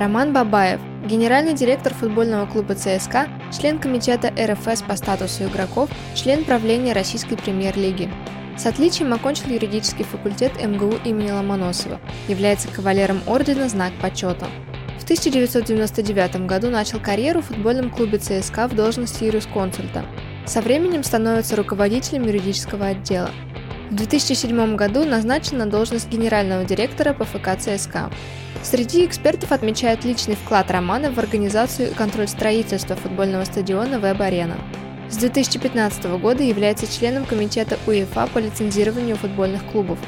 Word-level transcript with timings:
Роман 0.00 0.32
Бабаев, 0.32 0.80
генеральный 1.04 1.52
директор 1.52 1.92
футбольного 1.92 2.46
клуба 2.46 2.74
ЦСКА, 2.74 3.28
член 3.52 3.78
комитета 3.78 4.32
РФС 4.34 4.80
по 4.80 4.96
статусу 4.96 5.44
игроков, 5.44 5.90
член 6.14 6.42
правления 6.44 6.94
Российской 6.94 7.36
премьер-лиги. 7.36 8.10
С 8.56 8.64
отличием 8.64 9.12
окончил 9.12 9.50
юридический 9.50 10.06
факультет 10.06 10.52
МГУ 10.58 10.94
имени 11.04 11.30
Ломоносова, 11.30 12.00
является 12.28 12.68
кавалером 12.68 13.20
ордена 13.26 13.68
«Знак 13.68 13.92
почета». 14.00 14.46
В 14.98 15.04
1999 15.04 16.46
году 16.46 16.70
начал 16.70 16.98
карьеру 16.98 17.42
в 17.42 17.48
футбольном 17.48 17.90
клубе 17.90 18.16
ЦСКА 18.16 18.68
в 18.68 18.74
должности 18.74 19.24
юрисконсульта. 19.24 20.06
Со 20.46 20.62
временем 20.62 21.04
становится 21.04 21.56
руководителем 21.56 22.22
юридического 22.26 22.86
отдела. 22.86 23.28
В 23.90 23.96
2007 23.96 24.76
году 24.76 25.04
назначен 25.04 25.58
на 25.58 25.66
должность 25.66 26.08
генерального 26.08 26.64
директора 26.64 27.12
по 27.12 27.24
ФК 27.24 27.58
ЦСКА. 27.58 28.08
Среди 28.62 29.04
экспертов 29.04 29.50
отмечают 29.50 30.04
личный 30.04 30.36
вклад 30.36 30.70
Романа 30.70 31.10
в 31.10 31.18
организацию 31.18 31.90
и 31.90 31.94
контроль 31.94 32.28
строительства 32.28 32.94
футбольного 32.94 33.44
стадиона 33.44 33.98
«Веб-арена». 33.98 34.56
С 35.08 35.16
2015 35.16 36.04
года 36.20 36.44
является 36.44 36.86
членом 36.86 37.24
комитета 37.24 37.78
УЕФА 37.88 38.28
по 38.32 38.38
лицензированию 38.38 39.16
футбольных 39.16 39.64
клубов. 39.64 39.98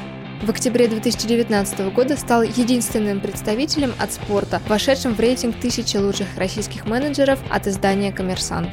В 0.41 0.49
октябре 0.49 0.87
2019 0.87 1.93
года 1.93 2.15
стал 2.15 2.43
единственным 2.43 3.19
представителем 3.19 3.91
от 3.99 4.13
спорта, 4.13 4.61
вошедшим 4.69 5.13
в 5.13 5.19
рейтинг 5.19 5.59
тысячи 5.59 5.97
лучших 5.97 6.27
российских 6.37 6.85
менеджеров 6.85 7.39
от 7.49 7.67
издания 7.67 8.13
«Коммерсант». 8.13 8.69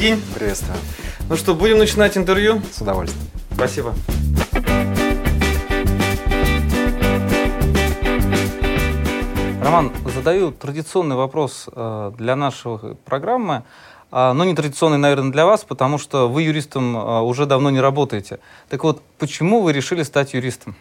День. 0.00 0.22
Приветствую. 0.34 0.78
Ну 1.28 1.36
что, 1.36 1.54
будем 1.54 1.76
начинать 1.76 2.16
интервью? 2.16 2.62
С 2.72 2.80
удовольствием. 2.80 3.28
Спасибо. 3.52 3.94
Роман, 9.62 9.92
задаю 10.06 10.52
традиционный 10.52 11.16
вопрос 11.16 11.68
э, 11.70 12.12
для 12.16 12.34
нашей 12.34 12.96
программы, 13.04 13.64
а, 14.10 14.32
но 14.32 14.44
не 14.44 14.54
традиционный, 14.54 14.96
наверное, 14.96 15.32
для 15.32 15.44
вас, 15.44 15.64
потому 15.64 15.98
что 15.98 16.30
вы 16.30 16.42
юристом 16.42 16.96
э, 16.96 17.20
уже 17.20 17.44
давно 17.44 17.68
не 17.68 17.80
работаете. 17.80 18.40
Так 18.70 18.82
вот, 18.84 19.02
почему 19.18 19.60
вы 19.60 19.74
решили 19.74 20.02
стать 20.02 20.32
юристом? 20.32 20.74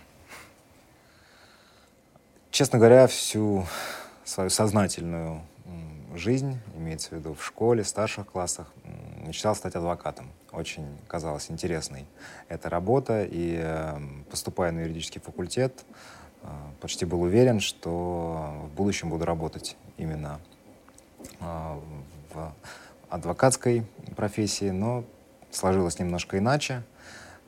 Честно 2.52 2.80
говоря, 2.80 3.08
всю 3.08 3.67
свою 4.23 4.50
сознательную 4.50 5.42
жизнь, 6.20 6.59
имеется 6.78 7.09
в 7.09 7.12
виду 7.14 7.34
в 7.34 7.44
школе, 7.44 7.84
в 7.84 7.88
старших 7.88 8.28
классах, 8.28 8.72
мечтал 9.25 9.56
стать 9.56 9.75
адвокатом. 9.75 10.28
Очень 10.52 10.86
казалось 11.08 11.50
интересной 11.50 12.06
эта 12.48 12.70
работа, 12.70 13.23
и 13.23 13.56
эм, 13.56 14.26
поступая 14.30 14.72
на 14.72 14.81
юридический 14.81 15.22
факультет, 15.22 15.86
э, 16.44 16.48
почти 16.81 17.06
был 17.06 17.22
уверен, 17.22 17.59
что 17.59 18.53
в 18.66 18.76
будущем 18.76 19.09
буду 19.09 19.26
работать 19.26 19.78
именно 19.98 20.39
э, 21.39 21.80
в 22.33 22.54
адвокатской 23.09 23.86
профессии, 24.16 24.70
но 24.70 25.04
сложилось 25.52 26.00
немножко 26.00 26.38
иначе. 26.38 26.83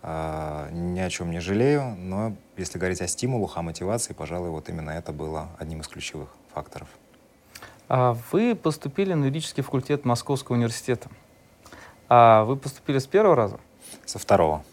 Э, 0.04 0.70
ни 0.72 1.00
о 1.00 1.10
чем 1.10 1.32
не 1.32 1.40
жалею, 1.40 1.96
но 1.98 2.36
если 2.58 2.80
говорить 2.80 3.02
о 3.02 3.08
стимулах, 3.08 3.58
о 3.58 3.62
мотивации, 3.62 4.14
пожалуй, 4.14 4.50
вот 4.50 4.70
именно 4.70 4.92
это 4.92 5.12
было 5.12 5.50
одним 5.60 5.82
из 5.82 5.88
ключевых 5.88 6.30
факторов. 6.54 6.88
А 7.94 8.16
вы 8.32 8.56
поступили 8.56 9.14
на 9.14 9.26
юридический 9.26 9.64
факультет 9.64 10.06
Московского 10.06 10.56
университета. 10.56 11.10
А 12.08 12.46
вы 12.46 12.56
поступили 12.56 13.00
с 13.00 13.06
первого 13.06 13.36
раза? 13.36 13.60
Со 14.06 14.18
второго. 14.18 14.64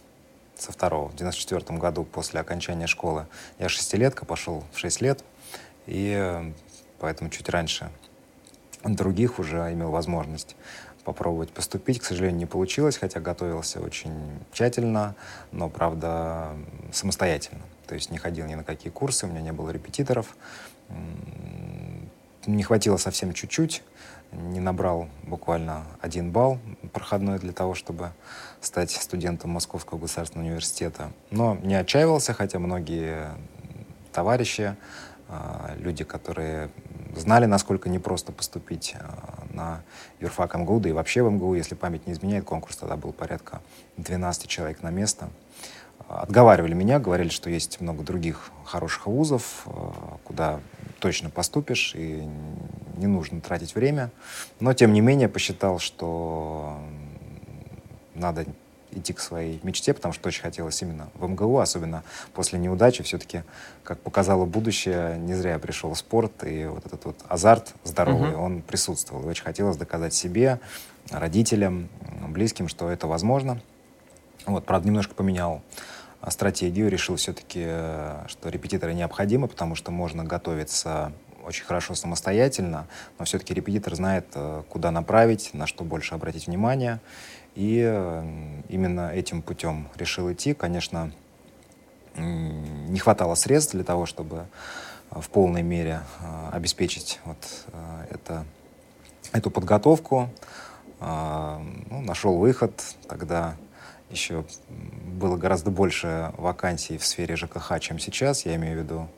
Со 0.54 0.70
второго. 0.70 1.08
В 1.08 1.16
94 1.16 1.80
году 1.80 2.04
после 2.04 2.38
окончания 2.38 2.86
школы. 2.86 3.26
Я 3.58 3.68
шестилетка, 3.68 4.24
пошел 4.24 4.62
в 4.72 4.78
шесть 4.78 5.00
лет. 5.00 5.24
И 5.86 6.14
э, 6.16 6.52
поэтому 7.00 7.28
чуть 7.28 7.48
раньше 7.48 7.90
других 8.84 9.40
уже 9.40 9.72
имел 9.72 9.90
возможность 9.90 10.54
попробовать 11.02 11.50
поступить. 11.50 11.98
К 11.98 12.04
сожалению, 12.04 12.38
не 12.38 12.46
получилось, 12.46 12.98
хотя 12.98 13.18
готовился 13.18 13.80
очень 13.80 14.14
тщательно, 14.52 15.16
но, 15.50 15.68
правда, 15.68 16.52
самостоятельно. 16.92 17.62
То 17.88 17.96
есть 17.96 18.12
не 18.12 18.18
ходил 18.18 18.46
ни 18.46 18.54
на 18.54 18.62
какие 18.62 18.92
курсы, 18.92 19.26
у 19.26 19.28
меня 19.28 19.40
не 19.40 19.52
было 19.52 19.70
репетиторов 19.70 20.36
не 22.48 22.62
хватило 22.62 22.96
совсем 22.96 23.32
чуть-чуть, 23.32 23.82
не 24.32 24.60
набрал 24.60 25.08
буквально 25.22 25.84
один 26.00 26.32
балл 26.32 26.58
проходной 26.92 27.38
для 27.38 27.52
того, 27.52 27.74
чтобы 27.74 28.12
стать 28.60 28.90
студентом 28.90 29.50
Московского 29.50 29.98
государственного 29.98 30.48
университета. 30.48 31.12
Но 31.30 31.56
не 31.56 31.74
отчаивался, 31.74 32.32
хотя 32.32 32.58
многие 32.58 33.28
товарищи, 34.12 34.76
а, 35.28 35.74
люди, 35.78 36.04
которые 36.04 36.70
знали, 37.14 37.44
насколько 37.44 37.88
непросто 37.88 38.32
поступить 38.32 38.94
а, 38.98 39.44
на 39.50 39.82
юрфак 40.20 40.54
МГУ, 40.56 40.80
да 40.80 40.88
и 40.88 40.92
вообще 40.92 41.22
в 41.22 41.30
МГУ, 41.30 41.54
если 41.54 41.74
память 41.74 42.06
не 42.06 42.14
изменяет, 42.14 42.44
конкурс 42.44 42.76
тогда 42.76 42.96
был 42.96 43.12
порядка 43.12 43.60
12 43.98 44.46
человек 44.46 44.82
на 44.82 44.90
место— 44.90 45.28
отговаривали 46.08 46.74
меня, 46.74 46.98
говорили, 46.98 47.28
что 47.28 47.50
есть 47.50 47.80
много 47.80 48.02
других 48.02 48.50
хороших 48.64 49.06
вузов, 49.06 49.64
э, 49.66 49.70
куда 50.24 50.60
точно 51.00 51.30
поступишь, 51.30 51.94
и 51.94 52.26
не 52.96 53.06
нужно 53.06 53.40
тратить 53.40 53.74
время. 53.74 54.10
Но, 54.58 54.72
тем 54.72 54.92
не 54.92 55.00
менее, 55.00 55.28
посчитал, 55.28 55.78
что 55.78 56.78
надо 58.14 58.46
идти 58.90 59.12
к 59.12 59.20
своей 59.20 59.60
мечте, 59.62 59.92
потому 59.92 60.14
что 60.14 60.28
очень 60.28 60.42
хотелось 60.42 60.80
именно 60.80 61.08
в 61.14 61.28
МГУ, 61.28 61.58
особенно 61.58 62.02
после 62.32 62.58
неудачи. 62.58 63.02
Все-таки, 63.02 63.42
как 63.84 64.00
показало 64.00 64.46
будущее, 64.46 65.18
не 65.18 65.34
зря 65.34 65.52
я 65.52 65.58
пришел 65.58 65.92
в 65.92 65.98
спорт, 65.98 66.32
и 66.44 66.66
вот 66.66 66.86
этот 66.86 67.04
вот 67.04 67.16
азарт 67.28 67.74
здоровый, 67.84 68.30
uh-huh. 68.30 68.42
он 68.42 68.62
присутствовал. 68.62 69.24
И 69.24 69.26
очень 69.26 69.44
хотелось 69.44 69.76
доказать 69.76 70.14
себе, 70.14 70.58
родителям, 71.10 71.88
близким, 72.28 72.66
что 72.68 72.90
это 72.90 73.06
возможно. 73.06 73.60
Вот, 74.46 74.64
правда, 74.64 74.88
немножко 74.88 75.14
поменял 75.14 75.62
стратегию, 76.26 76.88
решил 76.88 77.16
все-таки, 77.16 77.62
э, 77.64 78.24
что 78.26 78.48
репетиторы 78.48 78.94
необходимы, 78.94 79.48
потому 79.48 79.74
что 79.74 79.90
можно 79.90 80.24
готовиться 80.24 81.12
очень 81.44 81.64
хорошо 81.64 81.94
самостоятельно, 81.94 82.86
но 83.18 83.24
все-таки 83.24 83.54
репетитор 83.54 83.94
знает, 83.94 84.26
э, 84.34 84.62
куда 84.68 84.90
направить, 84.90 85.50
на 85.54 85.66
что 85.66 85.84
больше 85.84 86.14
обратить 86.14 86.46
внимание. 86.46 87.00
И 87.54 87.82
э, 87.84 88.60
именно 88.68 89.10
этим 89.10 89.42
путем 89.42 89.88
решил 89.96 90.30
идти. 90.32 90.54
Конечно, 90.54 91.12
не 92.16 92.98
хватало 92.98 93.36
средств 93.36 93.72
для 93.72 93.84
того, 93.84 94.04
чтобы 94.04 94.46
в 95.10 95.28
полной 95.30 95.62
мере 95.62 96.00
обеспечить 96.50 97.20
вот 97.24 97.38
это, 98.10 98.44
эту 99.32 99.52
подготовку. 99.52 100.28
Ну, 101.00 102.00
нашел 102.02 102.36
выход, 102.36 102.82
тогда 103.06 103.54
еще 104.10 104.44
было 105.18 105.36
гораздо 105.36 105.70
больше 105.70 106.32
вакансий 106.36 106.98
в 106.98 107.04
сфере 107.04 107.36
ЖКХ, 107.36 107.78
чем 107.80 107.98
сейчас. 107.98 108.46
Я 108.46 108.56
имею 108.56 108.78
в 108.78 108.82
виду, 108.82 109.08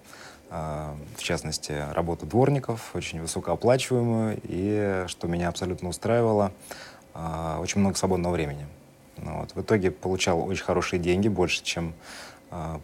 э, 0.51 0.95
в 1.17 1.23
частности, 1.23 1.85
работу 1.93 2.27
дворников, 2.27 2.91
очень 2.95 3.21
высокооплачиваемую, 3.21 4.41
и, 4.45 5.05
что 5.07 5.29
меня 5.29 5.49
абсолютно 5.49 5.89
устраивало, 5.89 6.53
э, 7.15 7.57
очень 7.61 7.81
много 7.81 7.97
свободного 7.97 8.33
времени. 8.33 8.67
Ну, 9.17 9.41
вот. 9.41 9.55
В 9.55 9.61
итоге 9.61 9.91
получал 9.91 10.47
очень 10.47 10.65
хорошие 10.65 10.99
деньги, 10.99 11.29
больше, 11.29 11.63
чем 11.63 11.95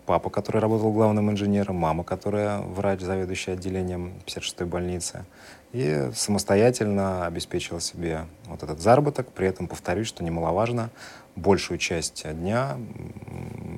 папа, 0.06 0.30
который 0.30 0.60
работал 0.60 0.92
главным 0.92 1.30
инженером, 1.30 1.76
мама, 1.76 2.04
которая 2.04 2.60
врач, 2.60 3.00
заведующий 3.00 3.50
отделением 3.50 4.14
56-й 4.26 4.64
больницы. 4.64 5.24
И 5.72 6.10
самостоятельно 6.14 7.26
обеспечил 7.26 7.80
себе 7.80 8.26
вот 8.46 8.62
этот 8.62 8.80
заработок. 8.80 9.28
При 9.32 9.48
этом, 9.48 9.66
повторюсь, 9.66 10.06
что 10.06 10.22
немаловажно, 10.22 10.90
большую 11.34 11.78
часть 11.78 12.24
дня 12.24 12.78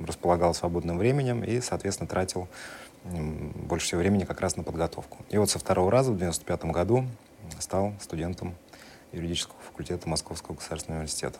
располагал 0.07 0.53
свободным 0.53 0.97
временем 0.97 1.43
и, 1.43 1.59
соответственно, 1.59 2.07
тратил 2.07 2.47
больше 3.03 3.87
всего 3.87 4.01
времени 4.01 4.25
как 4.25 4.41
раз 4.41 4.55
на 4.55 4.63
подготовку. 4.63 5.17
И 5.29 5.37
вот 5.37 5.49
со 5.49 5.59
второго 5.59 5.89
раза 5.89 6.11
в 6.11 6.17
95 6.17 6.65
году 6.65 7.05
стал 7.59 7.93
студентом 7.99 8.55
юридического 9.11 9.57
факультета 9.65 10.07
Московского 10.07 10.55
государственного 10.55 10.99
университета. 10.99 11.39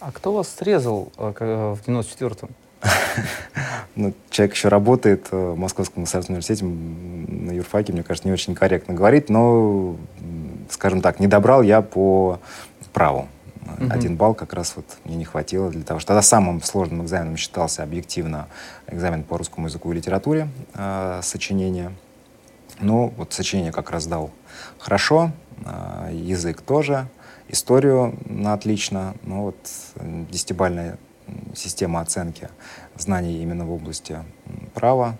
А 0.00 0.12
кто 0.12 0.32
вас 0.32 0.48
срезал 0.48 1.10
э, 1.16 1.30
в 1.30 1.88
94-м? 1.88 2.50
ну, 3.96 4.14
человек 4.30 4.54
еще 4.54 4.68
работает 4.68 5.30
в 5.30 5.54
Московском 5.56 6.04
государственном 6.04 6.40
университете, 6.40 6.64
на 6.64 7.52
юрфаке, 7.52 7.92
мне 7.92 8.02
кажется, 8.02 8.28
не 8.28 8.32
очень 8.32 8.54
корректно 8.54 8.94
говорить, 8.94 9.28
но, 9.28 9.96
скажем 10.70 11.00
так, 11.00 11.20
не 11.20 11.26
добрал 11.26 11.62
я 11.62 11.82
по 11.82 12.40
праву. 12.92 13.28
Угу. 13.78 13.90
Один 13.90 14.16
балл 14.16 14.34
как 14.34 14.52
раз 14.52 14.74
вот 14.76 14.86
мне 15.04 15.16
не 15.16 15.24
хватило 15.24 15.70
для 15.70 15.82
того, 15.82 16.00
что 16.00 16.08
тогда 16.08 16.22
самым 16.22 16.62
сложным 16.62 17.02
экзаменом 17.02 17.36
считался 17.36 17.82
объективно 17.82 18.46
экзамен 18.86 19.22
по 19.24 19.36
русскому 19.38 19.66
языку 19.66 19.92
и 19.92 19.96
литературе, 19.96 20.48
э, 20.74 21.20
сочинение. 21.22 21.92
Ну, 22.78 23.12
вот 23.16 23.32
сочинение 23.32 23.72
как 23.72 23.90
раз 23.90 24.06
дал 24.06 24.30
хорошо, 24.78 25.32
э, 25.64 26.10
язык 26.12 26.60
тоже, 26.60 27.08
историю 27.48 28.16
на 28.26 28.52
отлично, 28.52 29.14
ну 29.22 29.42
вот 29.42 29.56
десятибальная 30.30 30.98
система 31.54 32.00
оценки 32.00 32.48
знаний 32.96 33.42
именно 33.42 33.64
в 33.64 33.72
области 33.72 34.18
права. 34.74 35.16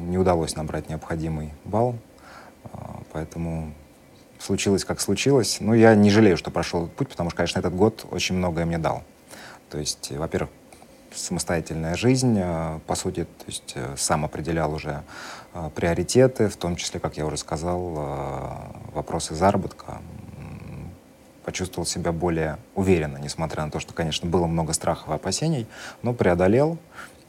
Не 0.00 0.18
удалось 0.18 0.56
набрать 0.56 0.88
необходимый 0.88 1.52
балл, 1.64 1.96
поэтому 3.12 3.72
случилось, 4.38 4.84
как 4.84 5.00
случилось. 5.00 5.58
Но 5.60 5.74
я 5.74 5.94
не 5.94 6.10
жалею, 6.10 6.36
что 6.36 6.50
прошел 6.50 6.84
этот 6.84 6.96
путь, 6.96 7.08
потому 7.08 7.30
что, 7.30 7.36
конечно, 7.38 7.58
этот 7.58 7.74
год 7.74 8.06
очень 8.10 8.36
многое 8.36 8.64
мне 8.64 8.78
дал. 8.78 9.02
То 9.70 9.78
есть, 9.78 10.12
во-первых, 10.12 10.50
самостоятельная 11.14 11.96
жизнь, 11.96 12.40
по 12.86 12.94
сути, 12.94 13.24
то 13.24 13.44
есть 13.46 13.74
сам 13.96 14.24
определял 14.24 14.72
уже 14.74 15.02
приоритеты, 15.74 16.48
в 16.48 16.56
том 16.56 16.76
числе, 16.76 17.00
как 17.00 17.16
я 17.16 17.24
уже 17.26 17.38
сказал, 17.38 17.80
вопросы 18.92 19.34
заработка, 19.34 19.98
почувствовал 21.46 21.86
себя 21.86 22.10
более 22.10 22.58
уверенно, 22.74 23.18
несмотря 23.18 23.64
на 23.64 23.70
то, 23.70 23.78
что, 23.78 23.94
конечно, 23.94 24.28
было 24.28 24.46
много 24.48 24.72
страхов 24.72 25.08
и 25.08 25.12
опасений, 25.12 25.68
но 26.02 26.12
преодолел 26.12 26.76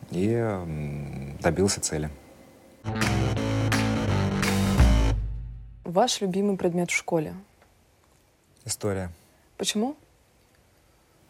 и 0.10 1.36
добился 1.40 1.80
цели. 1.82 2.10
Ваш 5.84 6.20
любимый 6.22 6.58
предмет 6.58 6.90
в 6.90 6.96
школе? 6.96 7.36
История. 8.66 9.12
Почему? 9.56 9.96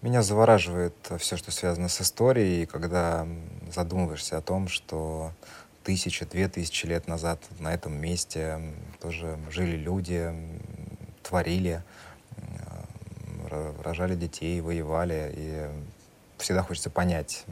Меня 0.02 0.22
завораживает 0.22 0.96
все, 1.20 1.36
что 1.36 1.52
связано 1.52 1.90
с 1.90 2.02
историей, 2.02 2.66
когда 2.66 3.28
задумываешься 3.70 4.38
о 4.38 4.42
том, 4.42 4.70
что 4.70 5.34
тысячи, 5.84 6.26
две 6.26 6.48
тысячи 6.48 6.86
лет 6.86 7.08
назад 7.08 7.40
на 7.60 7.74
этом 7.74 8.00
месте 8.00 8.60
тоже 9.02 9.38
жили 9.52 9.76
люди, 9.76 10.34
творили, 11.22 11.84
рожали 13.84 14.16
детей, 14.16 14.62
воевали, 14.62 15.32
и 15.36 15.68
всегда 16.38 16.64
хочется 16.64 16.90
понять, 16.90 17.46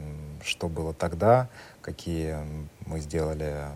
что 0.44 0.68
было 0.68 0.94
тогда, 0.94 1.48
какие 1.80 2.38
мы 2.86 3.00
сделали 3.00 3.66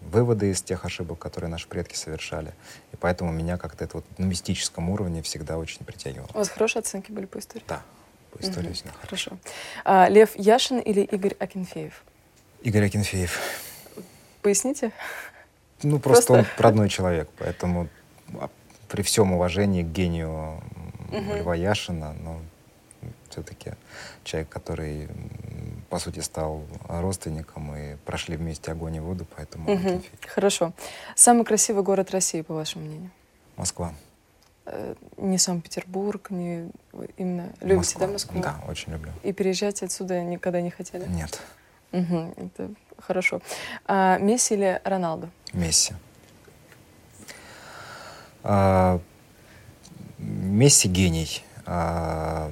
выводы 0.00 0.50
из 0.50 0.62
тех 0.62 0.84
ошибок, 0.84 1.18
которые 1.18 1.50
наши 1.50 1.68
предки 1.68 1.94
совершали. 1.94 2.52
И 2.92 2.96
поэтому 2.96 3.32
меня 3.32 3.58
как-то 3.58 3.84
это 3.84 3.98
вот 3.98 4.04
на 4.18 4.24
мистическом 4.24 4.90
уровне 4.90 5.22
всегда 5.22 5.58
очень 5.58 5.84
притягивало. 5.84 6.28
У 6.34 6.38
вас 6.38 6.48
хорошие 6.48 6.80
оценки 6.80 7.12
были 7.12 7.26
по 7.26 7.38
истории? 7.38 7.64
Да, 7.68 7.82
по 8.32 8.42
истории 8.42 8.70
угу, 8.70 8.90
Хорошо. 9.00 9.38
А, 9.84 10.08
Лев 10.08 10.30
Яшин 10.36 10.78
или 10.78 11.02
Игорь 11.02 11.34
Акинфеев? 11.38 12.04
Игорь 12.62 12.86
Акинфеев. 12.86 13.38
Поясните. 14.42 14.92
Ну, 15.82 15.98
просто, 15.98 16.34
просто... 16.34 16.50
он 16.56 16.62
родной 16.62 16.88
человек, 16.88 17.28
поэтому 17.38 17.88
а, 18.34 18.48
при 18.88 19.02
всем 19.02 19.32
уважении 19.32 19.82
к 19.82 19.86
гению 19.86 20.60
угу. 21.08 21.34
Льва 21.36 21.54
Яшина, 21.54 22.14
но 22.22 22.40
все-таки 23.30 23.72
человек, 24.24 24.48
который, 24.48 25.08
по 25.90 25.98
сути, 25.98 26.20
стал 26.20 26.62
родственником 26.88 27.74
и 27.76 27.96
прошли 28.04 28.36
вместе 28.36 28.72
огонь 28.72 28.96
и 28.96 29.00
воду, 29.00 29.26
поэтому... 29.36 29.72
Угу. 29.72 30.02
Хорошо. 30.26 30.72
Самый 31.14 31.44
красивый 31.44 31.82
город 31.82 32.10
России, 32.10 32.42
по 32.42 32.54
вашему 32.54 32.84
мнению? 32.84 33.10
Москва. 33.56 33.92
Э, 34.66 34.94
не 35.16 35.38
Санкт-Петербург, 35.38 36.30
не 36.30 36.70
именно... 37.16 37.52
Любите, 37.60 37.76
Москва. 37.76 38.06
да, 38.06 38.12
Москву? 38.12 38.40
Да, 38.40 38.60
очень 38.68 38.92
люблю. 38.92 39.12
И 39.22 39.32
переезжать 39.32 39.82
отсюда 39.82 40.22
никогда 40.22 40.60
не 40.60 40.70
хотели? 40.70 41.06
Нет. 41.08 41.40
Угу, 41.92 42.34
это 42.36 42.70
хорошо. 42.98 43.40
А, 43.86 44.18
Месси 44.18 44.54
или 44.54 44.80
Роналду? 44.84 45.30
Месси. 45.52 45.94
А, 48.42 49.00
Месси 50.18 50.88
гений. 50.88 51.42
А, 51.66 52.50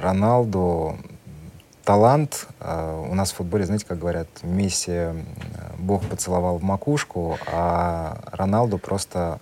Роналду 0.00 0.96
талант. 1.84 2.46
А, 2.60 3.00
у 3.00 3.14
нас 3.14 3.32
в 3.32 3.36
футболе, 3.36 3.66
знаете, 3.66 3.86
как 3.86 3.98
говорят, 3.98 4.28
Месси 4.42 5.08
Бог 5.78 6.04
поцеловал 6.08 6.58
в 6.58 6.62
макушку, 6.62 7.38
а 7.46 8.18
Роналду 8.32 8.78
просто 8.78 9.40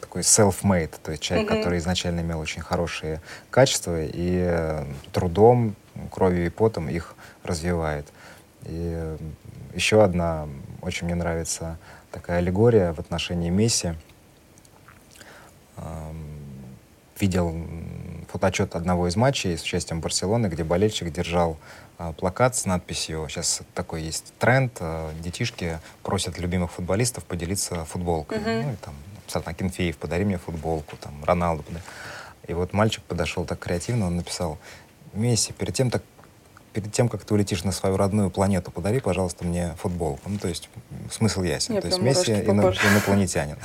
такой 0.00 0.22
self-made, 0.22 0.94
то 1.02 1.10
есть 1.10 1.22
человек, 1.22 1.50
mm-hmm. 1.50 1.56
который 1.56 1.78
изначально 1.78 2.20
имел 2.20 2.40
очень 2.40 2.62
хорошие 2.62 3.20
качества 3.50 3.98
и 4.00 4.84
трудом, 5.12 5.74
кровью 6.10 6.46
и 6.46 6.48
потом 6.48 6.88
их 6.88 7.14
развивает. 7.42 8.06
И 8.62 9.16
еще 9.74 10.02
одна 10.02 10.48
очень 10.82 11.06
мне 11.06 11.14
нравится 11.14 11.78
такая 12.10 12.38
аллегория 12.38 12.92
в 12.92 12.98
отношении 12.98 13.50
Месси 13.50 13.94
видел 17.20 17.54
фотоотчет 18.28 18.74
одного 18.74 19.08
из 19.08 19.16
матчей 19.16 19.56
с 19.56 19.62
участием 19.62 20.00
Барселоны, 20.00 20.48
где 20.48 20.64
болельщик 20.64 21.12
держал 21.12 21.56
а, 21.98 22.12
плакат 22.12 22.56
с 22.56 22.66
надписью, 22.66 23.26
сейчас 23.28 23.62
такой 23.74 24.02
есть 24.02 24.32
тренд, 24.38 24.76
а, 24.80 25.12
детишки 25.20 25.78
просят 26.02 26.38
любимых 26.38 26.72
футболистов 26.72 27.24
поделиться 27.24 27.84
футболкой. 27.84 28.38
Uh-huh. 28.38 28.62
Ну, 28.64 28.72
и 28.72 28.76
там, 28.76 28.94
Сатна 29.26 29.54
Кенфеев, 29.54 29.96
подари 29.96 30.24
мне 30.24 30.38
футболку, 30.38 30.96
там, 30.96 31.24
Роналду. 31.24 31.62
Подари. 31.62 31.82
И 32.46 32.54
вот 32.54 32.72
мальчик 32.72 33.02
подошел 33.04 33.44
так 33.44 33.58
креативно, 33.58 34.06
он 34.06 34.16
написал, 34.16 34.58
Месси, 35.12 35.52
перед 35.52 35.74
тем, 35.74 35.90
так 35.90 36.02
перед 36.76 36.92
тем, 36.92 37.08
как 37.08 37.24
ты 37.24 37.32
улетишь 37.32 37.64
на 37.64 37.72
свою 37.72 37.96
родную 37.96 38.28
планету, 38.28 38.70
подари, 38.70 39.00
пожалуйста, 39.00 39.46
мне 39.46 39.74
футболку. 39.78 40.20
Ну, 40.26 40.36
то 40.36 40.46
есть 40.46 40.68
смысл 41.10 41.42
ясен. 41.42 41.74
Я 41.74 41.80
то 41.80 41.86
есть 41.86 41.98
Месси 42.02 42.32
ино- 42.32 42.70
инопланетянин. 42.70 43.56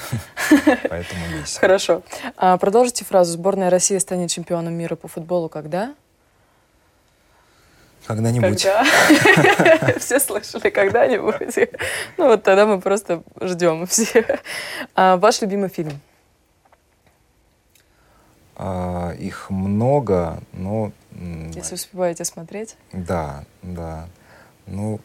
Поэтому 0.90 1.28
Месси. 1.38 1.60
Хорошо. 1.60 2.04
А, 2.38 2.58
продолжите 2.58 3.04
фразу. 3.04 3.34
Сборная 3.34 3.70
России 3.70 3.98
станет 3.98 4.30
чемпионом 4.30 4.76
мира 4.76 4.96
по 4.96 5.10
футболу 5.10 5.50
когда? 5.50 5.94
Когда-нибудь. 8.06 8.64
Когда? 8.64 9.94
Все 10.00 10.18
слышали, 10.22 10.70
когда-нибудь. 10.70 11.70
Ну 12.16 12.28
вот 12.28 12.44
тогда 12.44 12.66
мы 12.66 12.80
просто 12.80 13.24
ждем 13.42 13.88
все. 13.88 14.40
А, 14.96 15.18
ваш 15.18 15.42
любимый 15.42 15.68
фильм? 15.68 16.00
А, 18.56 19.12
их 19.20 19.50
много, 19.50 20.42
но 20.54 20.94
если 21.56 21.76
успеваете 21.76 22.26
смотреть? 22.26 22.76
Да, 22.94 23.44
да. 23.62 24.08
Ну, 24.66 25.00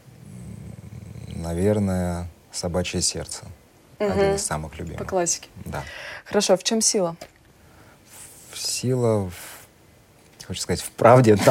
наверное, 1.29 2.29
«Собачье 2.53 3.03
сердце». 3.03 3.45
Угу. 3.99 4.11
Один 4.11 4.35
из 4.35 4.45
самых 4.45 4.79
любимых. 4.79 4.99
По 4.99 5.05
классике. 5.05 5.49
Да. 5.65 5.83
Хорошо, 6.25 6.57
в 6.57 6.63
чем 6.65 6.81
сила? 6.81 7.17
Сила, 8.55 9.31
хочу 10.45 10.61
сказать, 10.61 10.81
в 10.81 10.91
правде, 10.91 11.35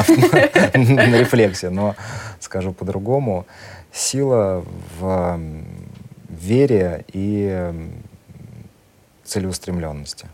на 0.73 1.17
рефлексе, 1.17 1.69
но 1.69 1.95
скажу 2.39 2.73
по-другому. 2.73 3.45
Сила 3.91 4.65
в 4.99 5.39
вере 6.29 7.05
и 7.13 7.73
целеустремленности. 9.23 10.27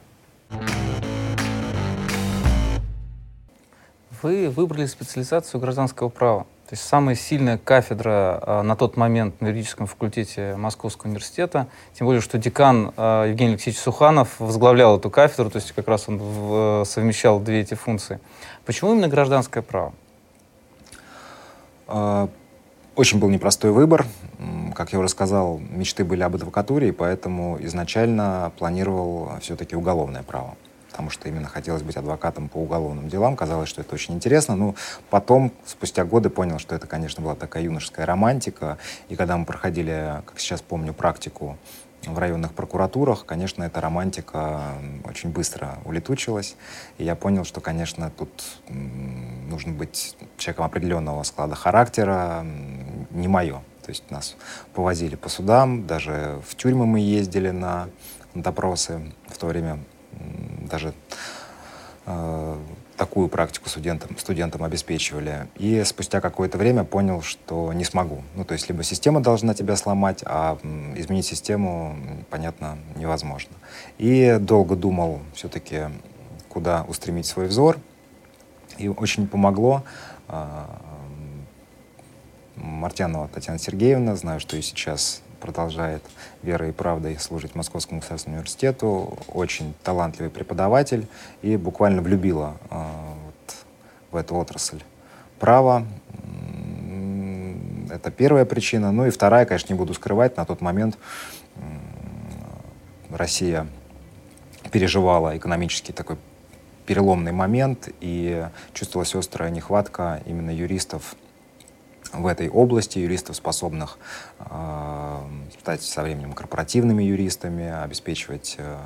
Вы 4.21 4.49
выбрали 4.49 4.85
специализацию 4.85 5.59
гражданского 5.59 6.09
права. 6.09 6.43
То 6.69 6.75
есть 6.75 6.83
самая 6.83 7.15
сильная 7.15 7.57
кафедра 7.57 8.39
а, 8.41 8.61
на 8.61 8.75
тот 8.75 8.95
момент 8.95 9.41
на 9.41 9.47
юридическом 9.47 9.87
факультете 9.87 10.55
Московского 10.57 11.07
университета. 11.07 11.67
Тем 11.93 12.05
более, 12.05 12.21
что 12.21 12.37
декан 12.37 12.93
а, 12.97 13.25
Евгений 13.25 13.53
Алексеевич 13.53 13.81
Суханов 13.81 14.39
возглавлял 14.39 14.97
эту 14.97 15.09
кафедру, 15.09 15.49
то 15.49 15.57
есть 15.57 15.71
как 15.71 15.87
раз 15.87 16.07
он 16.07 16.19
в, 16.19 16.83
совмещал 16.85 17.39
две 17.39 17.61
эти 17.61 17.73
функции. 17.73 18.19
Почему 18.63 18.93
именно 18.93 19.07
гражданское 19.07 19.63
право? 19.63 19.91
А, 21.87 22.29
очень 22.95 23.19
был 23.19 23.29
непростой 23.29 23.71
выбор. 23.71 24.05
Как 24.75 24.93
я 24.93 24.99
уже 24.99 25.09
сказал, 25.09 25.57
мечты 25.57 26.05
были 26.05 26.21
об 26.21 26.35
адвокатуре, 26.35 26.89
и 26.89 26.91
поэтому 26.91 27.57
изначально 27.61 28.51
планировал 28.57 29.31
все-таки 29.41 29.75
уголовное 29.75 30.21
право 30.23 30.55
потому 30.91 31.09
что 31.09 31.29
именно 31.29 31.47
хотелось 31.47 31.81
быть 31.81 31.95
адвокатом 31.95 32.49
по 32.49 32.57
уголовным 32.57 33.07
делам. 33.07 33.35
Казалось, 33.35 33.69
что 33.69 33.81
это 33.81 33.95
очень 33.95 34.13
интересно. 34.13 34.55
Ну, 34.55 34.75
потом, 35.09 35.53
спустя 35.65 36.03
годы, 36.03 36.29
понял, 36.29 36.59
что 36.59 36.75
это, 36.75 36.85
конечно, 36.85 37.23
была 37.23 37.35
такая 37.35 37.63
юношеская 37.63 38.05
романтика. 38.05 38.77
И 39.07 39.15
когда 39.15 39.37
мы 39.37 39.45
проходили, 39.45 40.21
как 40.25 40.37
сейчас 40.39 40.61
помню, 40.61 40.93
практику 40.93 41.57
в 42.05 42.17
районных 42.17 42.53
прокуратурах, 42.53 43.25
конечно, 43.25 43.63
эта 43.63 43.79
романтика 43.79 44.61
очень 45.05 45.29
быстро 45.29 45.77
улетучилась. 45.85 46.55
И 46.97 47.05
я 47.05 47.15
понял, 47.15 47.45
что, 47.45 47.61
конечно, 47.61 48.11
тут 48.11 48.29
нужно 48.67 49.71
быть 49.71 50.17
человеком 50.37 50.65
определенного 50.65 51.23
склада 51.23 51.55
характера, 51.55 52.45
не 53.11 53.27
мое. 53.27 53.61
То 53.83 53.89
есть 53.89 54.11
нас 54.11 54.35
повозили 54.73 55.15
по 55.15 55.29
судам, 55.29 55.87
даже 55.87 56.41
в 56.47 56.55
тюрьмы 56.55 56.85
мы 56.85 56.99
ездили 56.99 57.51
на 57.51 57.87
допросы. 58.33 59.13
В 59.27 59.37
то 59.37 59.47
время 59.47 59.79
даже 60.69 60.93
э, 62.05 62.57
такую 62.97 63.29
практику 63.29 63.67
студентам, 63.67 64.15
студентам 64.17 64.63
обеспечивали. 64.63 65.47
И 65.55 65.83
спустя 65.83 66.21
какое-то 66.21 66.57
время 66.57 66.83
понял, 66.83 67.21
что 67.21 67.73
не 67.73 67.83
смогу. 67.83 68.23
Ну, 68.35 68.45
то 68.45 68.53
есть 68.53 68.69
либо 68.69 68.83
система 68.83 69.21
должна 69.21 69.53
тебя 69.53 69.75
сломать, 69.75 70.23
а 70.25 70.57
изменить 70.95 71.25
систему, 71.25 71.95
понятно, 72.29 72.77
невозможно. 72.95 73.53
И 73.97 74.37
долго 74.39 74.75
думал 74.75 75.21
все-таки, 75.33 75.85
куда 76.47 76.83
устремить 76.87 77.25
свой 77.25 77.47
взор. 77.47 77.79
И 78.77 78.87
очень 78.87 79.27
помогло 79.27 79.83
э, 80.27 80.65
Мартьянова 82.55 83.27
Татьяна 83.29 83.57
Сергеевна, 83.57 84.15
знаю, 84.15 84.39
что 84.39 84.57
и 84.57 84.61
сейчас 84.61 85.21
продолжает 85.41 86.03
верой 86.43 86.69
и 86.69 86.71
правдой 86.71 87.17
служить 87.19 87.55
Московскому 87.55 87.99
государственному 87.99 88.39
университету. 88.39 89.17
Очень 89.27 89.73
талантливый 89.83 90.29
преподаватель 90.29 91.07
и 91.41 91.57
буквально 91.57 92.01
влюбила 92.01 92.55
э, 92.69 92.75
вот, 93.25 93.55
в 94.11 94.15
эту 94.15 94.35
отрасль 94.35 94.81
права. 95.39 95.85
Это 97.89 98.11
первая 98.11 98.45
причина. 98.45 98.91
Ну 98.91 99.07
и 99.07 99.09
вторая, 99.09 99.45
конечно, 99.45 99.73
не 99.73 99.77
буду 99.77 99.93
скрывать, 99.93 100.37
на 100.37 100.45
тот 100.45 100.61
момент 100.61 100.97
Россия 103.09 103.67
переживала 104.71 105.35
экономический 105.35 105.91
такой 105.91 106.17
переломный 106.85 107.31
момент, 107.31 107.89
и 107.99 108.47
чувствовалась 108.73 109.13
острая 109.15 109.49
нехватка 109.49 110.21
именно 110.25 110.51
юристов 110.51 111.15
в 112.13 112.27
этой 112.27 112.49
области, 112.49 112.99
юристов, 112.99 113.35
способных 113.35 113.97
э, 114.39 115.17
стать 115.59 115.81
со 115.81 116.01
временем 116.03 116.33
корпоративными 116.33 117.03
юристами, 117.03 117.69
обеспечивать 117.83 118.55
э, 118.57 118.77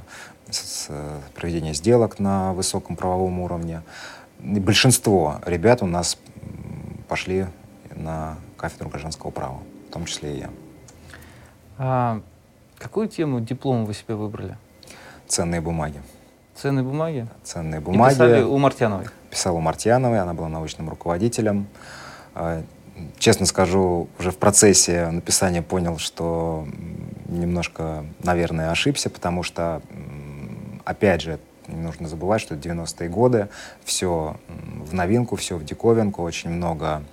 с, 0.49 0.89
проведение 1.33 1.73
сделок 1.73 2.19
на 2.19 2.53
высоком 2.53 2.95
правовом 2.95 3.39
уровне. 3.39 3.81
И 4.41 4.59
большинство 4.59 5.39
ребят 5.45 5.81
у 5.81 5.87
нас 5.87 6.17
пошли 7.07 7.47
на 7.95 8.37
кафедру 8.57 8.89
гражданского 8.89 9.31
права, 9.31 9.59
в 9.89 9.93
том 9.93 10.05
числе 10.05 10.35
и 10.35 10.39
я. 10.39 10.49
А 11.77 12.21
какую 12.77 13.07
тему 13.07 13.39
диплома 13.39 13.85
вы 13.85 13.93
себе 13.93 14.15
выбрали? 14.15 14.57
Ценные 15.27 15.61
бумаги. 15.61 16.01
Ценные 16.55 16.83
бумаги? 16.83 17.27
Ценные 17.43 17.81
бумаги. 17.81 18.13
И 18.13 18.15
писали 18.15 18.43
у 18.43 18.57
Мартьяновой? 18.57 19.07
Писал 19.29 19.57
у 19.57 19.59
Мартьяновой, 19.59 20.19
она 20.19 20.33
была 20.33 20.47
научным 20.47 20.89
руководителем. 20.89 21.67
Честно 23.17 23.45
скажу, 23.45 24.07
уже 24.19 24.31
в 24.31 24.37
процессе 24.37 25.09
написания 25.09 25.61
понял, 25.61 25.97
что 25.97 26.67
немножко, 27.27 28.05
наверное, 28.23 28.71
ошибся, 28.71 29.09
потому 29.09 29.43
что, 29.43 29.81
опять 30.85 31.21
же, 31.21 31.39
не 31.67 31.81
нужно 31.81 32.07
забывать, 32.07 32.41
что 32.41 32.55
это 32.55 32.69
90-е 32.69 33.09
годы, 33.09 33.49
все 33.83 34.37
в 34.47 34.93
новинку, 34.93 35.35
все 35.35 35.57
в 35.57 35.65
диковинку, 35.65 36.21
очень 36.21 36.51
много 36.51 37.03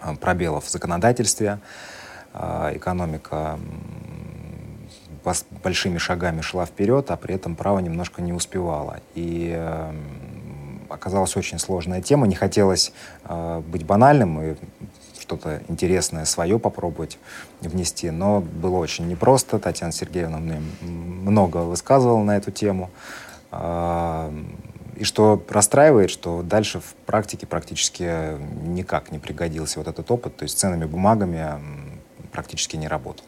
а, 0.00 0.14
пробелов 0.14 0.64
в 0.64 0.70
законодательстве, 0.70 1.58
а, 2.32 2.70
экономика 2.74 3.58
большими 5.64 5.98
шагами 5.98 6.40
шла 6.40 6.66
вперед, 6.66 7.10
а 7.10 7.16
при 7.16 7.34
этом 7.34 7.56
право 7.56 7.80
немножко 7.80 8.22
не 8.22 8.32
успевало. 8.32 9.00
И 9.16 9.52
э, 9.56 9.92
оказалась 10.88 11.36
очень 11.36 11.58
сложная 11.58 12.00
тема. 12.00 12.26
Не 12.26 12.34
хотелось 12.34 12.92
э, 13.24 13.62
быть 13.66 13.84
банальным 13.84 14.42
и 14.42 14.56
что-то 15.20 15.62
интересное 15.68 16.24
свое 16.24 16.58
попробовать 16.58 17.18
внести, 17.60 18.10
но 18.10 18.40
было 18.40 18.76
очень 18.76 19.08
непросто. 19.08 19.58
Татьяна 19.58 19.92
Сергеевна 19.92 20.38
мне 20.38 20.62
много 20.80 21.58
высказывала 21.58 22.22
на 22.22 22.36
эту 22.36 22.50
тему. 22.50 22.90
Э, 23.50 24.30
и 24.96 25.04
что 25.04 25.42
расстраивает, 25.48 26.10
что 26.10 26.42
дальше 26.42 26.80
в 26.80 26.94
практике 27.04 27.46
практически 27.46 28.38
никак 28.66 29.12
не 29.12 29.18
пригодился 29.18 29.78
вот 29.78 29.88
этот 29.88 30.10
опыт, 30.10 30.36
то 30.36 30.44
есть 30.44 30.58
ценными 30.58 30.86
бумагами 30.86 31.60
практически 32.32 32.76
не 32.76 32.88
работал 32.88 33.24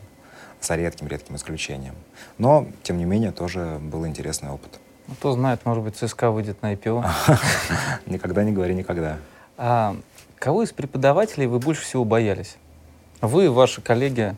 за 0.60 0.76
редким-редким 0.76 1.36
исключением. 1.36 1.94
Но, 2.38 2.66
тем 2.82 2.98
не 2.98 3.04
менее, 3.04 3.32
тоже 3.32 3.78
был 3.80 4.06
интересный 4.06 4.50
опыт. 4.50 4.80
Ну, 5.08 5.14
кто 5.14 5.32
знает, 5.32 5.64
может 5.64 5.82
быть, 5.82 5.96
ЦСКА 5.96 6.30
выйдет 6.30 6.60
на 6.60 6.74
IPO. 6.74 7.04
Никогда 8.06 8.44
не 8.44 8.52
говори 8.52 8.74
никогда. 8.74 9.16
А 9.56 9.96
кого 10.38 10.62
из 10.62 10.72
преподавателей 10.72 11.46
вы 11.46 11.58
больше 11.58 11.82
всего 11.82 12.04
боялись? 12.04 12.58
Вы 13.22 13.46
и 13.46 13.48
ваши 13.48 13.80
коллеги? 13.80 14.36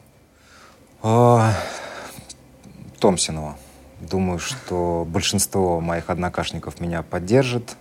А, 1.03 1.53
Томсинова. 3.01 3.57
Думаю, 4.01 4.39
что 4.39 5.05
большинство 5.09 5.81
моих 5.81 6.09
однокашников 6.09 6.81
меня 6.81 7.03
поддержит. 7.03 7.77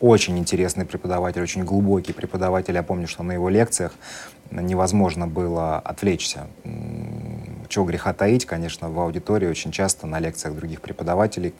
Очень 0.00 0.38
интересный 0.38 0.86
преподаватель, 0.86 1.42
очень 1.42 1.64
глубокий 1.64 2.12
преподаватель. 2.12 2.74
Я 2.74 2.84
помню, 2.84 3.08
что 3.08 3.24
на 3.24 3.32
его 3.32 3.48
лекциях 3.48 3.92
невозможно 4.52 5.26
было 5.26 5.78
отвлечься. 5.78 6.46
Чего 7.70 7.84
греха 7.84 8.12
таить, 8.12 8.46
конечно, 8.46 8.90
в 8.90 8.98
аудитории 8.98 9.46
очень 9.46 9.70
часто 9.70 10.08
на 10.08 10.18
лекциях 10.18 10.56
других 10.56 10.80
преподавателей 10.80 11.54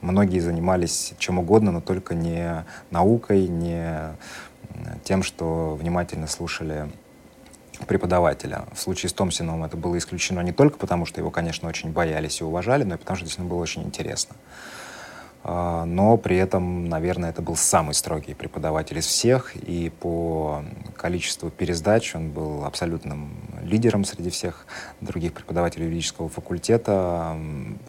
многие 0.00 0.38
занимались 0.38 1.12
чем 1.18 1.40
угодно, 1.40 1.72
но 1.72 1.80
только 1.80 2.14
не 2.14 2.64
наукой, 2.92 3.48
не 3.48 4.14
тем, 5.02 5.24
что 5.24 5.74
внимательно 5.74 6.28
слушали 6.28 6.88
преподавателя. 7.88 8.66
В 8.74 8.78
случае 8.78 9.10
с 9.10 9.12
Томсиновым 9.12 9.64
это 9.64 9.76
было 9.76 9.98
исключено 9.98 10.38
не 10.38 10.52
только 10.52 10.78
потому, 10.78 11.04
что 11.04 11.20
его, 11.20 11.32
конечно, 11.32 11.68
очень 11.68 11.90
боялись 11.90 12.40
и 12.40 12.44
уважали, 12.44 12.84
но 12.84 12.94
и 12.94 12.98
потому, 12.98 13.16
что 13.16 13.24
действительно 13.24 13.50
было 13.50 13.60
очень 13.60 13.82
интересно. 13.82 14.36
А, 15.48 15.84
но 15.84 16.16
при 16.16 16.36
этом, 16.36 16.88
наверное, 16.88 17.30
это 17.30 17.40
был 17.40 17.54
самый 17.54 17.94
строгий 17.94 18.34
преподаватель 18.34 18.98
из 18.98 19.06
всех, 19.06 19.54
и 19.54 19.90
по 19.90 20.64
количеству 20.96 21.50
пересдач 21.50 22.16
он 22.16 22.32
был 22.32 22.64
абсолютным 22.64 23.30
лидером 23.62 24.04
среди 24.04 24.30
всех 24.30 24.66
других 25.00 25.34
преподавателей 25.34 25.86
юридического 25.86 26.28
факультета, 26.28 27.38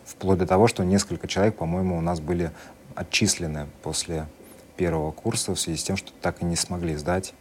вплоть 0.06 0.38
до 0.38 0.46
того, 0.46 0.68
что 0.68 0.86
несколько 0.86 1.28
человек, 1.28 1.56
по-моему, 1.56 1.98
у 1.98 2.02
нас 2.02 2.20
были 2.20 2.52
отчислены 2.94 3.66
после 3.82 4.28
первого 4.76 5.12
курса 5.12 5.56
в 5.56 5.60
связи 5.60 5.80
с 5.80 5.84
тем, 5.84 5.98
что 5.98 6.12
так 6.22 6.44
и 6.44 6.46
не 6.46 6.56
смогли 6.56 6.96
сдать 6.96 7.34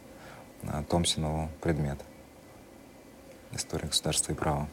а, 0.63 0.83
Томсинову 0.89 1.49
предмет 1.61 1.99
история 3.51 3.85
государства 3.85 4.31
и 4.31 4.35
права. 4.35 4.67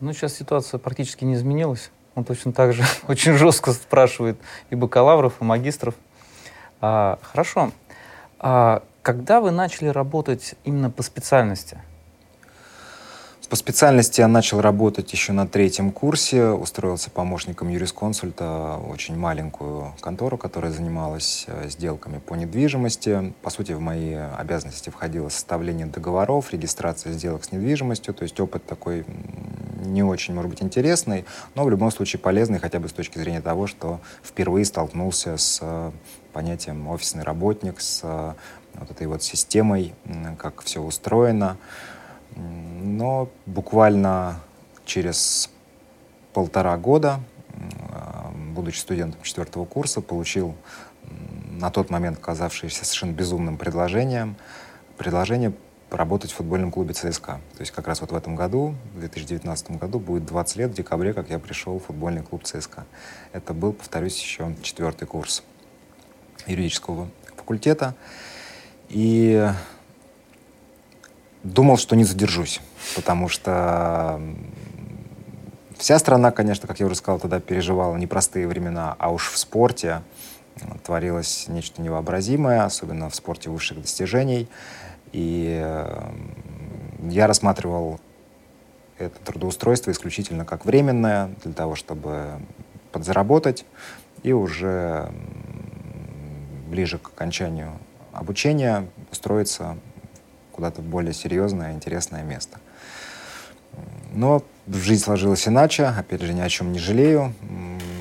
Ну, 0.00 0.14
сейчас 0.14 0.34
ситуация 0.34 0.78
практически 0.78 1.26
не 1.26 1.34
изменилась. 1.34 1.90
Он 2.14 2.24
точно 2.24 2.52
так 2.52 2.72
же 2.72 2.84
очень 3.08 3.34
жестко 3.34 3.72
спрашивает 3.72 4.38
и 4.70 4.74
бакалавров, 4.74 5.34
и 5.40 5.44
магистров. 5.44 5.94
А, 6.80 7.18
хорошо. 7.22 7.70
А, 8.38 8.82
когда 9.02 9.40
вы 9.40 9.50
начали 9.50 9.88
работать 9.88 10.54
именно 10.64 10.90
по 10.90 11.02
специальности? 11.02 11.80
По 13.52 13.56
специальности 13.56 14.22
я 14.22 14.28
начал 14.28 14.62
работать 14.62 15.12
еще 15.12 15.34
на 15.34 15.46
третьем 15.46 15.92
курсе, 15.92 16.46
устроился 16.46 17.10
помощником 17.10 17.68
юрисконсульта 17.68 18.78
в 18.80 18.88
очень 18.90 19.14
маленькую 19.14 19.92
контору, 20.00 20.38
которая 20.38 20.72
занималась 20.72 21.44
э, 21.48 21.68
сделками 21.68 22.16
по 22.16 22.32
недвижимости. 22.32 23.34
По 23.42 23.50
сути, 23.50 23.72
в 23.72 23.80
мои 23.80 24.14
обязанности 24.14 24.88
входило 24.88 25.28
составление 25.28 25.84
договоров, 25.84 26.50
регистрация 26.50 27.12
сделок 27.12 27.44
с 27.44 27.52
недвижимостью, 27.52 28.14
то 28.14 28.22
есть 28.22 28.40
опыт 28.40 28.64
такой 28.64 29.04
не 29.84 30.02
очень, 30.02 30.32
может 30.32 30.48
быть, 30.48 30.62
интересный, 30.62 31.26
но 31.54 31.64
в 31.64 31.68
любом 31.68 31.90
случае 31.90 32.20
полезный 32.20 32.58
хотя 32.58 32.80
бы 32.80 32.88
с 32.88 32.92
точки 32.92 33.18
зрения 33.18 33.42
того, 33.42 33.66
что 33.66 34.00
впервые 34.24 34.64
столкнулся 34.64 35.36
с 35.36 35.58
э, 35.60 35.90
понятием 36.32 36.88
офисный 36.88 37.22
работник, 37.22 37.82
с 37.82 38.00
э, 38.02 38.32
вот 38.76 38.90
этой 38.90 39.06
вот 39.06 39.22
системой, 39.22 39.92
как 40.38 40.62
все 40.62 40.80
устроено. 40.80 41.58
Но 42.36 43.28
буквально 43.46 44.40
через 44.84 45.50
полтора 46.32 46.76
года, 46.76 47.20
будучи 48.54 48.78
студентом 48.78 49.22
четвертого 49.22 49.64
курса, 49.64 50.00
получил 50.00 50.54
на 51.50 51.70
тот 51.70 51.90
момент 51.90 52.18
казавшееся 52.18 52.84
совершенно 52.84 53.12
безумным 53.12 53.56
предложением, 53.56 54.36
предложение 54.96 55.52
поработать 55.90 56.32
в 56.32 56.36
футбольном 56.36 56.70
клубе 56.70 56.94
ЦСКА. 56.94 57.40
То 57.54 57.60
есть 57.60 57.70
как 57.70 57.86
раз 57.86 58.00
вот 58.00 58.12
в 58.12 58.16
этом 58.16 58.34
году, 58.34 58.74
в 58.94 59.00
2019 59.00 59.72
году, 59.72 59.98
будет 59.98 60.24
20 60.24 60.56
лет 60.56 60.70
в 60.70 60.74
декабре, 60.74 61.12
как 61.12 61.28
я 61.28 61.38
пришел 61.38 61.78
в 61.78 61.84
футбольный 61.84 62.22
клуб 62.22 62.44
ЦСКА. 62.44 62.86
Это 63.32 63.52
был, 63.52 63.74
повторюсь, 63.74 64.18
еще 64.18 64.56
четвертый 64.62 65.06
курс 65.06 65.42
юридического 66.46 67.10
факультета. 67.36 67.94
И 68.88 69.46
думал, 71.44 71.76
что 71.76 71.96
не 71.96 72.04
задержусь, 72.04 72.60
потому 72.94 73.28
что 73.28 74.20
вся 75.76 75.98
страна, 75.98 76.30
конечно, 76.30 76.68
как 76.68 76.80
я 76.80 76.86
уже 76.86 76.94
сказал, 76.94 77.18
тогда 77.18 77.40
переживала 77.40 77.96
непростые 77.96 78.46
времена, 78.46 78.94
а 78.98 79.10
уж 79.10 79.30
в 79.30 79.38
спорте 79.38 80.02
творилось 80.84 81.46
нечто 81.48 81.82
невообразимое, 81.82 82.64
особенно 82.64 83.08
в 83.10 83.14
спорте 83.14 83.50
высших 83.50 83.80
достижений. 83.80 84.48
И 85.12 85.60
я 87.02 87.26
рассматривал 87.26 88.00
это 88.98 89.18
трудоустройство 89.24 89.90
исключительно 89.90 90.44
как 90.44 90.64
временное, 90.64 91.30
для 91.42 91.52
того, 91.52 91.74
чтобы 91.74 92.40
подзаработать 92.92 93.64
и 94.22 94.32
уже 94.32 95.10
ближе 96.68 96.98
к 96.98 97.08
окончанию 97.08 97.72
обучения 98.12 98.86
устроиться 99.10 99.78
куда-то 100.52 100.82
в 100.82 100.84
более 100.84 101.12
серьезное, 101.12 101.72
интересное 101.72 102.22
место. 102.22 102.58
Но 104.12 104.42
жизнь 104.68 105.02
сложилась 105.02 105.48
иначе, 105.48 105.86
опять 105.86 106.20
же, 106.22 106.32
ни 106.34 106.40
о 106.40 106.48
чем 106.48 106.72
не 106.72 106.78
жалею. 106.78 107.34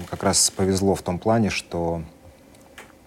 Как 0.09 0.23
раз 0.23 0.51
повезло 0.51 0.95
в 0.95 1.01
том 1.01 1.19
плане, 1.19 1.49
что 1.49 2.03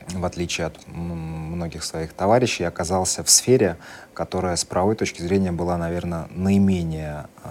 в 0.08 0.24
отличие 0.24 0.66
от 0.66 0.78
многих 0.86 1.84
своих 1.84 2.12
товарищей, 2.12 2.64
оказался 2.64 3.24
в 3.24 3.30
сфере, 3.30 3.76
которая 4.12 4.56
с 4.56 4.64
правовой 4.64 4.96
точки 4.96 5.22
зрения 5.22 5.52
была, 5.52 5.76
наверное, 5.76 6.26
наименее 6.30 7.26
э, 7.42 7.50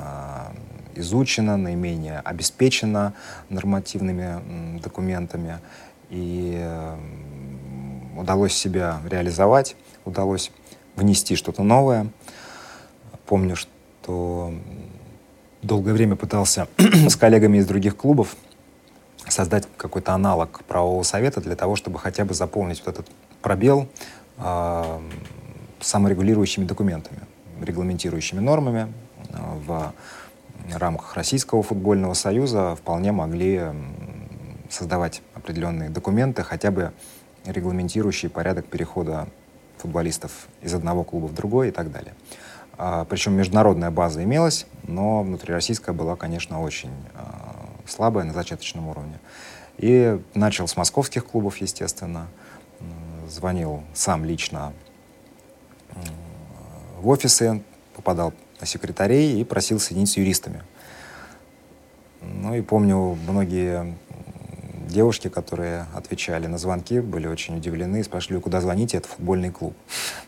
изучена, 0.96 1.58
наименее 1.58 2.20
обеспечена 2.20 3.14
нормативными 3.50 4.80
документами. 4.80 5.60
И 6.10 6.64
удалось 8.16 8.54
себя 8.54 9.00
реализовать, 9.10 9.76
удалось 10.06 10.52
внести 10.96 11.36
что-то 11.36 11.64
новое. 11.64 12.08
Помню, 13.26 13.56
что 13.56 14.54
долгое 15.62 15.94
время 15.94 16.16
пытался 16.16 16.68
с 16.78 17.16
коллегами 17.16 17.58
из 17.58 17.66
других 17.66 17.96
клубов 17.96 18.36
создать 19.28 19.68
какой-то 19.78 20.14
аналог 20.14 20.64
правового 20.66 21.04
совета 21.04 21.42
для 21.42 21.56
того, 21.56 21.76
чтобы 21.76 22.00
хотя 22.00 22.26
бы 22.26 22.34
заполнить 22.34 22.84
вот 22.86 22.96
этот 22.96 23.08
пробел 23.42 23.88
э, 24.38 25.00
саморегулирующими 25.80 26.66
документами, 26.66 27.22
регламентирующими 27.62 28.40
нормами 28.40 28.94
э, 29.30 29.36
в 29.66 29.94
рамках 30.72 31.16
Российского 31.16 31.64
футбольного 31.64 32.14
союза 32.14 32.76
вполне 32.76 33.12
могли 33.12 33.62
создавать 34.70 35.22
определенные 35.36 35.90
документы, 35.90 36.44
хотя 36.44 36.72
бы 36.72 36.92
регламентирующие 37.46 38.30
порядок 38.30 38.66
перехода 38.66 39.28
футболистов 39.84 40.48
из 40.62 40.74
одного 40.74 41.04
клуба 41.04 41.28
в 41.28 41.34
другой 41.34 41.68
и 41.68 41.72
так 41.72 41.92
далее. 41.92 42.14
А, 42.78 43.06
причем 43.06 43.34
международная 43.34 43.92
база 43.92 44.24
имелась, 44.24 44.66
но 44.84 45.22
внутрироссийская 45.24 45.94
была, 45.94 46.16
конечно, 46.16 46.62
очень 46.62 46.92
а, 47.14 47.70
слабая 47.86 48.24
на 48.24 48.34
зачаточном 48.34 48.88
уровне. 48.88 49.20
И 49.78 50.20
начал 50.34 50.68
с 50.68 50.78
московских 50.78 51.26
клубов, 51.26 51.58
естественно. 51.58 52.28
Звонил 53.28 53.84
сам 53.94 54.26
лично 54.26 54.74
в 57.00 57.08
офисы, 57.08 57.64
попадал 57.96 58.34
на 58.60 58.68
секретарей 58.68 59.40
и 59.40 59.44
просил 59.44 59.80
соединить 59.80 60.10
с 60.10 60.18
юристами. 60.18 60.62
Ну 62.22 62.54
и 62.54 62.62
помню, 62.62 63.18
многие 63.28 63.96
девушки, 64.94 65.28
которые 65.28 65.88
отвечали 65.94 66.48
на 66.48 66.58
звонки, 66.58 67.02
были 67.02 67.28
очень 67.28 67.58
удивлены 67.58 68.00
и 68.00 68.04
спрашивали, 68.04 68.40
куда 68.40 68.62
звоните, 68.62 68.98
это 68.98 69.10
футбольный 69.10 69.52
клуб. 69.52 69.76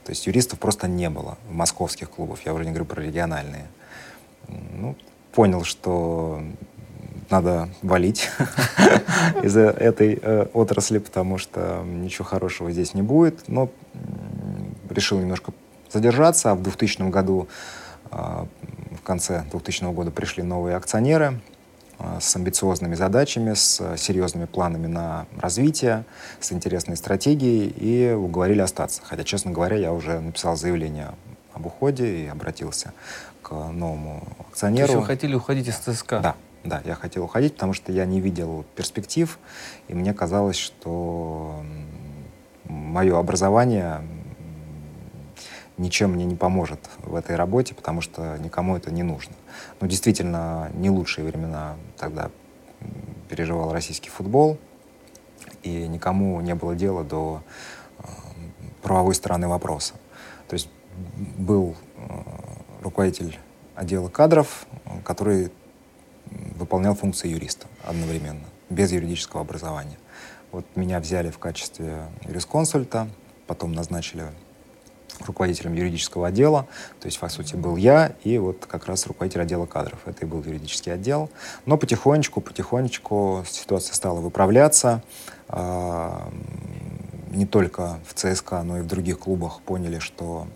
То 0.04 0.10
есть 0.10 0.28
юристов 0.28 0.60
просто 0.60 0.88
не 0.88 1.10
было 1.10 1.38
в 1.48 1.54
московских 1.54 2.10
клубах, 2.10 2.40
я 2.46 2.54
уже 2.54 2.66
не 2.66 2.72
говорю 2.72 2.86
про 2.86 3.02
региональные. 3.02 3.68
Ну, 4.48 4.96
понял, 5.32 5.64
что 5.64 6.42
надо 7.30 7.70
валить 7.82 8.30
из 9.44 9.56
этой 9.56 10.20
э, 10.22 10.48
отрасли, 10.54 11.00
потому 11.00 11.38
что 11.38 11.84
ничего 11.86 12.26
хорошего 12.26 12.72
здесь 12.72 12.94
не 12.94 13.02
будет. 13.02 13.48
Но 13.48 13.70
решил 14.90 15.20
немножко 15.20 15.54
задержаться, 15.92 16.52
а 16.52 16.56
в 16.56 16.62
2000 16.62 17.10
году, 17.10 17.48
э, 18.12 18.46
в 18.92 19.02
конце 19.04 19.46
2000 19.52 19.94
года 19.94 20.12
пришли 20.12 20.44
новые 20.44 20.76
акционеры, 20.76 21.40
с 22.20 22.36
амбициозными 22.36 22.96
задачами, 22.96 23.54
с 23.54 23.98
серьезными 23.98 24.46
планами 24.46 24.88
на 24.88 25.26
развитие, 25.40 26.04
с 26.40 26.52
интересной 26.52 26.98
стратегией 26.98 27.68
и 27.70 28.14
уговорили 28.14 28.62
остаться. 28.62 29.02
Хотя, 29.04 29.24
честно 29.24 29.52
говоря, 29.52 29.78
я 29.78 29.94
уже 29.94 30.20
написал 30.20 30.56
заявление 30.56 31.12
об 31.54 31.66
уходе 31.66 32.24
и 32.24 32.28
обратился 32.28 32.94
к 33.42 33.52
новому 33.52 34.24
акционеру. 34.50 34.88
То 34.88 34.94
есть 34.94 35.02
вы 35.02 35.06
хотели 35.06 35.36
уходить 35.36 35.68
из 35.68 35.76
ЦСКА? 35.76 36.20
Да, 36.20 36.36
да, 36.64 36.82
я 36.86 36.96
хотел 36.96 37.24
уходить, 37.24 37.54
потому 37.54 37.74
что 37.74 37.92
я 37.92 38.06
не 38.06 38.20
видел 38.20 38.66
перспектив, 38.76 39.40
и 39.88 39.94
мне 39.94 40.14
казалось, 40.14 40.58
что 40.58 41.64
мое 42.66 43.18
образование 43.18 44.02
ничем 45.78 46.12
мне 46.12 46.26
не 46.26 46.36
поможет 46.36 46.80
в 47.00 47.16
этой 47.16 47.36
работе, 47.36 47.74
потому 47.74 48.02
что 48.02 48.38
никому 48.38 48.76
это 48.76 48.92
не 48.92 49.04
нужно. 49.04 49.34
Но 49.82 49.88
действительно, 49.88 50.70
не 50.74 50.90
лучшие 50.90 51.28
времена 51.28 51.76
тогда 51.98 52.32
переживал 53.30 53.74
российский 53.74 54.10
футбол, 54.10 54.58
и 55.64 55.88
никому 55.88 56.40
не 56.42 56.56
было 56.56 56.76
дела 56.76 57.04
до 57.04 57.42
э, 58.00 58.04
правовой 58.82 59.16
стороны 59.16 59.48
вопроса. 59.48 59.96
То 60.48 60.54
есть 60.54 60.70
был 61.38 61.76
э, 61.98 62.02
руководитель 62.82 63.38
отдела 63.76 64.10
кадров, 64.10 64.68
который 65.04 65.52
выполнял 66.56 66.96
функции 66.96 67.28
юриста 67.28 67.68
одновременно, 67.84 68.46
без 68.70 68.92
юридического 68.92 69.42
образования. 69.42 69.98
Вот 70.52 70.66
меня 70.76 71.00
взяли 71.00 71.30
в 71.30 71.38
качестве 71.38 72.06
юрисконсульта, 72.26 73.10
потом 73.48 73.74
назначили 73.74 74.26
руководителем 75.26 75.74
юридического 75.74 76.28
отдела. 76.28 76.68
То 77.00 77.08
есть, 77.08 77.20
по 77.20 77.30
сути, 77.30 77.56
был 77.56 77.76
я 77.76 78.14
и 78.24 78.38
вот 78.38 78.66
как 78.66 78.86
раз 78.88 79.08
руководитель 79.08 79.42
отдела 79.42 79.66
кадров. 79.66 80.00
Это 80.06 80.26
и 80.26 80.30
был 80.30 80.44
юридический 80.44 80.94
отдел. 80.94 81.30
Но 81.66 81.78
потихонечку, 81.78 82.42
потихонечку 82.42 83.44
ситуация 83.48 83.94
стала 83.94 84.20
выправляться. 84.20 85.04
А, 85.48 86.30
не 87.32 87.46
только 87.46 88.00
в 88.08 88.14
ЦСКА, 88.14 88.64
но 88.64 88.80
и 88.80 88.82
в 88.82 88.88
других 88.88 89.20
клубах 89.20 89.62
поняли, 89.62 90.00
что 90.00 90.48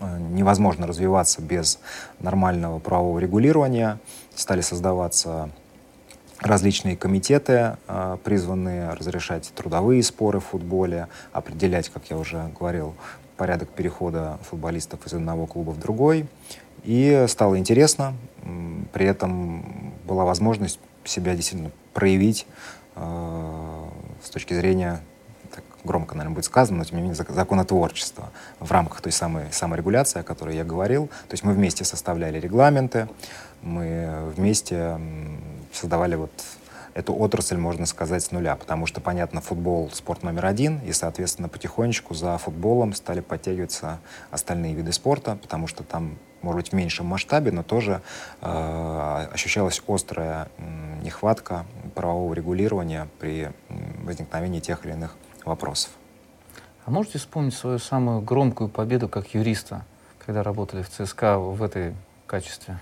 а, 0.00 0.18
невозможно 0.18 0.86
развиваться 0.86 1.42
без 1.42 1.78
нормального 2.20 2.78
правового 2.78 3.18
регулирования. 3.18 3.98
Стали 4.34 4.62
создаваться 4.62 5.50
различные 6.40 6.96
комитеты, 6.96 7.76
а, 7.86 8.18
призванные 8.18 8.90
разрешать 8.90 9.52
трудовые 9.54 10.02
споры 10.02 10.40
в 10.40 10.46
футболе, 10.46 11.08
определять, 11.32 11.88
как 11.88 12.10
я 12.10 12.18
уже 12.18 12.50
говорил, 12.58 12.94
порядок 13.36 13.68
перехода 13.70 14.38
футболистов 14.48 15.06
из 15.06 15.14
одного 15.14 15.46
клуба 15.46 15.70
в 15.70 15.78
другой. 15.78 16.26
И 16.84 17.24
стало 17.28 17.58
интересно. 17.58 18.14
При 18.92 19.06
этом 19.06 19.92
была 20.06 20.24
возможность 20.24 20.78
себя 21.04 21.34
действительно 21.34 21.70
проявить 21.92 22.46
э, 22.96 23.88
с 24.22 24.30
точки 24.30 24.54
зрения, 24.54 25.00
так 25.54 25.64
громко, 25.84 26.14
наверное, 26.14 26.34
будет 26.34 26.44
сказано, 26.44 26.78
но 26.78 26.84
тем 26.84 26.96
не 26.96 27.02
менее 27.02 27.14
законотворчества 27.14 28.30
в 28.60 28.70
рамках 28.70 29.00
той 29.00 29.12
самой 29.12 29.46
саморегуляции, 29.52 30.20
о 30.20 30.22
которой 30.22 30.56
я 30.56 30.64
говорил. 30.64 31.06
То 31.06 31.34
есть 31.34 31.44
мы 31.44 31.52
вместе 31.52 31.84
составляли 31.84 32.38
регламенты, 32.38 33.08
мы 33.62 34.32
вместе 34.36 34.98
создавали 35.72 36.16
вот 36.16 36.32
эту 36.94 37.14
отрасль, 37.14 37.56
можно 37.56 37.86
сказать, 37.86 38.22
с 38.22 38.30
нуля, 38.30 38.56
потому 38.56 38.86
что, 38.86 39.00
понятно, 39.00 39.40
футбол— 39.40 39.90
спорт 39.92 40.22
номер 40.22 40.46
один, 40.46 40.78
и, 40.78 40.92
соответственно, 40.92 41.48
потихонечку 41.48 42.14
за 42.14 42.38
футболом 42.38 42.94
стали 42.94 43.20
подтягиваться 43.20 43.98
остальные 44.30 44.74
виды 44.74 44.92
спорта, 44.92 45.36
потому 45.42 45.66
что 45.66 45.82
там, 45.82 46.16
может 46.40 46.56
быть, 46.56 46.68
в 46.70 46.72
меньшем 46.74 47.06
масштабе, 47.06 47.50
но 47.50 47.64
тоже 47.64 48.00
э, 48.40 49.26
ощущалась 49.32 49.82
острая 49.86 50.48
э, 50.56 51.02
нехватка 51.02 51.66
правового 51.94 52.32
регулирования 52.32 53.08
при 53.18 53.50
возникновении 54.02 54.60
тех 54.60 54.86
или 54.86 54.92
иных 54.92 55.16
вопросов. 55.44 55.90
А 56.84 56.90
можете 56.90 57.18
вспомнить 57.18 57.54
свою 57.54 57.78
самую 57.78 58.20
громкую 58.20 58.68
победу 58.68 59.08
как 59.08 59.34
юриста, 59.34 59.84
когда 60.24 60.42
работали 60.42 60.82
в 60.82 60.90
ЦСКА 60.90 61.38
в 61.38 61.62
этой 61.62 61.94
качестве? 62.26 62.78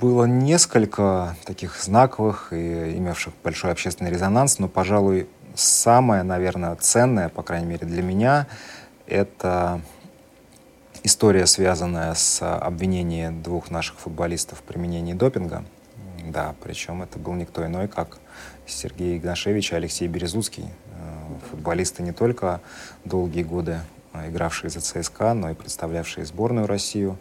Было 0.00 0.24
несколько 0.24 1.36
таких 1.44 1.80
знаковых 1.80 2.52
и 2.52 2.96
имевших 2.96 3.34
большой 3.42 3.72
общественный 3.72 4.10
резонанс, 4.10 4.58
но, 4.58 4.68
пожалуй, 4.68 5.28
самое, 5.54 6.22
наверное, 6.22 6.74
ценное, 6.76 7.28
по 7.28 7.42
крайней 7.42 7.66
мере 7.66 7.86
для 7.86 8.02
меня, 8.02 8.46
это 9.06 9.80
история, 11.02 11.46
связанная 11.46 12.14
с 12.14 12.42
обвинением 12.42 13.42
двух 13.42 13.70
наших 13.70 13.98
футболистов 13.98 14.58
в 14.58 14.62
применении 14.62 15.12
допинга. 15.12 15.64
Да, 16.26 16.54
причем 16.62 17.02
это 17.02 17.18
был 17.18 17.34
никто 17.34 17.64
иной, 17.66 17.86
как 17.86 18.18
Сергей 18.66 19.18
Игнашевич 19.18 19.72
и 19.72 19.76
Алексей 19.76 20.08
Березуцкий. 20.08 20.64
Э, 20.64 21.48
футболисты 21.50 22.02
не 22.02 22.12
только 22.12 22.60
долгие 23.04 23.42
годы 23.42 23.80
игравшие 24.14 24.70
за 24.70 24.80
ЦСКА, 24.80 25.34
но 25.34 25.50
и 25.50 25.54
представлявшие 25.54 26.24
сборную 26.24 26.66
Россию 26.66 27.18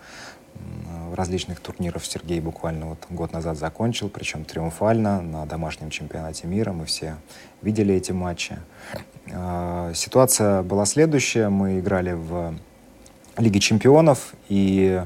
различных 1.15 1.60
турнирах 1.60 2.06
Сергей 2.06 2.39
буквально 2.39 2.88
вот 2.88 3.06
год 3.10 3.34
назад 3.34 3.58
закончил, 3.58 4.10
причем 4.10 4.45
триумфально 4.45 5.21
на 5.21 5.45
домашнем 5.45 5.89
чемпионате 5.89 6.47
мира. 6.47 6.71
Мы 6.71 6.86
все 6.86 7.15
видели 7.62 7.95
эти 7.95 8.12
матчи. 8.12 8.58
А, 9.32 9.91
ситуация 9.93 10.63
была 10.63 10.86
следующая. 10.86 11.49
Мы 11.49 11.80
играли 11.80 12.13
в 12.13 12.56
Лиге 13.38 13.60
чемпионов, 13.60 14.34
и 14.47 15.04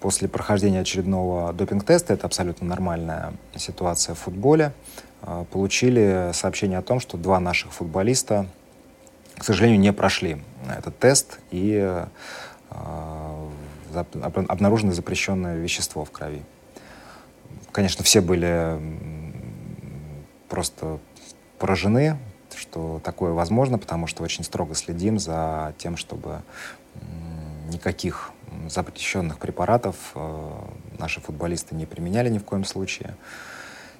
после 0.00 0.28
прохождения 0.28 0.80
очередного 0.80 1.52
допинг-теста, 1.52 2.12
это 2.14 2.26
абсолютно 2.26 2.66
нормальная 2.66 3.34
ситуация 3.56 4.14
в 4.16 4.18
футболе, 4.18 4.72
а, 5.22 5.44
получили 5.44 6.30
сообщение 6.32 6.78
о 6.78 6.82
том, 6.82 6.98
что 6.98 7.16
два 7.16 7.38
наших 7.38 7.72
футболиста, 7.72 8.46
к 9.38 9.44
сожалению, 9.44 9.78
не 9.78 9.92
прошли 9.92 10.42
этот 10.76 10.98
тест, 10.98 11.38
и 11.52 12.04
а, 12.70 13.31
обнаружено 14.00 14.92
запрещенное 14.92 15.56
вещество 15.56 16.04
в 16.04 16.10
крови. 16.10 16.42
Конечно, 17.72 18.04
все 18.04 18.20
были 18.20 18.78
просто 20.48 20.98
поражены, 21.58 22.18
что 22.56 23.00
такое 23.02 23.32
возможно, 23.32 23.78
потому 23.78 24.06
что 24.06 24.22
очень 24.22 24.44
строго 24.44 24.74
следим 24.74 25.18
за 25.18 25.74
тем, 25.78 25.96
чтобы 25.96 26.42
никаких 27.70 28.32
запрещенных 28.68 29.38
препаратов 29.38 29.96
э, 30.14 30.50
наши 30.98 31.20
футболисты 31.20 31.74
не 31.74 31.86
применяли 31.86 32.28
ни 32.28 32.38
в 32.38 32.44
коем 32.44 32.64
случае. 32.64 33.14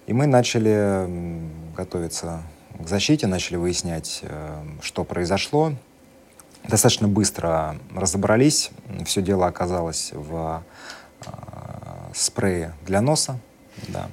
И 0.07 0.13
мы 0.13 0.27
начали 0.27 1.09
готовиться 1.75 2.43
к 2.79 2.89
защите, 2.89 3.27
начали 3.27 3.57
выяснять, 3.57 4.21
э, 4.23 4.63
что 4.83 5.05
произошло. 5.05 5.73
Достаточно 6.65 7.09
быстро 7.09 7.77
разобрались. 7.95 8.71
Все 9.05 9.21
дело 9.21 9.47
оказалось 9.47 10.13
в 10.13 10.63
э, 11.27 11.31
спрее 12.15 12.75
для 12.87 13.01
носа, 13.01 13.39
да, 13.89 14.09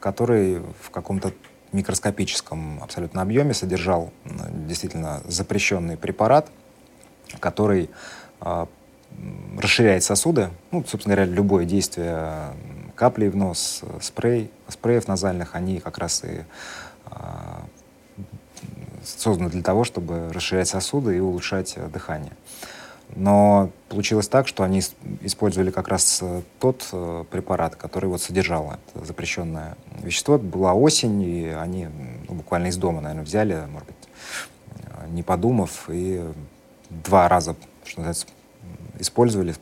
который 0.00 0.62
в 0.80 0.90
каком-то 0.90 1.32
микроскопическом 1.72 2.82
абсолютно 2.82 3.22
объеме 3.22 3.54
содержал 3.54 4.10
действительно 4.24 5.22
запрещенный 5.26 5.96
препарат, 5.96 6.50
который 7.40 7.90
а, 8.40 8.68
расширяет 9.58 10.02
сосуды. 10.02 10.50
Ну, 10.70 10.84
собственно 10.86 11.14
говоря, 11.14 11.30
любое 11.30 11.64
действие 11.64 12.52
капли 12.94 13.28
в 13.28 13.36
нос, 13.36 13.82
спрей, 14.00 14.50
спреев 14.68 15.08
назальных, 15.08 15.54
они 15.54 15.78
как 15.80 15.98
раз 15.98 16.24
и 16.24 16.42
а, 19.16 19.20
созданы 19.20 19.50
для 19.50 19.62
того, 19.62 19.84
чтобы 19.84 20.32
расширять 20.32 20.68
сосуды 20.68 21.16
и 21.16 21.20
улучшать 21.20 21.74
э, 21.76 21.88
дыхание. 21.88 22.32
Но 23.16 23.70
получилось 23.88 24.28
так, 24.28 24.46
что 24.48 24.64
они 24.64 24.82
использовали 25.22 25.70
как 25.70 25.88
раз 25.88 26.18
э, 26.22 26.42
тот 26.60 26.86
э, 26.92 27.24
препарат, 27.30 27.76
который 27.76 28.06
вот 28.06 28.20
содержал 28.20 28.72
это 28.72 29.04
запрещенное 29.04 29.76
вещество. 30.02 30.38
Была 30.38 30.74
осень, 30.74 31.22
и 31.22 31.46
они 31.46 31.88
ну, 32.28 32.34
буквально 32.34 32.66
из 32.66 32.76
дома, 32.76 33.00
наверное, 33.00 33.24
взяли, 33.24 33.62
может 33.70 33.86
быть, 33.86 33.96
не 35.08 35.22
подумав, 35.22 35.88
и 35.88 36.22
два 36.90 37.28
раза, 37.28 37.56
что 37.84 38.00
называется, 38.00 38.26
использовали 38.98 39.54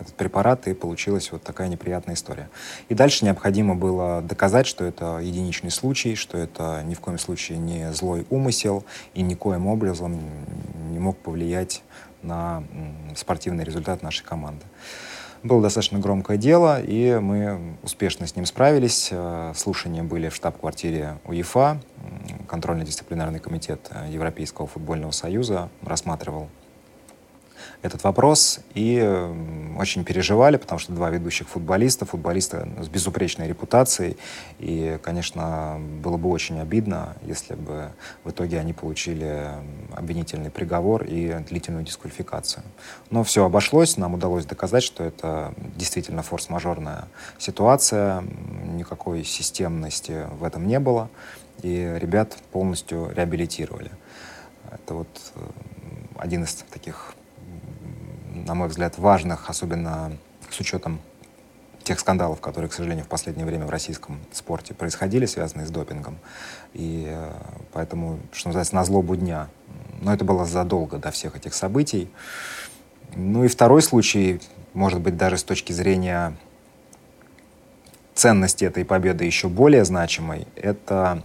этот 0.00 0.14
препарат, 0.14 0.66
и 0.68 0.74
получилась 0.74 1.32
вот 1.32 1.42
такая 1.42 1.68
неприятная 1.68 2.14
история. 2.14 2.48
И 2.88 2.94
дальше 2.94 3.24
необходимо 3.24 3.74
было 3.74 4.22
доказать, 4.22 4.66
что 4.66 4.84
это 4.84 5.18
единичный 5.18 5.70
случай, 5.70 6.14
что 6.14 6.38
это 6.38 6.82
ни 6.84 6.94
в 6.94 7.00
коем 7.00 7.18
случае 7.18 7.58
не 7.58 7.92
злой 7.92 8.26
умысел, 8.30 8.84
и 9.14 9.22
никоим 9.22 9.66
образом 9.66 10.20
не 10.90 10.98
мог 10.98 11.18
повлиять 11.18 11.82
на 12.22 12.64
спортивный 13.16 13.64
результат 13.64 14.02
нашей 14.02 14.24
команды. 14.24 14.64
Было 15.42 15.62
достаточно 15.62 15.98
громкое 15.98 16.36
дело, 16.36 16.82
и 16.82 17.18
мы 17.18 17.76
успешно 17.82 18.26
с 18.26 18.36
ним 18.36 18.44
справились. 18.44 19.08
Э, 19.10 19.54
слушания 19.56 20.02
были 20.02 20.28
в 20.28 20.34
штаб-квартире 20.34 21.16
УЕФА. 21.24 21.80
Контрольно-дисциплинарный 22.46 23.38
комитет 23.38 23.90
Европейского 24.10 24.66
футбольного 24.66 25.12
союза 25.12 25.70
рассматривал 25.82 26.50
этот 27.82 28.04
вопрос 28.04 28.60
и 28.74 29.00
очень 29.78 30.04
переживали, 30.04 30.56
потому 30.56 30.78
что 30.78 30.92
два 30.92 31.10
ведущих 31.10 31.48
футболиста, 31.48 32.04
футболисты 32.04 32.68
с 32.80 32.88
безупречной 32.88 33.48
репутацией, 33.48 34.16
и, 34.58 34.98
конечно, 35.02 35.80
было 36.02 36.16
бы 36.16 36.28
очень 36.30 36.60
обидно, 36.60 37.16
если 37.22 37.54
бы 37.54 37.90
в 38.24 38.30
итоге 38.30 38.58
они 38.58 38.72
получили 38.72 39.48
обвинительный 39.92 40.50
приговор 40.50 41.04
и 41.04 41.38
длительную 41.48 41.84
дисквалификацию. 41.84 42.62
Но 43.10 43.24
все 43.24 43.44
обошлось, 43.44 43.96
нам 43.96 44.14
удалось 44.14 44.44
доказать, 44.44 44.82
что 44.82 45.04
это 45.04 45.54
действительно 45.76 46.22
форс-мажорная 46.22 47.04
ситуация, 47.38 48.22
никакой 48.64 49.24
системности 49.24 50.26
в 50.38 50.44
этом 50.44 50.66
не 50.66 50.78
было, 50.78 51.08
и 51.62 51.96
ребят 51.98 52.36
полностью 52.52 53.10
реабилитировали. 53.14 53.90
Это 54.70 54.94
вот 54.94 55.08
э, 55.34 55.40
один 56.18 56.44
из 56.44 56.54
таких 56.54 57.14
на 58.34 58.54
мой 58.54 58.68
взгляд, 58.68 58.98
важных, 58.98 59.50
особенно 59.50 60.12
с 60.48 60.60
учетом 60.60 61.00
тех 61.82 61.98
скандалов, 61.98 62.40
которые, 62.40 62.68
к 62.68 62.72
сожалению, 62.72 63.04
в 63.04 63.08
последнее 63.08 63.46
время 63.46 63.66
в 63.66 63.70
российском 63.70 64.20
спорте 64.32 64.74
происходили, 64.74 65.26
связанные 65.26 65.66
с 65.66 65.70
допингом. 65.70 66.18
И 66.74 67.06
э, 67.08 67.32
поэтому, 67.72 68.20
что 68.32 68.48
называется, 68.48 68.74
на 68.74 68.84
злобу 68.84 69.16
дня. 69.16 69.48
Но 70.00 70.12
это 70.12 70.24
было 70.24 70.44
задолго 70.44 70.98
до 70.98 71.10
всех 71.10 71.36
этих 71.36 71.54
событий. 71.54 72.10
Ну 73.14 73.44
и 73.44 73.48
второй 73.48 73.82
случай, 73.82 74.40
может 74.74 75.00
быть, 75.00 75.16
даже 75.16 75.38
с 75.38 75.44
точки 75.44 75.72
зрения 75.72 76.36
ценности 78.14 78.64
этой 78.64 78.84
победы 78.84 79.24
еще 79.24 79.48
более 79.48 79.84
значимой, 79.84 80.46
это 80.54 81.22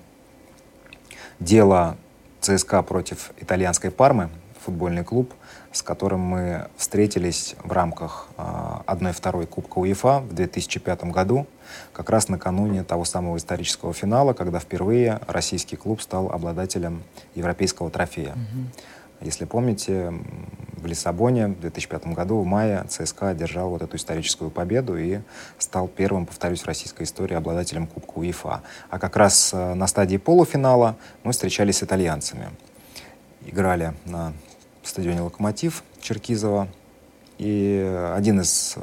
дело 1.40 1.98
ЦСКА 2.40 2.82
против 2.82 3.32
итальянской 3.38 3.92
Пармы, 3.92 4.30
футбольный 4.64 5.04
клуб– 5.04 5.34
с 5.76 5.82
которым 5.82 6.22
мы 6.22 6.68
встретились 6.78 7.56
в 7.62 7.72
рамках 7.74 8.30
1-2 8.38 8.86
а, 8.88 9.46
Кубка 9.46 9.80
УЕФА 9.80 10.22
в 10.22 10.34
2005 10.34 11.04
году, 11.12 11.48
как 11.92 12.10
раз 12.10 12.30
накануне 12.30 12.86
того 12.86 13.04
самого 13.04 13.36
исторического 13.36 13.92
финала, 13.92 14.32
когда 14.32 14.60
впервые 14.60 15.20
российский 15.28 15.76
клуб 15.76 16.02
стал 16.02 16.32
обладателем 16.32 17.04
европейского 17.36 17.90
трофея. 17.90 18.32
Угу. 18.32 19.26
Если 19.26 19.44
помните, 19.44 20.14
в 20.78 20.86
Лиссабоне 20.86 21.48
в 21.48 21.60
2005 21.60 22.08
году 22.08 22.40
в 22.40 22.46
мае 22.46 22.86
ЦСКА 22.88 23.30
одержал 23.30 23.70
вот 23.70 23.82
эту 23.82 23.98
историческую 23.98 24.52
победу 24.52 24.98
и 24.98 25.20
стал 25.58 25.90
первым, 25.90 26.26
повторюсь, 26.26 26.62
в 26.62 26.68
российской 26.68 27.04
истории 27.04 27.36
обладателем 27.36 27.88
Кубка 27.88 28.20
УЕФА. 28.20 28.62
А 28.90 29.00
как 29.00 29.18
раз 29.18 29.52
а, 29.54 29.76
на 29.76 29.88
стадии 29.88 30.16
полуфинала 30.16 30.96
мы 31.26 31.34
встречались 31.34 31.80
с 31.80 31.84
итальянцами. 31.84 32.48
Играли 33.46 33.94
на 34.06 34.32
стадионе 34.90 35.22
«Локомотив» 35.22 35.84
Черкизова. 36.00 36.68
И 37.38 38.12
один 38.16 38.42
из 38.42 38.76
э, 38.78 38.82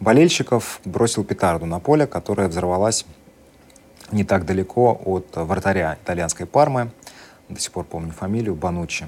болельщиков 0.00 0.80
бросил 0.84 1.24
петарду 1.24 1.66
на 1.66 1.78
поле, 1.78 2.06
которая 2.06 2.48
взорвалась 2.48 3.06
не 4.10 4.24
так 4.24 4.44
далеко 4.44 5.00
от 5.04 5.28
вратаря 5.34 5.96
итальянской 6.02 6.46
Пармы, 6.46 6.90
до 7.48 7.60
сих 7.60 7.72
пор 7.72 7.84
помню 7.84 8.12
фамилию, 8.12 8.54
Банучи. 8.54 9.06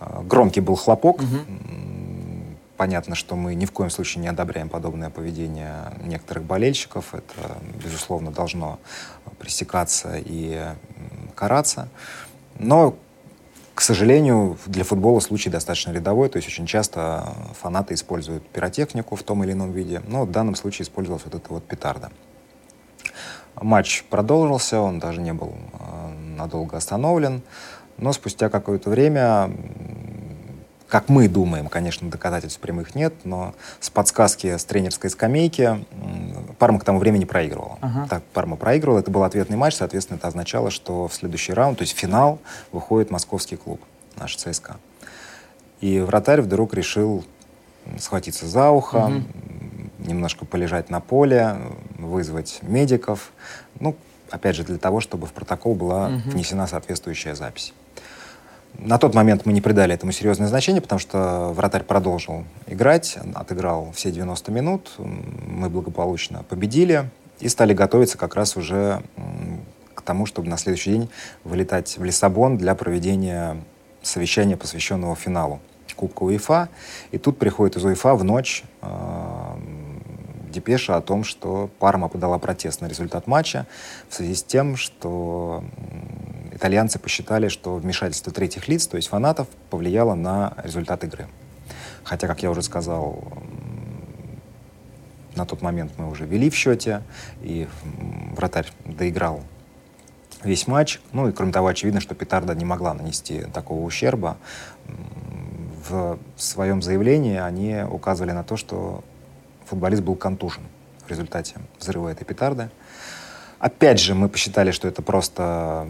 Э, 0.00 0.22
громкий 0.24 0.60
был 0.60 0.74
хлопок. 0.74 1.20
Угу. 1.20 1.38
Понятно, 2.76 3.14
что 3.14 3.36
мы 3.36 3.54
ни 3.54 3.66
в 3.66 3.72
коем 3.72 3.88
случае 3.88 4.22
не 4.22 4.28
одобряем 4.28 4.68
подобное 4.68 5.10
поведение 5.10 5.92
некоторых 6.02 6.44
болельщиков. 6.44 7.14
Это, 7.14 7.56
безусловно, 7.82 8.32
должно 8.32 8.80
пресекаться 9.38 10.16
и 10.16 10.60
караться. 11.36 11.88
Но 12.58 12.96
к 13.74 13.80
сожалению, 13.80 14.56
для 14.66 14.84
футбола 14.84 15.18
случай 15.20 15.50
достаточно 15.50 15.90
рядовой, 15.90 16.28
то 16.28 16.36
есть 16.36 16.48
очень 16.48 16.66
часто 16.66 17.34
фанаты 17.60 17.94
используют 17.94 18.48
пиротехнику 18.48 19.16
в 19.16 19.22
том 19.24 19.42
или 19.42 19.52
ином 19.52 19.72
виде, 19.72 20.00
но 20.06 20.24
в 20.24 20.30
данном 20.30 20.54
случае 20.54 20.84
использовалась 20.84 21.24
вот 21.24 21.34
эта 21.34 21.52
вот 21.52 21.64
петарда. 21.64 22.10
Матч 23.60 24.04
продолжился, 24.04 24.80
он 24.80 25.00
даже 25.00 25.20
не 25.20 25.32
был 25.32 25.54
э, 25.72 26.12
надолго 26.36 26.76
остановлен, 26.76 27.42
но 27.98 28.12
спустя 28.12 28.48
какое-то 28.48 28.90
время 28.90 29.50
как 30.94 31.08
мы 31.08 31.26
думаем, 31.26 31.66
конечно, 31.66 32.08
доказательств 32.08 32.60
прямых 32.60 32.94
нет, 32.94 33.12
но 33.24 33.56
с 33.80 33.90
подсказки 33.90 34.56
с 34.56 34.64
тренерской 34.64 35.10
скамейки 35.10 35.84
Парма 36.60 36.78
к 36.78 36.84
тому 36.84 37.00
времени 37.00 37.24
проигрывала. 37.24 37.78
Ага. 37.80 38.06
Так, 38.08 38.22
Парма 38.32 38.54
проигрывала, 38.54 39.00
это 39.00 39.10
был 39.10 39.24
ответный 39.24 39.56
матч, 39.56 39.74
соответственно, 39.74 40.18
это 40.18 40.28
означало, 40.28 40.70
что 40.70 41.08
в 41.08 41.14
следующий 41.14 41.52
раунд, 41.52 41.78
то 41.78 41.82
есть 41.82 41.94
в 41.94 41.98
финал, 41.98 42.38
выходит 42.70 43.10
московский 43.10 43.56
клуб, 43.56 43.80
наш 44.14 44.36
ЦСКА. 44.36 44.76
И 45.80 45.98
вратарь 45.98 46.42
вдруг 46.42 46.74
решил 46.74 47.24
схватиться 47.98 48.46
за 48.46 48.70
ухо, 48.70 49.06
угу. 49.06 49.24
немножко 49.98 50.44
полежать 50.44 50.90
на 50.90 51.00
поле, 51.00 51.56
вызвать 51.98 52.60
медиков. 52.62 53.32
Ну, 53.80 53.96
опять 54.30 54.54
же, 54.54 54.62
для 54.62 54.78
того, 54.78 55.00
чтобы 55.00 55.26
в 55.26 55.32
протокол 55.32 55.74
была 55.74 56.06
угу. 56.06 56.30
внесена 56.30 56.68
соответствующая 56.68 57.34
запись. 57.34 57.74
На 58.78 58.98
тот 58.98 59.14
момент 59.14 59.46
мы 59.46 59.52
не 59.52 59.60
придали 59.60 59.94
этому 59.94 60.12
серьезное 60.12 60.48
значение, 60.48 60.82
потому 60.82 60.98
что 60.98 61.52
вратарь 61.54 61.84
продолжил 61.84 62.44
играть, 62.66 63.18
отыграл 63.34 63.92
все 63.94 64.10
90 64.10 64.52
минут, 64.52 64.92
мы 64.98 65.70
благополучно 65.70 66.44
победили 66.48 67.08
и 67.40 67.48
стали 67.48 67.72
готовиться 67.72 68.18
как 68.18 68.34
раз 68.34 68.56
уже 68.56 69.02
к 69.94 70.02
тому, 70.02 70.26
чтобы 70.26 70.48
на 70.48 70.58
следующий 70.58 70.90
день 70.90 71.10
вылетать 71.44 71.96
в 71.98 72.04
Лиссабон 72.04 72.58
для 72.58 72.74
проведения 72.74 73.56
совещания, 74.02 74.56
посвященного 74.56 75.16
финалу 75.16 75.60
Кубка 75.94 76.24
УЕФА. 76.24 76.68
И 77.12 77.18
тут 77.18 77.38
приходит 77.38 77.76
из 77.76 77.84
УЕФА 77.84 78.14
в 78.14 78.24
ночь 78.24 78.64
э, 78.82 79.56
депеша 80.50 80.96
о 80.96 81.00
том, 81.00 81.24
что 81.24 81.70
Парма 81.78 82.08
подала 82.08 82.38
протест 82.38 82.80
на 82.80 82.86
результат 82.86 83.26
матча 83.26 83.66
в 84.08 84.14
связи 84.14 84.34
с 84.34 84.42
тем, 84.42 84.76
что 84.76 85.64
итальянцы 86.64 86.98
посчитали, 86.98 87.48
что 87.48 87.74
вмешательство 87.74 88.32
третьих 88.32 88.68
лиц, 88.68 88.86
то 88.86 88.96
есть 88.96 89.08
фанатов, 89.08 89.48
повлияло 89.68 90.14
на 90.14 90.54
результат 90.64 91.04
игры. 91.04 91.28
Хотя, 92.04 92.26
как 92.26 92.42
я 92.42 92.50
уже 92.50 92.62
сказал, 92.62 93.22
на 95.36 95.44
тот 95.44 95.60
момент 95.60 95.92
мы 95.98 96.08
уже 96.08 96.24
вели 96.24 96.48
в 96.48 96.54
счете, 96.54 97.02
и 97.42 97.68
вратарь 98.34 98.72
доиграл 98.86 99.42
весь 100.42 100.66
матч. 100.66 101.00
Ну 101.12 101.28
и 101.28 101.32
кроме 101.32 101.52
того, 101.52 101.66
очевидно, 101.66 102.00
что 102.00 102.14
петарда 102.14 102.54
не 102.54 102.64
могла 102.64 102.94
нанести 102.94 103.42
такого 103.52 103.84
ущерба. 103.84 104.38
В 105.86 106.18
своем 106.36 106.80
заявлении 106.80 107.36
они 107.36 107.82
указывали 107.82 108.32
на 108.32 108.42
то, 108.42 108.56
что 108.56 109.04
футболист 109.66 110.02
был 110.02 110.16
контужен 110.16 110.62
в 111.06 111.10
результате 111.10 111.56
взрыва 111.78 112.08
этой 112.08 112.24
петарды. 112.24 112.70
Опять 113.58 114.00
же, 114.00 114.14
мы 114.14 114.30
посчитали, 114.30 114.70
что 114.70 114.88
это 114.88 115.02
просто 115.02 115.86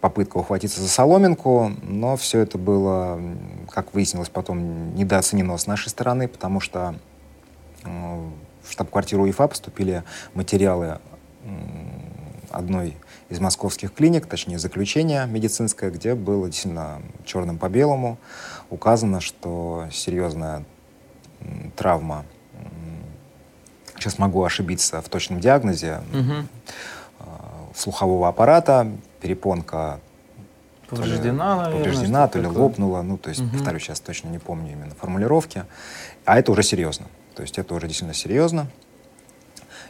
попытка 0.00 0.38
ухватиться 0.38 0.80
за 0.80 0.88
соломинку, 0.88 1.72
но 1.82 2.16
все 2.16 2.40
это 2.40 2.58
было, 2.58 3.20
как 3.70 3.94
выяснилось 3.94 4.28
потом, 4.28 4.94
недооценено 4.94 5.56
с 5.56 5.66
нашей 5.66 5.88
стороны, 5.88 6.28
потому 6.28 6.60
что 6.60 6.94
в 7.84 8.70
штаб-квартиру 8.70 9.24
УЕФА 9.24 9.48
поступили 9.48 10.04
материалы 10.34 10.98
одной 12.50 12.96
из 13.28 13.40
московских 13.40 13.92
клиник, 13.92 14.26
точнее 14.26 14.58
заключение 14.58 15.26
медицинское, 15.26 15.90
где 15.90 16.14
было 16.14 16.46
действительно 16.46 17.02
черным 17.24 17.58
по 17.58 17.68
белому 17.68 18.18
указано, 18.70 19.20
что 19.20 19.86
серьезная 19.90 20.64
травма, 21.76 22.24
сейчас 23.96 24.18
могу 24.18 24.42
ошибиться 24.44 25.00
в 25.02 25.08
точном 25.08 25.40
диагнозе, 25.40 26.00
угу. 26.12 27.26
слухового 27.74 28.28
аппарата, 28.28 28.90
перепонка 29.20 30.00
повреждена, 30.88 31.56
то 31.56 31.70
ли, 31.70 31.74
наверное, 31.74 31.84
повреждена, 31.84 32.28
то 32.28 32.38
ли 32.38 32.44
такое. 32.46 32.62
лопнула, 32.62 33.02
ну, 33.02 33.18
то 33.18 33.28
есть, 33.28 33.40
угу. 33.40 33.50
повторюсь, 33.50 33.82
сейчас 33.82 34.00
точно 34.00 34.28
не 34.28 34.38
помню 34.38 34.72
именно 34.72 34.94
формулировки, 34.94 35.64
а 36.24 36.38
это 36.38 36.52
уже 36.52 36.62
серьезно, 36.62 37.06
то 37.34 37.42
есть 37.42 37.58
это 37.58 37.74
уже 37.74 37.86
действительно 37.86 38.14
серьезно, 38.14 38.66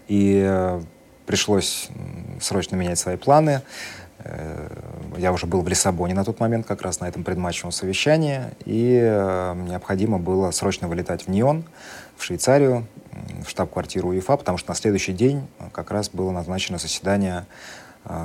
и 0.08 0.44
э, 0.46 0.82
пришлось 1.26 1.88
срочно 2.40 2.76
менять 2.76 2.98
свои 2.98 3.16
планы, 3.16 3.62
э, 4.18 4.68
я 5.18 5.32
уже 5.32 5.46
был 5.46 5.60
в 5.60 5.68
Лиссабоне 5.68 6.14
на 6.14 6.24
тот 6.24 6.40
момент, 6.40 6.66
как 6.66 6.82
раз 6.82 7.00
на 7.00 7.08
этом 7.08 7.22
предматчевом 7.22 7.70
совещании, 7.70 8.42
и 8.64 8.98
э, 9.00 9.54
необходимо 9.68 10.18
было 10.18 10.50
срочно 10.50 10.88
вылетать 10.88 11.26
в 11.26 11.28
Нион, 11.28 11.64
в 12.16 12.24
Швейцарию, 12.24 12.86
в 13.44 13.50
штаб-квартиру 13.50 14.08
УЕФА, 14.08 14.36
потому 14.36 14.58
что 14.58 14.70
на 14.70 14.74
следующий 14.74 15.12
день 15.12 15.46
как 15.72 15.90
раз 15.90 16.08
было 16.08 16.30
назначено 16.30 16.78
заседание 16.78 17.46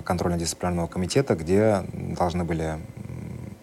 контрольно-дисциплинарного 0.06 0.88
комитета, 0.88 1.36
где 1.36 1.84
должны 1.94 2.44
были 2.44 2.78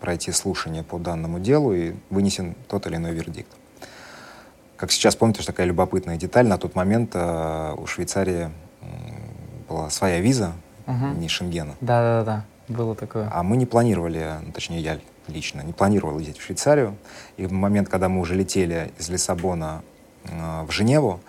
пройти 0.01 0.33
слушания 0.33 0.83
по 0.83 0.99
данному 0.99 1.41
делу 1.41 1.73
и 1.73 1.95
вынесен 2.11 2.55
тот 2.69 2.87
или 2.87 2.97
иной 2.97 3.13
вердикт. 3.13 3.51
Как 4.77 4.93
сейчас 4.93 5.17
помните, 5.17 5.43
такая 5.43 5.67
любопытная 5.67 6.17
деталь, 6.17 6.47
на 6.47 6.57
тот 6.57 6.75
момент 6.75 7.11
э, 7.15 7.75
у 7.77 7.87
Швейцарии 7.87 8.51
была 9.71 9.89
своя 9.89 10.21
виза, 10.21 10.53
угу. 10.87 11.07
не 11.19 11.29
Шенгена. 11.29 11.77
Да-да-да, 11.81 12.45
было 12.69 12.95
такое. 12.95 13.31
А 13.33 13.43
мы 13.43 13.57
не 13.57 13.67
планировали, 13.67 14.27
ну, 14.45 14.53
точнее 14.53 14.81
я 14.81 14.99
лично, 15.29 15.63
не 15.63 15.73
планировал 15.73 16.19
лететь 16.19 16.39
в 16.39 16.43
Швейцарию. 16.43 16.97
И 17.37 17.47
в 17.47 17.53
момент, 17.53 17.89
когда 17.89 18.09
мы 18.09 18.21
уже 18.21 18.35
летели 18.35 18.93
из 18.99 19.09
Лиссабона 19.09 19.83
э, 20.25 20.65
в 20.67 20.71
Женеву, 20.73 21.13
а, 21.13 21.21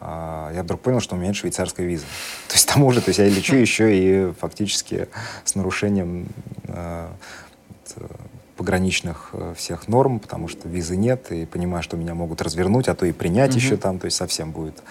я 0.00 0.60
вдруг 0.62 0.80
понял, 0.80 1.00
что 1.00 1.14
у 1.14 1.18
меня 1.18 1.28
нет 1.28 1.36
швейцарской 1.36 1.84
визы. 1.84 2.04
То 2.48 2.54
есть 2.54 2.68
тому 2.68 2.90
же, 2.92 3.00
то 3.00 3.08
есть 3.08 3.18
я 3.18 3.28
лечу 3.28 3.56
еще 3.56 3.96
и 3.96 4.32
фактически 4.32 5.08
с 5.44 5.54
нарушением 5.54 6.28
э, 6.64 7.08
пограничных 8.56 9.30
э, 9.32 9.54
всех 9.56 9.88
норм, 9.88 10.18
потому 10.20 10.48
что 10.48 10.68
визы 10.68 10.96
нет, 10.96 11.30
и 11.32 11.46
понимаю, 11.46 11.82
что 11.82 11.96
меня 11.96 12.14
могут 12.14 12.42
развернуть, 12.42 12.88
а 12.88 12.94
то 12.94 13.06
и 13.06 13.12
принять 13.12 13.52
mm-hmm. 13.52 13.56
еще 13.56 13.76
там, 13.76 13.98
то 13.98 14.06
есть 14.06 14.16
совсем 14.16 14.52
будет 14.52 14.82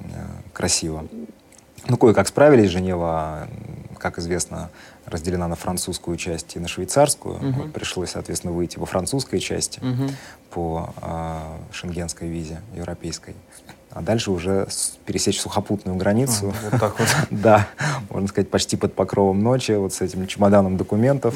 э, 0.00 0.04
красиво. 0.52 1.06
Ну, 1.88 1.96
кое-как 1.96 2.28
справились. 2.28 2.70
Женева, 2.70 3.48
как 3.98 4.18
известно, 4.18 4.70
разделена 5.06 5.48
на 5.48 5.54
французскую 5.54 6.16
часть 6.16 6.56
и 6.56 6.58
на 6.58 6.68
швейцарскую. 6.68 7.38
Uh-huh. 7.38 7.52
Вот 7.52 7.72
пришлось, 7.72 8.10
соответственно, 8.10 8.52
выйти 8.52 8.78
во 8.78 8.86
французской 8.86 9.38
части 9.38 9.78
uh-huh. 9.78 10.12
по 10.50 10.92
э, 11.00 11.72
шенгенской 11.72 12.28
визе 12.28 12.60
европейской 12.74 13.34
а 13.96 14.02
дальше 14.02 14.30
уже 14.30 14.68
пересечь 15.06 15.40
сухопутную 15.40 15.96
границу. 15.96 16.52
А, 16.52 16.70
вот 16.70 16.80
так 16.80 16.98
вот. 16.98 17.08
да, 17.30 17.66
можно 18.10 18.28
сказать, 18.28 18.50
почти 18.50 18.76
под 18.76 18.94
покровом 18.94 19.42
ночи, 19.42 19.72
вот 19.72 19.94
с 19.94 20.02
этим 20.02 20.26
чемоданом 20.26 20.76
документов. 20.76 21.34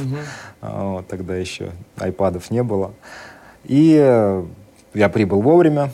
Вот, 0.60 1.08
тогда 1.08 1.36
еще 1.36 1.70
айпадов 1.96 2.50
не 2.50 2.62
было. 2.62 2.92
И 3.64 3.96
э, 3.98 4.44
я 4.92 5.08
прибыл 5.08 5.40
вовремя. 5.40 5.90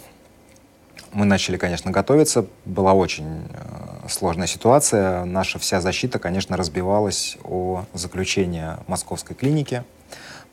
Мы 1.12 1.24
начали, 1.24 1.57
конечно, 1.57 1.92
готовиться. 1.92 2.46
Была 2.64 2.94
очень 2.94 3.48
э, 3.48 4.09
сложная 4.09 4.48
ситуация. 4.48 5.24
Наша 5.24 5.61
вся 5.61 5.81
защита, 5.81 6.18
конечно, 6.18 6.57
разбивалась 6.57 7.38
о 7.44 7.85
заключении 7.94 8.70
московской 8.88 9.37
клиники 9.37 9.85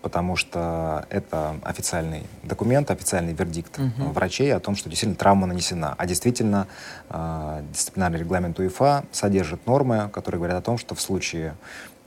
потому 0.04 0.36
что 0.36 1.08
это 1.10 1.56
официальный 1.64 2.24
документ, 2.44 2.92
официальный 2.92 3.34
вердикт 3.34 3.80
угу. 3.80 4.12
врачей 4.12 4.54
о 4.54 4.60
том, 4.60 4.76
что 4.76 4.90
действительно 4.90 5.16
травма 5.16 5.48
нанесена. 5.48 5.96
А 5.98 6.06
действительно 6.06 6.68
э, 7.10 7.64
дисциплинарный 7.72 8.20
регламент 8.20 8.60
УЕФА 8.60 9.06
содержит 9.14 9.66
нормы, 9.66 10.10
которые 10.14 10.40
говорят 10.40 10.58
о 10.58 10.62
том, 10.62 10.78
что 10.78 10.94
в 10.94 11.02
случае, 11.02 11.56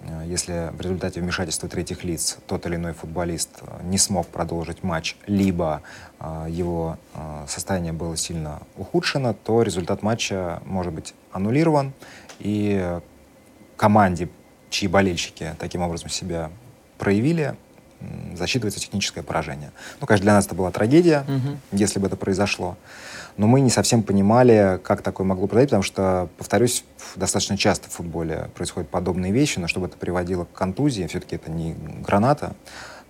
э, 0.00 0.24
если 0.26 0.70
в 0.76 0.80
результате 0.82 1.22
вмешательства 1.22 1.70
третьих 1.70 2.04
лиц 2.04 2.36
тот 2.46 2.66
или 2.66 2.76
иной 2.76 2.92
футболист 2.92 3.62
не 3.82 3.96
смог 3.96 4.26
продолжить 4.26 4.82
матч, 4.82 5.16
либо 5.26 5.80
э, 6.20 6.46
его 6.50 6.98
э, 7.14 7.46
состояние 7.48 7.94
было 7.94 8.14
сильно 8.18 8.60
ухудшено, 8.76 9.32
то 9.32 9.62
результат 9.62 10.02
матча 10.02 10.60
может 10.66 10.92
быть 10.92 11.14
аннулирован, 11.32 11.94
и 12.40 13.00
команде, 13.78 14.28
чьи 14.68 14.86
болельщики 14.86 15.54
таким 15.58 15.80
образом 15.80 16.10
себя 16.10 16.50
проявили, 16.98 17.56
засчитывается 18.36 18.80
техническое 18.80 19.22
поражение. 19.22 19.72
Ну, 20.00 20.06
конечно, 20.06 20.24
для 20.24 20.34
нас 20.34 20.46
это 20.46 20.54
была 20.54 20.70
трагедия, 20.70 21.24
угу. 21.26 21.56
если 21.72 21.98
бы 21.98 22.06
это 22.06 22.16
произошло. 22.16 22.76
Но 23.36 23.46
мы 23.46 23.60
не 23.60 23.70
совсем 23.70 24.02
понимали, 24.02 24.80
как 24.82 25.02
такое 25.02 25.26
могло 25.26 25.46
произойти, 25.46 25.70
потому 25.70 25.82
что, 25.82 26.28
повторюсь, 26.38 26.84
достаточно 27.16 27.58
часто 27.58 27.88
в 27.88 27.92
футболе 27.92 28.48
происходят 28.54 28.88
подобные 28.88 29.32
вещи, 29.32 29.58
но 29.58 29.68
чтобы 29.68 29.86
это 29.86 29.96
приводило 29.96 30.44
к 30.44 30.52
контузии, 30.52 31.06
все-таки 31.06 31.36
это 31.36 31.50
не 31.50 31.74
граната 32.06 32.54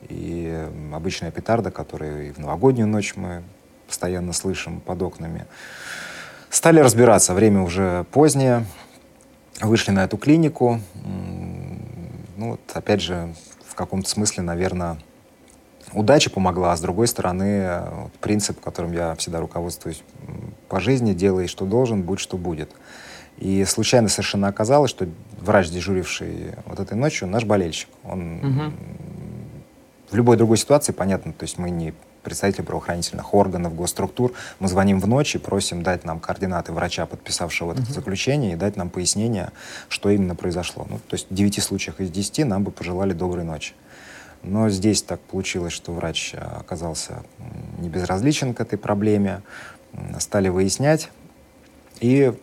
и 0.08 0.68
обычная 0.92 1.30
петарда, 1.30 1.70
которую 1.70 2.28
и 2.28 2.32
в 2.32 2.38
новогоднюю 2.38 2.88
ночь 2.88 3.14
мы 3.16 3.42
постоянно 3.86 4.32
слышим 4.32 4.80
под 4.80 5.02
окнами. 5.02 5.46
Стали 6.50 6.80
разбираться, 6.80 7.34
время 7.34 7.62
уже 7.62 8.04
позднее, 8.10 8.64
вышли 9.60 9.92
на 9.92 10.04
эту 10.04 10.16
клинику. 10.16 10.80
Ну, 12.36 12.50
вот, 12.50 12.60
опять 12.74 13.00
же, 13.00 13.34
каком-то 13.76 14.08
смысле, 14.08 14.42
наверное, 14.42 14.98
удача 15.92 16.30
помогла, 16.30 16.72
а 16.72 16.76
с 16.76 16.80
другой 16.80 17.06
стороны, 17.06 17.80
вот, 17.90 18.12
принцип, 18.14 18.60
которым 18.60 18.92
я 18.92 19.14
всегда 19.16 19.40
руководствуюсь 19.40 20.02
по 20.68 20.80
жизни, 20.80 21.12
делай, 21.12 21.46
что 21.46 21.64
должен, 21.64 22.02
будь, 22.02 22.20
что 22.20 22.36
будет. 22.36 22.70
И 23.38 23.64
случайно 23.64 24.08
совершенно 24.08 24.48
оказалось, 24.48 24.90
что 24.90 25.06
врач, 25.40 25.68
дежуривший 25.68 26.54
вот 26.64 26.80
этой 26.80 26.96
ночью, 26.96 27.28
наш 27.28 27.44
болельщик. 27.44 27.88
Он 28.02 28.38
угу. 28.38 28.72
в 30.10 30.16
любой 30.16 30.36
другой 30.36 30.56
ситуации, 30.56 30.92
понятно, 30.92 31.32
то 31.32 31.44
есть 31.44 31.58
мы 31.58 31.70
не 31.70 31.92
представители 32.26 32.62
правоохранительных 32.62 33.34
органов, 33.34 33.76
госструктур. 33.76 34.32
Мы 34.58 34.66
звоним 34.66 34.98
в 34.98 35.06
ночь 35.06 35.36
и 35.36 35.38
просим 35.38 35.84
дать 35.84 36.04
нам 36.04 36.18
координаты 36.18 36.72
врача, 36.72 37.06
подписавшего 37.06 37.70
это 37.70 37.82
uh-huh. 37.82 37.92
заключение, 37.92 38.54
и 38.54 38.56
дать 38.56 38.76
нам 38.76 38.90
пояснение, 38.90 39.52
что 39.88 40.10
именно 40.10 40.34
произошло. 40.34 40.88
Ну, 40.90 40.98
то 40.98 41.14
есть 41.14 41.30
в 41.30 41.34
9 41.34 41.62
случаях 41.62 42.00
из 42.00 42.10
10 42.10 42.44
нам 42.44 42.64
бы 42.64 42.72
пожелали 42.72 43.12
доброй 43.12 43.44
ночи. 43.44 43.74
Но 44.42 44.68
здесь 44.70 45.02
так 45.02 45.20
получилось, 45.20 45.72
что 45.72 45.92
врач 45.92 46.34
оказался 46.34 47.22
не 47.78 47.88
безразличен 47.88 48.54
к 48.54 48.60
этой 48.60 48.76
проблеме. 48.76 49.42
Стали 50.18 50.48
выяснять. 50.48 51.10
И 52.00 52.34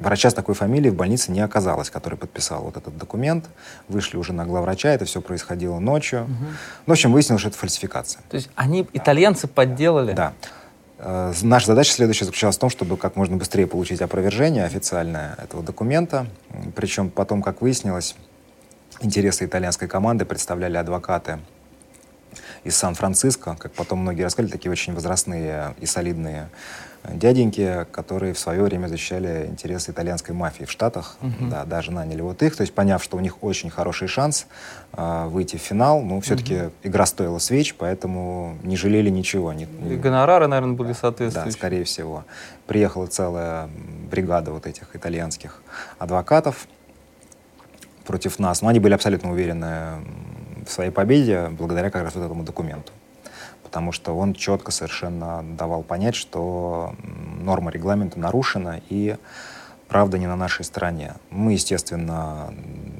врача 0.00 0.30
с 0.30 0.34
такой 0.34 0.54
фамилией 0.54 0.90
в 0.90 0.96
больнице 0.96 1.32
не 1.32 1.40
оказалось, 1.40 1.90
который 1.90 2.18
подписал 2.18 2.62
вот 2.62 2.76
этот 2.76 2.96
документ. 2.96 3.46
Вышли 3.88 4.16
уже 4.16 4.32
на 4.32 4.44
главврача, 4.44 4.88
это 4.88 5.04
все 5.04 5.20
происходило 5.20 5.78
ночью. 5.78 6.22
Угу. 6.22 6.30
Ну, 6.30 6.46
в 6.86 6.92
общем, 6.92 7.12
выяснилось, 7.12 7.40
что 7.40 7.48
это 7.50 7.58
фальсификация. 7.58 8.22
То 8.28 8.36
есть 8.36 8.50
они, 8.54 8.86
итальянцы, 8.92 9.46
подделали? 9.46 10.12
Да. 10.12 10.32
Э, 10.98 11.32
наша 11.42 11.66
задача 11.66 11.92
следующая 11.92 12.24
заключалась 12.26 12.56
в 12.56 12.60
том, 12.60 12.70
чтобы 12.70 12.96
как 12.96 13.16
можно 13.16 13.36
быстрее 13.36 13.66
получить 13.66 14.00
опровержение 14.00 14.64
официальное 14.64 15.36
этого 15.42 15.62
документа. 15.62 16.26
Причем 16.74 17.10
потом, 17.10 17.42
как 17.42 17.60
выяснилось, 17.60 18.16
интересы 19.00 19.44
итальянской 19.44 19.88
команды 19.88 20.24
представляли 20.24 20.76
адвокаты 20.76 21.38
из 22.64 22.76
Сан-Франциско, 22.76 23.56
как 23.58 23.72
потом 23.72 24.00
многие 24.00 24.22
рассказали, 24.22 24.50
такие 24.50 24.70
очень 24.70 24.94
возрастные 24.94 25.74
и 25.80 25.86
солидные 25.86 26.48
дяденьки, 27.04 27.86
которые 27.90 28.32
в 28.32 28.38
свое 28.38 28.62
время 28.62 28.86
защищали 28.86 29.46
интересы 29.50 29.90
итальянской 29.90 30.34
мафии 30.34 30.64
в 30.64 30.70
Штатах, 30.70 31.16
uh-huh. 31.20 31.50
да, 31.50 31.64
даже 31.64 31.90
наняли 31.90 32.20
вот 32.20 32.42
их, 32.42 32.56
то 32.56 32.60
есть 32.60 32.74
поняв, 32.74 33.02
что 33.02 33.16
у 33.16 33.20
них 33.20 33.42
очень 33.42 33.70
хороший 33.70 34.08
шанс 34.08 34.46
э, 34.92 35.26
выйти 35.26 35.56
в 35.56 35.60
финал, 35.60 36.00
ну, 36.00 36.20
все-таки 36.20 36.54
uh-huh. 36.54 36.72
игра 36.84 37.06
стоила 37.06 37.38
свеч, 37.38 37.74
поэтому 37.74 38.56
не 38.62 38.76
жалели 38.76 39.10
ничего. 39.10 39.52
Не, 39.52 39.64
И 39.64 39.96
гонорары, 39.96 40.46
наверное, 40.46 40.74
были 40.74 40.92
соответствующие. 40.92 41.52
Да, 41.52 41.58
скорее 41.58 41.84
всего. 41.84 42.24
Приехала 42.66 43.06
целая 43.06 43.68
бригада 44.10 44.52
вот 44.52 44.66
этих 44.66 44.94
итальянских 44.94 45.62
адвокатов, 45.98 46.68
против 48.02 48.38
нас. 48.38 48.62
Но 48.62 48.68
они 48.68 48.80
были 48.80 48.94
абсолютно 48.94 49.32
уверены 49.32 50.04
в 50.66 50.70
своей 50.70 50.90
победе 50.90 51.48
благодаря 51.50 51.90
как 51.90 52.02
раз 52.02 52.14
вот 52.14 52.24
этому 52.24 52.44
документу. 52.44 52.92
Потому 53.72 53.90
что 53.90 54.14
он 54.14 54.34
четко 54.34 54.70
совершенно 54.70 55.42
давал 55.42 55.82
понять, 55.82 56.14
что 56.14 56.94
норма 57.40 57.70
регламента 57.70 58.20
нарушена 58.20 58.82
и 58.90 59.16
правда 59.88 60.18
не 60.18 60.26
на 60.26 60.36
нашей 60.36 60.66
стороне. 60.66 61.14
Мы, 61.30 61.54
естественно, 61.54 62.52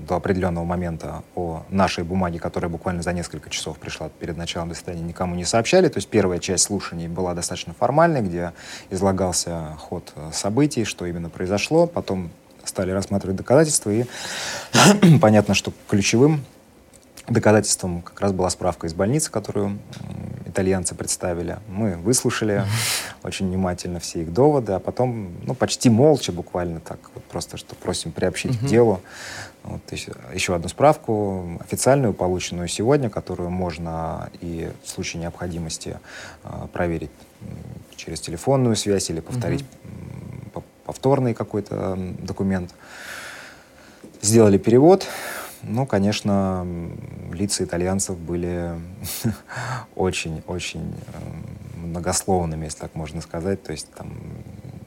до 0.08 0.16
определенного 0.16 0.64
момента 0.64 1.24
о 1.34 1.62
нашей 1.68 2.04
бумаге, 2.04 2.38
которая 2.38 2.70
буквально 2.70 3.02
за 3.02 3.12
несколько 3.12 3.50
часов 3.50 3.76
пришла 3.76 4.08
перед 4.08 4.38
началом 4.38 4.70
заседания, 4.70 5.02
никому 5.02 5.34
не 5.34 5.44
сообщали. 5.44 5.88
То 5.88 5.98
есть 5.98 6.08
первая 6.08 6.38
часть 6.38 6.64
слушаний 6.64 7.06
была 7.06 7.34
достаточно 7.34 7.74
формальной, 7.74 8.22
где 8.22 8.54
излагался 8.88 9.76
ход 9.78 10.10
событий, 10.32 10.86
что 10.86 11.04
именно 11.04 11.28
произошло. 11.28 11.86
Потом 11.86 12.30
стали 12.64 12.92
рассматривать 12.92 13.36
доказательства, 13.36 13.90
и 13.90 14.06
понятно, 15.20 15.52
что 15.52 15.70
ключевым 15.86 16.46
доказательством 17.28 18.02
как 18.02 18.20
раз 18.20 18.32
была 18.32 18.50
справка 18.50 18.86
из 18.86 18.94
больницы, 18.94 19.30
которую 19.30 19.78
итальянцы 20.46 20.94
представили. 20.94 21.58
Мы 21.68 21.96
выслушали 21.96 22.64
очень 23.22 23.48
внимательно 23.48 24.00
все 24.00 24.22
их 24.22 24.32
доводы, 24.32 24.72
а 24.72 24.78
потом, 24.78 25.32
ну, 25.44 25.54
почти 25.54 25.88
молча 25.88 26.32
буквально 26.32 26.80
так, 26.80 26.98
вот 27.14 27.24
просто 27.24 27.56
что 27.56 27.74
просим 27.74 28.12
приобщить 28.12 28.58
к 28.58 28.64
делу. 28.64 29.00
Вот 29.64 29.80
еще, 29.92 30.12
еще 30.34 30.54
одну 30.54 30.68
справку, 30.68 31.58
официальную, 31.60 32.12
полученную 32.12 32.68
сегодня, 32.68 33.08
которую 33.08 33.50
можно 33.50 34.30
и 34.40 34.70
в 34.82 34.88
случае 34.88 35.22
необходимости 35.22 35.98
э, 36.42 36.66
проверить 36.72 37.12
через 37.96 38.20
телефонную 38.20 38.74
связь 38.74 39.08
или 39.10 39.20
повторить 39.20 39.64
повторный 40.84 41.32
какой-то 41.32 41.96
документ. 42.18 42.74
Сделали 44.20 44.58
перевод. 44.58 45.06
Ну, 45.62 45.86
конечно, 45.86 46.66
лица 47.32 47.64
итальянцев 47.64 48.18
были 48.18 48.72
очень-очень 49.94 50.94
эм, 51.14 51.88
многословными, 51.88 52.64
если 52.64 52.78
так 52.78 52.94
можно 52.94 53.20
сказать. 53.20 53.62
То 53.62 53.72
есть 53.72 53.92
там 53.94 54.12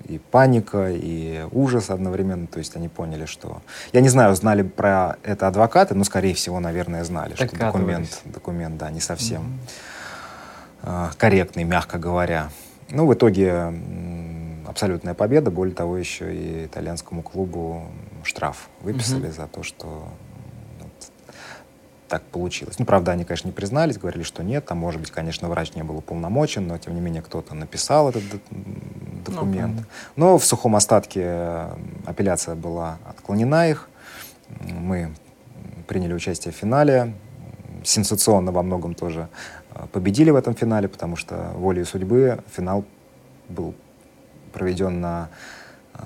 и 0.08 0.18
паника, 0.20 0.90
и 0.92 1.46
ужас 1.52 1.90
одновременно. 1.90 2.48
То 2.48 2.60
есть 2.60 2.76
они 2.76 2.88
поняли, 2.88 3.26
что... 3.26 3.62
Я 3.94 4.02
не 4.02 4.10
знаю, 4.10 4.36
знали 4.36 4.64
про 4.64 5.18
это 5.24 5.48
адвокаты, 5.48 5.96
но, 5.96 6.04
скорее 6.04 6.34
всего, 6.34 6.60
наверное, 6.60 7.04
знали, 7.04 7.36
что 7.36 7.56
документ, 7.56 8.22
документ, 8.26 8.78
да, 8.78 8.92
не 8.92 9.00
совсем 9.00 9.60
mm-hmm. 10.84 11.16
корректный, 11.18 11.64
мягко 11.64 11.98
говоря. 11.98 12.50
Ну, 12.90 13.08
в 13.08 13.14
итоге 13.14 13.74
абсолютная 14.68 15.14
победа. 15.14 15.50
Более 15.52 15.74
того, 15.74 15.98
еще 15.98 16.36
и 16.36 16.66
итальянскому 16.66 17.24
клубу 17.24 17.86
штраф 18.24 18.70
выписали 18.82 19.30
mm-hmm. 19.30 19.36
за 19.36 19.48
то, 19.48 19.64
что 19.64 20.08
так 22.16 22.24
получилось. 22.24 22.80
Ну, 22.80 22.86
правда, 22.86 23.12
они, 23.12 23.26
конечно, 23.26 23.50
не 23.50 23.52
признались, 23.52 23.98
говорили, 23.98 24.24
что 24.24 24.42
нет, 24.42 24.66
там, 24.66 24.78
может 24.78 25.02
быть, 25.02 25.12
конечно, 25.12 25.50
врач 25.50 25.74
не 25.76 25.84
был 25.84 25.98
уполномочен, 25.98 26.66
но, 26.66 26.78
тем 26.78 26.96
не 26.96 27.02
менее, 27.02 27.22
кто-то 27.22 27.54
написал 27.54 28.08
этот 28.08 28.24
документ. 29.26 29.82
Ну, 30.16 30.28
но 30.28 30.38
в 30.38 30.46
сухом 30.46 30.78
остатке 30.78 31.72
апелляция 32.06 32.56
была 32.56 33.00
отклонена 33.06 33.70
их. 33.70 33.90
Мы 34.62 35.14
приняли 35.88 36.14
участие 36.14 36.54
в 36.54 36.56
финале. 36.56 37.14
Сенсационно 37.84 38.54
во 38.54 38.64
многом 38.64 38.94
тоже 38.94 39.28
э, 39.74 39.86
победили 39.92 40.30
в 40.30 40.38
этом 40.38 40.56
финале, 40.56 40.88
потому 40.88 41.18
что 41.18 41.52
волей 41.56 41.84
судьбы 41.84 42.40
финал 42.56 42.86
был 43.50 43.76
проведен 44.54 45.02
на 45.02 45.28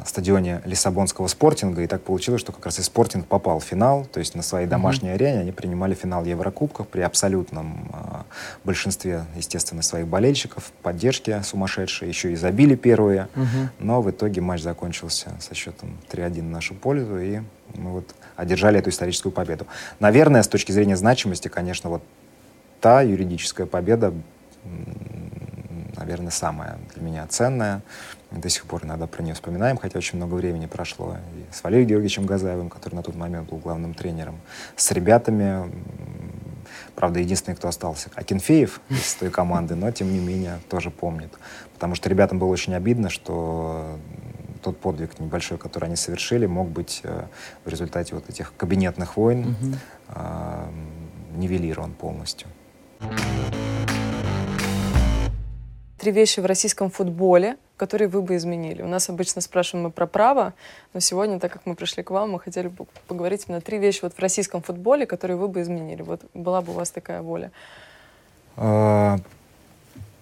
стадионе 0.06 0.62
Лиссабонского 0.66 1.28
спортинга, 1.28 1.82
и 1.82 1.88
так 1.88 2.02
получилось, 2.02 2.42
что 2.42 2.52
как 2.52 2.66
раз 2.66 2.80
и 2.80 2.82
спортинг 2.82 3.28
попал 3.28 3.60
в 3.60 3.64
финал, 3.64 4.06
то 4.06 4.20
есть 4.20 4.36
на 4.36 4.42
своей 4.42 4.68
домашней 4.68 5.10
mm-hmm. 5.10 5.14
арене 5.14 5.40
они 5.40 5.52
принимали 5.52 5.94
финал 5.94 6.26
Еврокубков 6.26 6.88
при 6.88 7.02
абсолютном 7.02 7.90
э, 7.94 8.22
большинстве, 8.64 9.26
естественно, 9.36 9.82
своих 9.82 10.08
болельщиков, 10.08 10.72
поддержки 10.82 11.42
сумасшедшие, 11.44 12.10
еще 12.10 12.32
и 12.32 12.36
забили 12.36 12.76
первые, 12.76 13.28
mm-hmm. 13.36 13.68
но 13.80 14.02
в 14.02 14.10
итоге 14.10 14.42
матч 14.42 14.62
закончился 14.62 15.32
со 15.40 15.56
счетом 15.56 15.98
3-1 16.12 16.42
в 16.42 16.44
нашу 16.44 16.76
пользу, 16.76 17.20
и 17.20 17.40
мы 17.76 17.92
вот 17.92 18.16
одержали 18.36 18.80
эту 18.80 18.90
историческую 18.90 19.32
победу. 19.32 19.68
Наверное, 20.00 20.44
с 20.44 20.48
точки 20.48 20.72
зрения 20.72 20.96
значимости, 20.96 21.48
конечно, 21.48 21.90
вот 21.90 22.04
та 22.82 23.02
юридическая 23.02 23.68
победа, 23.68 24.14
наверное, 25.98 26.32
самая 26.32 26.78
для 26.94 27.04
меня 27.04 27.28
ценная, 27.28 27.82
до 28.32 28.50
сих 28.50 28.66
пор 28.66 28.86
иногда 28.86 29.08
про 29.08 29.24
нее 29.24 29.34
вспоминаем, 29.34 29.78
хотя 29.78 29.98
очень 29.98 30.18
много 30.18 30.36
времени 30.36 30.68
прошло. 30.68 31.18
И 31.36 31.54
с 31.54 31.64
Валерием 31.64 31.88
Георгиевичем 31.88 32.26
Газаевым, 32.26 32.70
который 32.70 32.96
на 32.96 33.04
тот 33.04 33.16
момент 33.16 33.50
был 33.50 33.58
главным 33.58 33.94
тренером, 33.94 34.40
с 34.76 34.92
ребятами, 34.92 35.72
правда, 36.96 37.20
единственный, 37.20 37.56
кто 37.56 37.68
остался, 37.68 38.10
Акинфеев 38.16 38.82
из 38.90 39.16
той 39.16 39.30
команды, 39.30 39.76
но, 39.76 39.92
тем 39.92 40.14
не 40.14 40.20
менее, 40.20 40.60
тоже 40.70 40.92
помнит. 40.92 41.32
Потому 41.74 41.96
что 41.96 42.10
ребятам 42.10 42.40
было 42.40 42.50
очень 42.50 42.76
обидно, 42.76 43.10
что 43.10 43.98
тот 44.62 44.78
подвиг 44.78 45.20
небольшой, 45.20 45.58
который 45.58 45.86
они 45.86 45.96
совершили, 45.96 46.46
мог 46.46 46.70
быть 46.70 47.02
э, 47.04 47.24
в 47.64 47.70
результате 47.70 48.16
вот 48.16 48.30
этих 48.30 48.54
кабинетных 48.58 49.16
войн 49.16 49.56
э, 50.10 50.66
нивелирован 51.36 51.94
полностью. 51.94 52.48
Три 55.98 56.12
вещи 56.12 56.40
в 56.40 56.46
российском 56.46 56.90
футболе, 56.90 57.58
которые 57.80 58.10
вы 58.10 58.22
бы 58.22 58.36
изменили. 58.36 58.82
У 58.82 58.88
нас 58.88 59.10
обычно 59.10 59.42
спрашиваем 59.42 59.86
мы 59.86 59.92
про 59.92 60.06
право, 60.06 60.54
но 60.94 61.00
сегодня, 61.00 61.40
так 61.40 61.54
как 61.54 61.66
мы 61.66 61.76
пришли 61.76 62.04
к 62.04 62.12
вам, 62.12 62.32
мы 62.32 62.40
хотели 62.40 62.68
бы 62.68 62.86
поговорить 63.08 63.46
именно 63.48 63.62
три 63.62 63.80
вещи 63.80 64.02
вот 64.04 64.14
в 64.14 64.20
российском 64.20 64.62
футболе, 64.62 65.06
которые 65.06 65.38
вы 65.38 65.48
бы 65.48 65.62
изменили. 65.62 66.02
Вот 66.02 66.22
была 66.34 66.62
бы 66.62 66.74
у 66.74 66.76
вас 66.76 66.92
такая 66.92 67.22
воля. 67.22 67.52
А, 68.58 69.18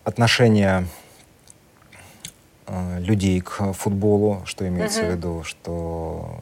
отношение 0.04 0.86
а, 2.68 3.00
людей 3.00 3.42
к 3.42 3.74
футболу, 3.74 4.44
что 4.46 4.68
имеется 4.68 5.02
uh-huh. 5.02 5.12
в 5.12 5.16
виду, 5.16 5.44
что 5.44 6.40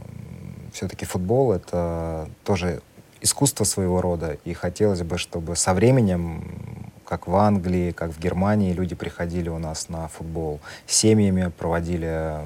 все-таки 0.73 1.06
футбол 1.06 1.54
это 1.54 2.30
тоже 2.43 2.82
искусство 3.21 3.63
своего 3.63 4.01
рода, 4.01 4.38
и 4.43 4.54
хотелось 4.54 5.01
бы, 5.01 5.17
чтобы 5.17 5.56
со 5.56 5.73
временем 5.73 6.91
как 7.06 7.28
в 7.28 7.36
Англии, 7.36 7.91
как 7.91 8.12
в 8.12 8.20
Германии 8.20 8.74
люди 8.74 8.96
приходили 8.96 9.50
у 9.50 9.60
нас 9.60 9.89
на 9.89 10.08
футбол 10.08 10.60
семьями, 10.88 11.52
проводили 11.58 12.39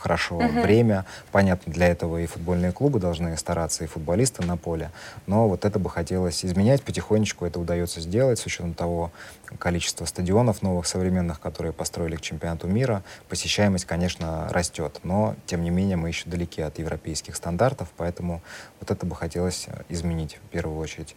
хорошо 0.00 0.40
uh-huh. 0.40 0.62
время. 0.62 1.04
Понятно, 1.30 1.72
для 1.72 1.88
этого 1.88 2.18
и 2.18 2.26
футбольные 2.26 2.72
клубы 2.72 2.98
должны 2.98 3.36
стараться, 3.36 3.84
и 3.84 3.86
футболисты 3.86 4.44
на 4.44 4.56
поле. 4.56 4.90
Но 5.26 5.48
вот 5.48 5.64
это 5.64 5.78
бы 5.78 5.90
хотелось 5.90 6.44
изменять. 6.44 6.82
Потихонечку 6.82 7.44
это 7.44 7.60
удается 7.60 8.00
сделать 8.00 8.38
с 8.38 8.46
учетом 8.46 8.74
того 8.74 9.12
количества 9.58 10.04
стадионов 10.06 10.62
новых, 10.62 10.86
современных, 10.86 11.40
которые 11.40 11.72
построили 11.72 12.16
к 12.16 12.20
чемпионату 12.20 12.66
мира. 12.66 13.02
Посещаемость, 13.28 13.84
конечно, 13.84 14.48
растет. 14.50 15.00
Но, 15.02 15.36
тем 15.46 15.62
не 15.62 15.70
менее, 15.70 15.96
мы 15.96 16.08
еще 16.08 16.28
далеки 16.28 16.62
от 16.62 16.78
европейских 16.78 17.36
стандартов, 17.36 17.88
поэтому 17.96 18.42
вот 18.80 18.90
это 18.90 19.06
бы 19.06 19.14
хотелось 19.14 19.66
изменить 19.88 20.38
в 20.44 20.48
первую 20.50 20.78
очередь. 20.78 21.14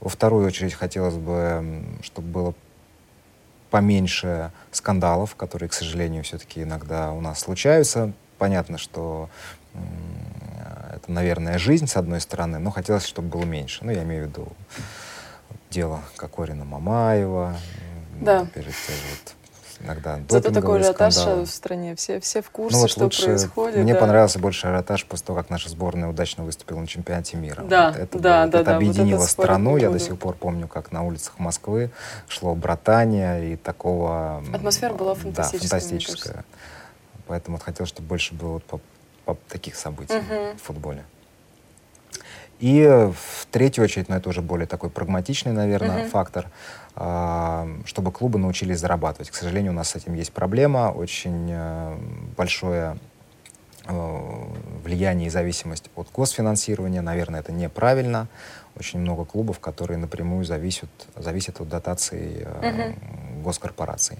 Во 0.00 0.08
вторую 0.08 0.46
очередь 0.46 0.74
хотелось 0.74 1.14
бы, 1.14 1.84
чтобы 2.02 2.28
было 2.28 2.54
поменьше 3.70 4.52
скандалов, 4.70 5.34
которые, 5.34 5.68
к 5.68 5.72
сожалению, 5.72 6.22
все-таки 6.22 6.62
иногда 6.62 7.12
у 7.12 7.20
нас 7.20 7.40
случаются 7.40 8.12
понятно, 8.38 8.78
что 8.78 9.28
это, 10.92 11.10
наверное, 11.10 11.58
жизнь, 11.58 11.86
с 11.86 11.96
одной 11.96 12.20
стороны, 12.20 12.58
но 12.58 12.70
хотелось, 12.70 13.06
чтобы 13.06 13.28
было 13.28 13.44
меньше. 13.44 13.84
Ну, 13.84 13.90
я 13.90 14.02
имею 14.02 14.24
в 14.24 14.28
виду 14.28 14.48
дело 15.70 16.00
Кокорина 16.16 16.64
Мамаева, 16.64 17.56
да. 18.20 18.42
опять 18.42 18.64
же, 18.64 18.70
вот, 18.70 19.34
иногда 19.84 20.20
Зато 20.28 20.52
такой 20.52 20.80
ажиотаж 20.80 21.16
в 21.16 21.46
стране, 21.46 21.96
все, 21.96 22.20
все 22.20 22.42
в 22.42 22.50
курсе, 22.50 22.76
ну, 22.76 22.82
вот 22.82 22.90
что 22.90 23.04
лучше, 23.04 23.24
происходит. 23.24 23.78
Мне 23.78 23.94
да. 23.94 24.00
понравился 24.00 24.38
больше 24.38 24.68
ажиотаж 24.68 25.04
после 25.06 25.26
того, 25.26 25.40
как 25.40 25.50
наша 25.50 25.68
сборная 25.68 26.08
удачно 26.08 26.44
выступила 26.44 26.78
на 26.78 26.86
чемпионате 26.86 27.36
мира. 27.36 27.64
Да, 27.64 27.88
вот 27.88 27.96
это, 27.98 28.18
да, 28.20 28.42
было, 28.42 28.52
да, 28.52 28.60
это 28.60 28.70
да, 28.70 28.76
объединило 28.76 29.18
вот 29.18 29.30
страну. 29.30 29.76
Я 29.76 29.90
до 29.90 29.98
сих 29.98 30.16
пор 30.16 30.36
помню, 30.36 30.68
как 30.68 30.92
на 30.92 31.02
улицах 31.02 31.38
Москвы 31.38 31.90
шло 32.28 32.54
братание 32.54 33.52
и 33.52 33.56
такого... 33.56 34.44
Атмосфера 34.52 34.94
была 34.94 35.14
фантастическая. 35.14 35.60
Да, 35.60 35.86
фантастическая. 35.86 36.44
Поэтому 37.26 37.56
вот 37.56 37.64
хотел, 37.64 37.86
чтобы 37.86 38.08
больше 38.08 38.34
было 38.34 38.54
вот 38.54 38.64
по, 38.64 38.80
по 39.24 39.36
таких 39.48 39.76
событий 39.76 40.14
uh-huh. 40.14 40.56
в 40.56 40.62
футболе. 40.62 41.04
И 42.60 42.82
в 42.86 43.46
третью 43.50 43.84
очередь, 43.84 44.08
но 44.08 44.16
это 44.16 44.28
уже 44.28 44.40
более 44.40 44.66
такой 44.66 44.88
прагматичный, 44.88 45.52
наверное, 45.52 46.04
uh-huh. 46.04 46.08
фактор, 46.08 46.50
э, 46.96 47.82
чтобы 47.84 48.12
клубы 48.12 48.38
научились 48.38 48.78
зарабатывать. 48.78 49.30
К 49.30 49.34
сожалению, 49.34 49.72
у 49.72 49.74
нас 49.74 49.90
с 49.90 49.96
этим 49.96 50.14
есть 50.14 50.32
проблема, 50.32 50.92
очень 50.92 51.48
э, 51.50 51.96
большое 52.36 52.96
э, 53.86 54.44
влияние 54.84 55.26
и 55.26 55.30
зависимость 55.30 55.90
от 55.96 56.08
госфинансирования. 56.12 57.02
Наверное, 57.02 57.40
это 57.40 57.52
неправильно. 57.52 58.28
Очень 58.76 59.00
много 59.00 59.24
клубов, 59.24 59.58
которые 59.58 59.98
напрямую 59.98 60.44
зависят, 60.44 60.90
зависят 61.16 61.60
от 61.60 61.68
дотаций 61.68 62.44
э, 62.44 62.60
uh-huh. 62.62 63.42
госкорпораций. 63.42 64.18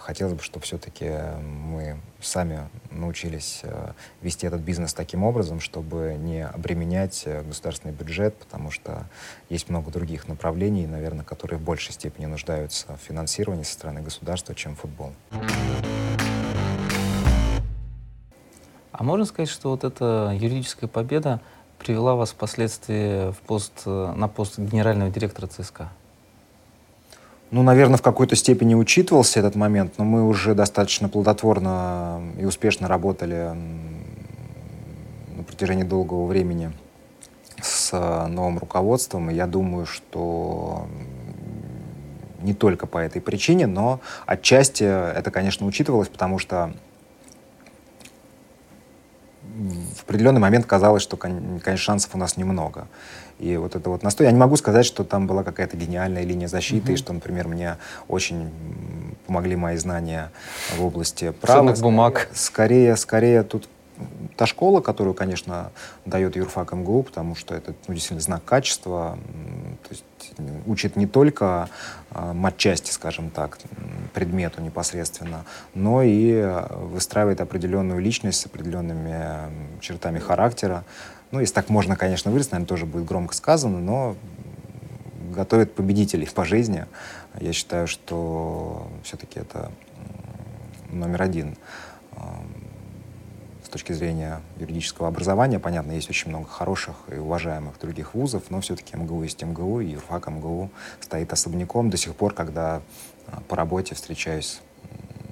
Хотелось 0.00 0.34
бы, 0.34 0.42
чтобы 0.42 0.64
все-таки 0.64 1.10
мы 1.42 2.00
сами 2.20 2.68
научились 2.90 3.60
э, 3.62 3.92
вести 4.22 4.46
этот 4.46 4.60
бизнес 4.62 4.94
таким 4.94 5.22
образом, 5.22 5.60
чтобы 5.60 6.16
не 6.18 6.44
обременять 6.44 7.22
э, 7.26 7.42
государственный 7.42 7.94
бюджет, 7.94 8.34
потому 8.36 8.70
что 8.70 9.06
есть 9.48 9.68
много 9.68 9.90
других 9.90 10.26
направлений, 10.26 10.86
наверное, 10.86 11.24
которые 11.24 11.58
в 11.58 11.62
большей 11.62 11.92
степени 11.92 12.26
нуждаются 12.26 12.96
в 12.96 13.00
финансировании 13.06 13.62
со 13.62 13.74
стороны 13.74 14.02
государства, 14.02 14.54
чем 14.54 14.74
футбол. 14.74 15.12
А 18.92 19.02
можно 19.02 19.24
сказать, 19.24 19.48
что 19.48 19.70
вот 19.70 19.84
эта 19.84 20.36
юридическая 20.38 20.88
победа 20.88 21.40
привела 21.78 22.14
вас 22.14 22.32
впоследствии 22.32 23.32
в 23.32 23.38
пост, 23.38 23.86
на 23.86 24.28
пост 24.28 24.58
генерального 24.58 25.10
директора 25.10 25.46
ЦСКА? 25.46 25.90
Ну, 27.50 27.64
наверное, 27.64 27.96
в 27.96 28.02
какой-то 28.02 28.36
степени 28.36 28.76
учитывался 28.76 29.40
этот 29.40 29.56
момент, 29.56 29.94
но 29.98 30.04
мы 30.04 30.24
уже 30.24 30.54
достаточно 30.54 31.08
плодотворно 31.08 32.22
и 32.38 32.44
успешно 32.44 32.86
работали 32.86 33.56
на 35.36 35.42
протяжении 35.42 35.82
долгого 35.82 36.26
времени 36.26 36.70
с 37.60 37.90
новым 38.28 38.58
руководством. 38.58 39.30
И 39.30 39.34
я 39.34 39.48
думаю, 39.48 39.84
что 39.84 40.86
не 42.40 42.54
только 42.54 42.86
по 42.86 42.98
этой 42.98 43.20
причине, 43.20 43.66
но 43.66 44.00
отчасти 44.26 44.84
это, 44.84 45.32
конечно, 45.32 45.66
учитывалось, 45.66 46.08
потому 46.08 46.38
что 46.38 46.72
в 49.96 50.04
определенный 50.04 50.40
момент 50.40 50.66
казалось, 50.66 51.02
что, 51.02 51.16
конечно, 51.16 51.76
шансов 51.76 52.14
у 52.14 52.18
нас 52.18 52.36
немного. 52.36 52.86
И 53.40 53.56
вот 53.56 53.74
это 53.74 53.88
вот 53.88 54.02
настой. 54.02 54.26
Я 54.26 54.32
не 54.32 54.38
могу 54.38 54.56
сказать, 54.56 54.84
что 54.84 55.02
там 55.02 55.26
была 55.26 55.42
какая-то 55.42 55.76
гениальная 55.76 56.24
линия 56.24 56.46
защиты, 56.46 56.92
mm-hmm. 56.92 56.94
и 56.94 56.98
что, 56.98 57.12
например, 57.12 57.48
мне 57.48 57.76
очень 58.06 58.50
помогли 59.26 59.56
мои 59.56 59.76
знания 59.76 60.30
в 60.76 60.84
области 60.84 61.30
права. 61.30 61.60
Ценных 61.60 61.80
бумаг. 61.80 62.28
Скорее, 62.34 62.96
скорее 62.96 63.42
тут 63.42 63.68
та 64.36 64.46
школа, 64.46 64.80
которую, 64.80 65.14
конечно, 65.14 65.70
дает 66.06 66.36
юрфак 66.36 66.72
МГУ, 66.72 67.02
потому 67.02 67.34
что 67.34 67.54
это 67.54 67.74
ну, 67.86 67.94
действительно 67.94 68.20
знак 68.20 68.44
качества, 68.44 69.18
то 69.82 69.90
есть 69.90 70.04
учит 70.66 70.96
не 70.96 71.06
только 71.06 71.68
э, 72.10 72.32
матчасти, 72.32 72.90
скажем 72.90 73.30
так, 73.30 73.58
предмету 74.14 74.62
непосредственно, 74.62 75.44
но 75.74 76.02
и 76.02 76.42
выстраивает 76.70 77.40
определенную 77.40 78.00
личность 78.00 78.40
с 78.40 78.46
определенными 78.46 79.80
чертами 79.80 80.18
характера. 80.18 80.84
Ну, 81.30 81.40
если 81.40 81.54
так 81.54 81.68
можно, 81.68 81.96
конечно, 81.96 82.30
выразить, 82.30 82.52
наверное, 82.52 82.68
тоже 82.68 82.86
будет 82.86 83.04
громко 83.04 83.34
сказано, 83.34 83.78
но 83.78 84.16
готовит 85.32 85.74
победителей 85.74 86.26
по 86.26 86.44
жизни. 86.44 86.86
Я 87.40 87.52
считаю, 87.52 87.86
что 87.86 88.88
все-таки 89.04 89.38
это 89.38 89.70
номер 90.90 91.22
один 91.22 91.56
с 93.62 93.68
точки 93.68 93.92
зрения 93.92 94.40
юридического 94.58 95.06
образования. 95.06 95.60
Понятно, 95.60 95.92
есть 95.92 96.10
очень 96.10 96.30
много 96.30 96.48
хороших 96.48 96.96
и 97.12 97.18
уважаемых 97.18 97.78
других 97.78 98.14
вузов, 98.14 98.50
но 98.50 98.60
все-таки 98.60 98.96
МГУ 98.96 99.22
есть 99.22 99.40
МГУ, 99.40 99.80
и 99.80 99.90
юрфак 99.90 100.26
МГУ 100.26 100.70
стоит 100.98 101.32
особняком. 101.32 101.88
До 101.88 101.96
сих 101.96 102.16
пор, 102.16 102.34
когда 102.34 102.82
а, 103.28 103.40
по 103.46 103.54
работе 103.54 103.94
встречаюсь 103.94 104.60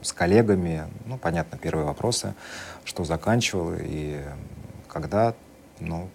с 0.03 0.13
коллегами, 0.13 0.85
ну, 1.07 1.19
понятно, 1.19 1.59
первые 1.59 1.87
вопросы, 1.87 2.35
что 2.85 3.03
заканчивал 3.03 3.73
и 3.77 4.23
когда, 4.87 5.35
ну, 5.81 6.09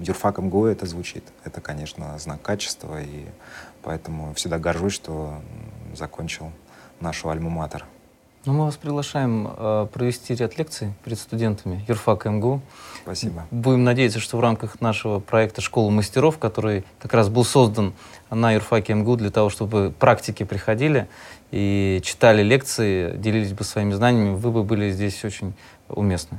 юрфак 0.00 0.38
МГУ 0.38 0.66
это 0.66 0.86
звучит. 0.86 1.24
Это, 1.44 1.60
конечно, 1.60 2.18
знак 2.18 2.42
качества, 2.42 3.00
и 3.02 3.26
поэтому 3.82 4.34
всегда 4.34 4.58
горжусь, 4.58 4.94
что 4.94 5.40
закончил 5.94 6.50
нашу 7.00 7.28
альма-матер. 7.28 7.84
Ну, 8.46 8.52
мы 8.52 8.66
вас 8.66 8.76
приглашаем 8.76 9.48
э, 9.56 9.86
провести 9.90 10.34
ряд 10.34 10.58
лекций 10.58 10.92
перед 11.02 11.18
студентами 11.18 11.82
юрфак 11.88 12.26
МГУ. 12.26 12.60
Спасибо. 13.02 13.46
Будем 13.50 13.84
надеяться, 13.84 14.20
что 14.20 14.36
в 14.36 14.40
рамках 14.40 14.82
нашего 14.82 15.18
проекта 15.18 15.62
«Школа 15.62 15.88
мастеров», 15.88 16.38
который 16.38 16.84
как 16.98 17.14
раз 17.14 17.30
был 17.30 17.44
создан 17.44 17.94
на 18.28 18.52
юрфаке 18.52 18.92
МГУ 18.92 19.16
для 19.16 19.30
того, 19.30 19.48
чтобы 19.48 19.94
практики 19.98 20.42
приходили 20.42 21.08
и 21.52 22.02
читали 22.04 22.42
лекции, 22.42 23.16
делились 23.16 23.54
бы 23.54 23.64
своими 23.64 23.94
знаниями, 23.94 24.34
вы 24.34 24.50
бы 24.50 24.62
были 24.62 24.90
здесь 24.90 25.24
очень 25.24 25.54
уместны. 25.88 26.38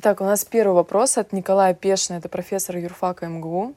Итак, 0.00 0.20
у 0.20 0.24
нас 0.24 0.44
первый 0.44 0.74
вопрос 0.74 1.18
от 1.18 1.32
Николая 1.32 1.74
Пешина, 1.74 2.18
это 2.18 2.28
профессор 2.28 2.76
юрфака 2.76 3.26
МГУ. 3.26 3.74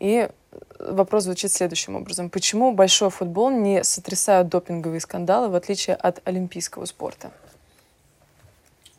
И 0.00 0.30
вопрос 0.78 1.24
звучит 1.24 1.52
следующим 1.52 1.94
образом. 1.94 2.30
Почему 2.30 2.72
большой 2.72 3.10
футбол 3.10 3.50
не 3.50 3.84
сотрясают 3.84 4.48
допинговые 4.48 5.00
скандалы, 5.00 5.50
в 5.50 5.54
отличие 5.54 5.94
от 5.94 6.26
олимпийского 6.26 6.86
спорта? 6.86 7.32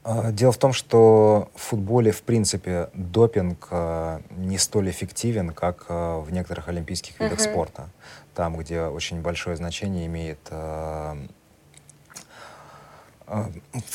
А, 0.04 0.32
дело 0.32 0.52
в 0.52 0.60
том, 0.60 0.72
что 0.72 1.50
в 1.56 1.60
футболе, 1.60 2.12
в 2.12 2.22
принципе, 2.22 2.92
допинг 2.94 3.68
а, 3.72 4.22
не 4.38 4.60
столь 4.60 4.92
эффективен, 4.92 5.54
как 5.54 5.88
а, 5.90 6.20
в 6.20 6.32
некоторых 6.32 6.68
олимпийских 6.68 7.20
видах 7.20 7.40
uh-huh. 7.40 7.52
спорта. 7.52 7.90
Там, 8.36 8.56
где 8.58 8.84
очень 8.84 9.22
большое 9.22 9.56
значение 9.58 10.06
имеет 10.06 10.38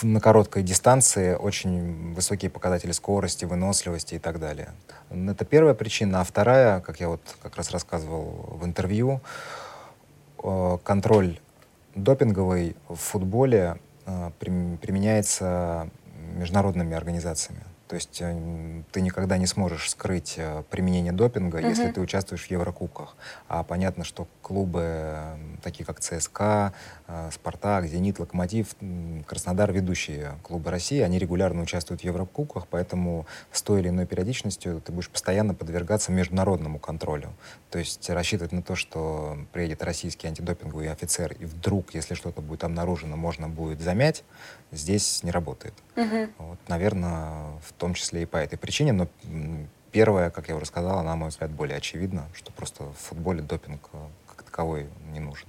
на 0.03 0.21
короткой 0.21 0.63
дистанции 0.63 1.35
очень 1.35 2.15
высокие 2.15 2.51
показатели 2.51 2.93
скорости, 2.93 3.45
выносливости 3.45 4.15
и 4.15 4.19
так 4.19 4.39
далее. 4.39 4.73
Это 5.11 5.45
первая 5.45 5.75
причина. 5.75 6.21
А 6.21 6.25
вторая, 6.25 6.81
как 6.81 7.01
я 7.01 7.09
вот 7.09 7.21
как 7.43 7.57
раз 7.57 7.71
рассказывал 7.71 8.59
в 8.61 8.65
интервью, 8.65 9.21
э, 10.43 10.79
контроль 10.85 11.41
допинговый 11.95 12.77
в 12.89 12.97
футболе 12.97 13.77
э, 14.07 14.31
применяется 14.39 15.89
международными 16.37 16.97
организациями. 16.97 17.63
То 17.89 17.97
есть 17.97 18.19
э, 18.21 18.83
ты 18.93 19.01
никогда 19.01 19.37
не 19.37 19.47
сможешь 19.47 19.91
скрыть 19.91 20.35
э, 20.37 20.63
применение 20.71 21.13
допинга, 21.13 21.61
uh-huh. 21.61 21.69
если 21.69 21.91
ты 21.91 22.01
участвуешь 22.01 22.47
в 22.47 22.51
Еврокубках. 22.51 23.17
А 23.49 23.63
понятно, 23.63 24.05
что 24.05 24.27
клубы, 24.45 24.83
э, 24.85 25.37
такие 25.63 25.85
как 25.87 26.01
ЦСКА, 26.01 26.75
Спартак, 27.33 27.87
Зенит, 27.87 28.19
Локомотив, 28.19 28.77
Краснодар, 29.27 29.73
ведущие 29.73 30.35
клубы 30.43 30.71
России, 30.71 31.01
они 31.01 31.19
регулярно 31.19 31.63
участвуют 31.63 32.03
в 32.03 32.05
Еврокубках, 32.05 32.67
поэтому 32.69 33.27
с 33.51 33.63
той 33.63 33.81
или 33.81 33.89
иной 33.89 34.07
периодичностью 34.07 34.81
ты 34.81 34.93
будешь 34.93 35.09
постоянно 35.09 35.55
подвергаться 35.55 36.13
международному 36.13 36.79
контролю. 36.79 37.33
То 37.71 37.79
есть 37.79 38.09
рассчитывать 38.11 38.53
на 38.53 38.63
то, 38.63 38.77
что 38.77 39.39
приедет 39.53 39.83
российский 39.83 40.29
антидопинговый 40.29 40.91
офицер, 40.91 41.33
и 41.33 41.47
вдруг, 41.47 41.95
если 41.95 42.15
что-то 42.15 42.43
будет 42.43 42.65
обнаружено, 42.65 43.17
можно 43.17 43.49
будет 43.49 43.81
замять, 43.81 44.25
здесь 44.71 45.23
не 45.23 45.31
работает. 45.31 45.75
Uh-huh. 45.97 46.31
Вот, 46.39 46.59
наверное, 46.69 47.59
в 47.67 47.73
том 47.79 47.95
числе 47.95 48.23
и 48.23 48.27
по 48.27 48.37
этой 48.37 48.59
причине, 48.59 48.93
но 48.93 49.09
первое, 49.95 50.31
как 50.31 50.49
я 50.49 50.57
уже 50.57 50.67
сказал, 50.67 51.05
на 51.05 51.15
мой 51.17 51.29
взгляд, 51.29 51.51
более 51.51 51.79
очевидно, 51.79 52.27
что 52.35 52.53
просто 52.53 52.85
в 52.85 52.95
футболе 52.95 53.43
допинг 53.43 53.89
э, 53.93 53.99
таковой 54.55 54.87
не 55.13 55.19
нужен. 55.19 55.49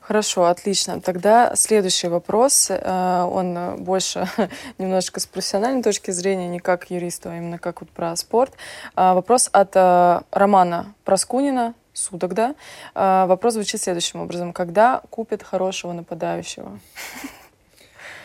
Хорошо, 0.00 0.46
отлично. 0.46 1.00
Тогда 1.00 1.54
следующий 1.54 2.08
вопрос, 2.08 2.68
э, 2.70 3.22
он 3.22 3.84
больше 3.84 4.28
немножко 4.78 5.20
с 5.20 5.26
профессиональной 5.26 5.82
точки 5.82 6.10
зрения, 6.10 6.48
не 6.48 6.58
как 6.58 6.90
юриста, 6.90 7.30
а 7.30 7.36
именно 7.36 7.58
как 7.58 7.80
вот 7.80 7.90
про 7.90 8.16
спорт. 8.16 8.52
Э, 8.96 9.14
вопрос 9.14 9.48
от 9.52 9.76
Романа 10.32 10.94
Проскунина, 11.04 11.74
судок, 11.92 12.34
да? 12.34 12.54
Вопрос 12.94 13.54
звучит 13.54 13.80
следующим 13.80 14.20
образом. 14.20 14.52
Когда 14.52 15.00
купят 15.10 15.42
хорошего 15.42 15.92
нападающего? 15.92 16.78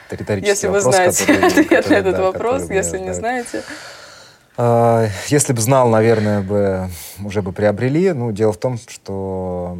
Это 0.09 0.15
риторический 0.15 0.49
если 0.49 0.67
вопрос, 0.67 0.85
вы 0.85 0.91
знаете 0.91 1.25
который, 1.25 1.47
ответ 1.47 1.69
который, 1.69 1.89
на 1.89 1.95
этот 1.99 2.15
да, 2.15 2.21
вопрос, 2.21 2.61
который, 2.63 2.77
если 2.77 2.97
да, 2.97 2.99
не 2.99 3.07
да. 3.07 3.13
знаете. 3.13 3.63
А, 4.63 5.07
если 5.29 5.53
бы 5.53 5.61
знал, 5.61 5.89
наверное, 5.89 6.43
бы 6.43 6.87
уже 7.23 7.41
бы 7.41 7.51
приобрели. 7.51 8.13
Ну, 8.13 8.31
дело 8.31 8.53
в 8.53 8.57
том, 8.57 8.77
что 8.77 9.75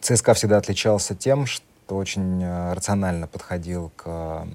ЦСКА 0.00 0.34
всегда 0.34 0.56
отличался 0.56 1.14
тем, 1.14 1.46
что 1.46 1.64
очень 1.90 2.42
э, 2.42 2.72
рационально 2.72 3.28
подходил 3.28 3.92
к 3.94 4.48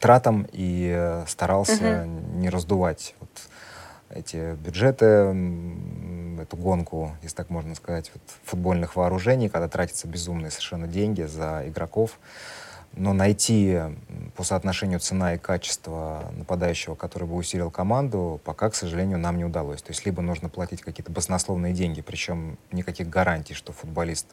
тратам 0.00 0.48
и 0.50 1.22
старался 1.28 2.02
угу. 2.02 2.38
не 2.40 2.48
раздувать 2.50 3.14
вот 3.20 3.30
эти 4.10 4.56
бюджеты, 4.56 5.04
эту 6.42 6.56
гонку, 6.56 7.16
если 7.22 7.36
так 7.36 7.50
можно 7.50 7.76
сказать, 7.76 8.10
вот, 8.14 8.22
футбольных 8.44 8.96
вооружений, 8.96 9.48
когда 9.48 9.68
тратятся 9.68 10.08
безумные 10.08 10.50
совершенно 10.50 10.88
деньги 10.88 11.22
за 11.22 11.62
игроков. 11.68 12.18
Но 12.96 13.12
найти 13.12 13.80
по 14.36 14.44
соотношению 14.44 15.00
цена 15.00 15.34
и 15.34 15.38
качество 15.38 16.32
нападающего, 16.36 16.94
который 16.94 17.26
бы 17.26 17.34
усилил 17.34 17.70
команду, 17.70 18.40
пока, 18.44 18.70
к 18.70 18.74
сожалению, 18.74 19.18
нам 19.18 19.36
не 19.36 19.44
удалось. 19.44 19.82
То 19.82 19.90
есть 19.90 20.06
либо 20.06 20.22
нужно 20.22 20.48
платить 20.48 20.80
какие-то 20.80 21.10
баснословные 21.10 21.72
деньги, 21.72 22.00
причем 22.00 22.56
никаких 22.72 23.08
гарантий, 23.08 23.54
что 23.54 23.72
футболист 23.72 24.26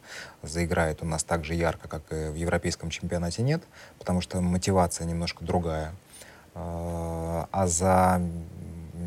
заиграет 0.43 1.01
у 1.01 1.05
нас 1.05 1.23
так 1.23 1.43
же 1.43 1.55
ярко, 1.55 1.87
как 1.87 2.03
и 2.11 2.29
в 2.29 2.35
европейском 2.35 2.89
чемпионате 2.89 3.41
нет, 3.41 3.63
потому 3.97 4.21
что 4.21 4.41
мотивация 4.41 5.05
немножко 5.05 5.43
другая. 5.43 5.93
А, 6.53 7.47
а 7.51 7.67
за 7.67 8.21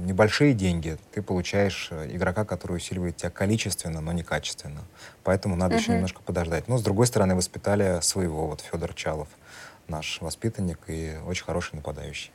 небольшие 0.05 0.55
деньги, 0.55 0.97
ты 1.13 1.23
получаешь 1.23 1.89
э, 1.91 2.11
игрока, 2.13 2.45
который 2.45 2.77
усиливает 2.77 3.17
тебя 3.17 3.31
количественно, 3.31 4.01
но 4.01 4.13
не 4.13 4.23
качественно. 4.23 4.83
Поэтому 5.23 5.57
надо 5.57 5.77
еще 5.77 5.93
немножко 5.93 6.21
подождать. 6.23 6.69
Но, 6.69 6.79
с 6.79 6.83
другой 6.83 7.07
стороны, 7.07 7.35
воспитали 7.35 8.01
своего, 8.01 8.49
вот 8.49 8.61
Федор 8.61 8.93
Чалов, 8.95 9.29
наш 9.89 10.21
воспитанник 10.21 10.79
и 10.89 11.15
очень 11.27 11.45
хороший 11.45 11.77
нападающий. 11.77 12.33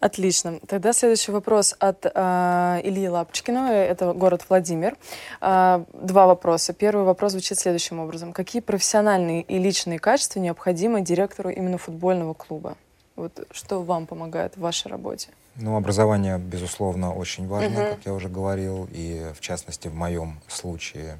Отлично. 0.00 0.60
Тогда 0.66 0.92
следующий 0.92 1.32
вопрос 1.32 1.74
от 1.78 2.04
э, 2.04 2.80
Ильи 2.82 3.08
Лапочкина, 3.08 3.72
это 3.72 4.12
город 4.12 4.44
Владимир. 4.48 4.96
Э, 5.40 5.84
два 5.94 6.26
вопроса. 6.26 6.74
Первый 6.74 7.04
вопрос 7.04 7.32
звучит 7.32 7.58
следующим 7.58 8.00
образом. 8.00 8.32
Какие 8.34 8.60
профессиональные 8.60 9.42
и 9.42 9.58
личные 9.58 9.98
качества 9.98 10.40
необходимы 10.40 11.00
директору 11.00 11.48
именно 11.48 11.78
футбольного 11.78 12.34
клуба? 12.34 12.76
Вот 13.16 13.46
что 13.50 13.82
вам 13.82 14.06
помогает 14.06 14.56
в 14.56 14.60
вашей 14.60 14.88
работе? 14.88 15.28
Ну, 15.56 15.76
образование, 15.76 16.36
безусловно, 16.36 17.14
очень 17.14 17.46
важно, 17.46 17.78
uh-huh. 17.78 17.94
как 17.94 18.06
я 18.06 18.12
уже 18.12 18.28
говорил, 18.28 18.88
и 18.92 19.30
в 19.34 19.40
частности 19.40 19.86
в 19.86 19.94
моем 19.94 20.40
случае 20.48 21.16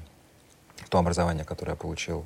то 0.89 0.99
образование, 0.99 1.45
которое 1.45 1.71
я 1.71 1.77
получил 1.77 2.25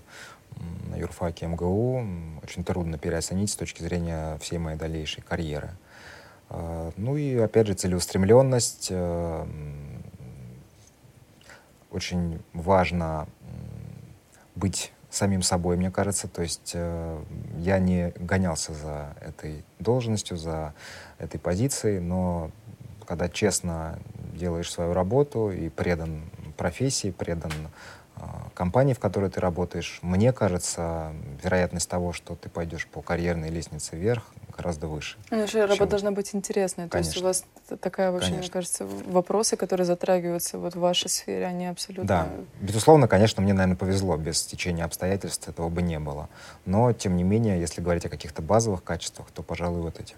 на 0.90 0.96
юрфаке 0.96 1.48
МГУ, 1.48 2.04
очень 2.44 2.64
трудно 2.64 2.98
переоценить 2.98 3.52
с 3.52 3.56
точки 3.56 3.82
зрения 3.82 4.38
всей 4.40 4.58
моей 4.58 4.78
дальнейшей 4.78 5.22
карьеры. 5.22 5.72
А, 6.50 6.92
ну 6.98 7.16
и, 7.16 7.38
опять 7.38 7.68
же, 7.68 7.74
целеустремленность. 7.74 8.88
Э, 8.92 9.46
очень 11.92 12.40
важно 12.54 13.28
быть 14.56 14.94
самим 15.10 15.42
собой, 15.42 15.78
мне 15.78 15.92
кажется. 15.92 16.28
То 16.28 16.42
есть 16.42 16.72
э, 16.74 17.24
я 17.58 17.80
не 17.80 18.14
гонялся 18.20 18.74
за 18.74 19.16
этой 19.22 19.64
должностью, 19.80 20.38
за 20.38 20.74
этой 21.18 21.40
позицией, 21.40 22.00
но 22.00 22.52
когда 23.08 23.28
честно 23.28 23.98
делаешь 24.34 24.72
свою 24.72 24.94
работу 24.94 25.52
и 25.52 25.70
предан 25.70 26.22
профессии, 26.58 27.12
предан 27.12 27.52
компании, 28.60 28.94
в 28.94 29.00
которой 29.00 29.30
ты 29.30 29.40
работаешь, 29.40 30.00
мне 30.02 30.34
кажется, 30.34 31.14
вероятность 31.42 31.90
того, 31.90 32.12
что 32.12 32.36
ты 32.36 32.50
пойдешь 32.50 32.88
по 32.88 33.02
карьерной 33.02 33.50
лестнице 33.50 33.96
вверх, 33.96 34.34
гораздо 34.58 34.88
выше. 34.88 35.18
Ну, 35.32 35.44
еще 35.44 35.64
работа 35.64 35.86
должна 35.86 36.12
быть 36.12 36.36
интересная. 36.36 36.90
Конечно. 36.90 37.14
То 37.14 37.16
есть 37.16 37.24
у 37.24 37.26
вас 37.26 37.78
такая 37.80 38.12
вообще, 38.12 38.32
конечно. 38.32 38.44
мне 38.44 38.52
кажется, 38.52 38.86
вопросы, 38.86 39.56
которые 39.56 39.86
затрагиваются 39.86 40.58
вот 40.58 40.76
в 40.76 40.80
вашей 40.80 41.08
сфере, 41.08 41.46
они 41.46 41.68
абсолютно... 41.68 42.04
Да, 42.04 42.28
безусловно, 42.60 43.08
конечно, 43.08 43.42
мне, 43.42 43.54
наверное, 43.54 43.78
повезло. 43.78 44.18
Без 44.18 44.44
течения 44.44 44.84
обстоятельств 44.84 45.48
этого 45.48 45.70
бы 45.70 45.82
не 45.82 45.98
было. 45.98 46.28
Но, 46.66 46.92
тем 46.92 47.16
не 47.16 47.24
менее, 47.24 47.62
если 47.62 47.80
говорить 47.80 48.06
о 48.08 48.10
каких-то 48.10 48.42
базовых 48.42 48.84
качествах, 48.84 49.28
то, 49.34 49.42
пожалуй, 49.42 49.82
вот 49.84 50.02
эти. 50.02 50.16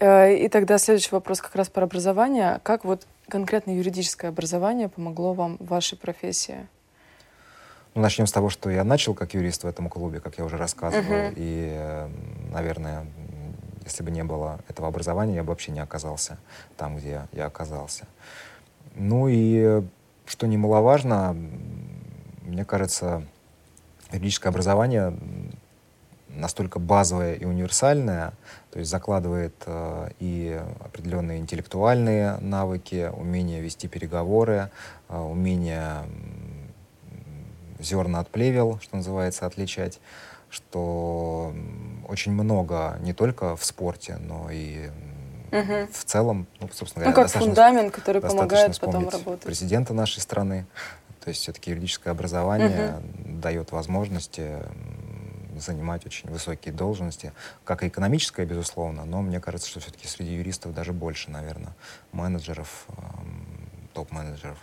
Э, 0.00 0.32
и 0.32 0.48
тогда 0.48 0.78
следующий 0.78 1.10
вопрос 1.10 1.40
как 1.40 1.56
раз 1.56 1.68
про 1.68 1.82
образование. 1.82 2.60
Как 2.62 2.84
вот 2.84 3.08
конкретно 3.28 3.76
юридическое 3.76 4.30
образование 4.30 4.88
помогло 4.88 5.34
вам 5.34 5.56
в 5.58 5.66
вашей 5.66 5.98
профессии? 5.98 6.68
Ну, 7.94 8.00
начнем 8.00 8.26
с 8.26 8.32
того, 8.32 8.48
что 8.48 8.70
я 8.70 8.84
начал 8.84 9.14
как 9.14 9.34
юрист 9.34 9.64
в 9.64 9.66
этом 9.66 9.88
клубе, 9.88 10.20
как 10.20 10.38
я 10.38 10.44
уже 10.44 10.56
рассказывал. 10.56 11.04
Uh-huh. 11.04 11.34
И, 11.36 11.72
э, 11.74 12.08
наверное, 12.50 13.06
если 13.84 14.02
бы 14.02 14.10
не 14.10 14.24
было 14.24 14.60
этого 14.68 14.88
образования, 14.88 15.34
я 15.34 15.42
бы 15.42 15.50
вообще 15.50 15.72
не 15.72 15.80
оказался 15.80 16.38
там, 16.76 16.96
где 16.96 17.26
я 17.32 17.46
оказался. 17.46 18.06
Ну 18.94 19.28
и, 19.28 19.82
что 20.26 20.46
немаловажно, 20.46 21.36
мне 22.42 22.64
кажется, 22.64 23.22
юридическое 24.10 24.50
образование 24.50 25.14
настолько 26.28 26.78
базовое 26.78 27.34
и 27.34 27.44
универсальное, 27.44 28.32
то 28.70 28.78
есть 28.78 28.90
закладывает 28.90 29.54
э, 29.66 30.10
и 30.18 30.60
определенные 30.80 31.38
интеллектуальные 31.40 32.38
навыки, 32.38 33.10
умение 33.14 33.60
вести 33.60 33.86
переговоры, 33.86 34.70
э, 35.08 35.18
умение 35.18 36.04
зерна 37.82 38.20
от 38.20 38.28
плевел, 38.28 38.78
что 38.80 38.96
называется, 38.96 39.46
отличать, 39.46 40.00
что 40.50 41.54
очень 42.08 42.32
много 42.32 42.98
не 43.00 43.12
только 43.12 43.56
в 43.56 43.64
спорте, 43.64 44.16
но 44.20 44.50
и 44.50 44.90
угу. 45.50 45.88
в 45.92 46.04
целом, 46.04 46.46
ну, 46.60 46.68
собственно 46.72 47.06
ну, 47.06 47.12
говоря, 47.12 47.26
ну, 47.26 47.32
как 47.32 47.42
фундамент, 47.42 47.94
который 47.94 48.20
помогает 48.20 48.78
потом 48.80 49.08
работать. 49.08 49.44
Президента 49.44 49.94
нашей 49.94 50.20
страны. 50.20 50.66
То 51.24 51.28
есть 51.28 51.40
все-таки 51.42 51.70
юридическое 51.70 52.12
образование 52.12 52.96
угу. 52.96 53.40
дает 53.40 53.72
возможности 53.72 54.58
занимать 55.58 56.04
очень 56.06 56.30
высокие 56.30 56.74
должности, 56.74 57.32
как 57.64 57.82
и 57.82 57.88
экономическое, 57.88 58.44
безусловно, 58.44 59.04
но 59.04 59.22
мне 59.22 59.40
кажется, 59.40 59.68
что 59.68 59.80
все-таки 59.80 60.08
среди 60.08 60.34
юристов 60.34 60.74
даже 60.74 60.92
больше, 60.92 61.30
наверное, 61.30 61.74
менеджеров, 62.10 62.86
топ-менеджеров. 63.94 64.58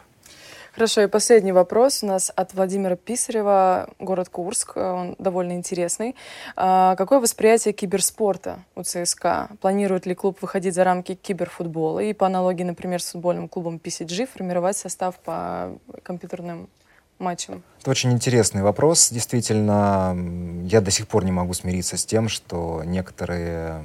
Хорошо, 0.79 1.01
и 1.01 1.07
последний 1.07 1.51
вопрос 1.51 2.03
у 2.03 2.05
нас 2.05 2.31
от 2.33 2.53
Владимира 2.53 2.95
Писарева, 2.95 3.89
город 3.99 4.29
Курск, 4.29 4.77
он 4.77 5.17
довольно 5.19 5.51
интересный. 5.51 6.15
А, 6.55 6.95
какое 6.95 7.19
восприятие 7.19 7.73
киберспорта 7.73 8.59
у 8.75 8.83
ЦСКА? 8.83 9.49
Планирует 9.59 10.05
ли 10.05 10.15
клуб 10.15 10.37
выходить 10.41 10.73
за 10.73 10.85
рамки 10.85 11.15
киберфутбола 11.15 11.99
и 11.99 12.13
по 12.13 12.27
аналогии, 12.27 12.63
например, 12.63 13.01
с 13.01 13.11
футбольным 13.11 13.49
клубом 13.49 13.75
PCG 13.75 14.29
формировать 14.33 14.77
состав 14.77 15.17
по 15.19 15.77
компьютерным 16.01 16.69
матчам? 17.17 17.61
Это 17.81 17.91
очень 17.91 18.13
интересный 18.13 18.61
вопрос. 18.61 19.09
Действительно, 19.09 20.15
я 20.63 20.79
до 20.79 20.91
сих 20.91 21.09
пор 21.09 21.25
не 21.25 21.33
могу 21.33 21.53
смириться 21.55 21.97
с 21.97 22.05
тем, 22.05 22.29
что 22.29 22.83
некоторые 22.85 23.83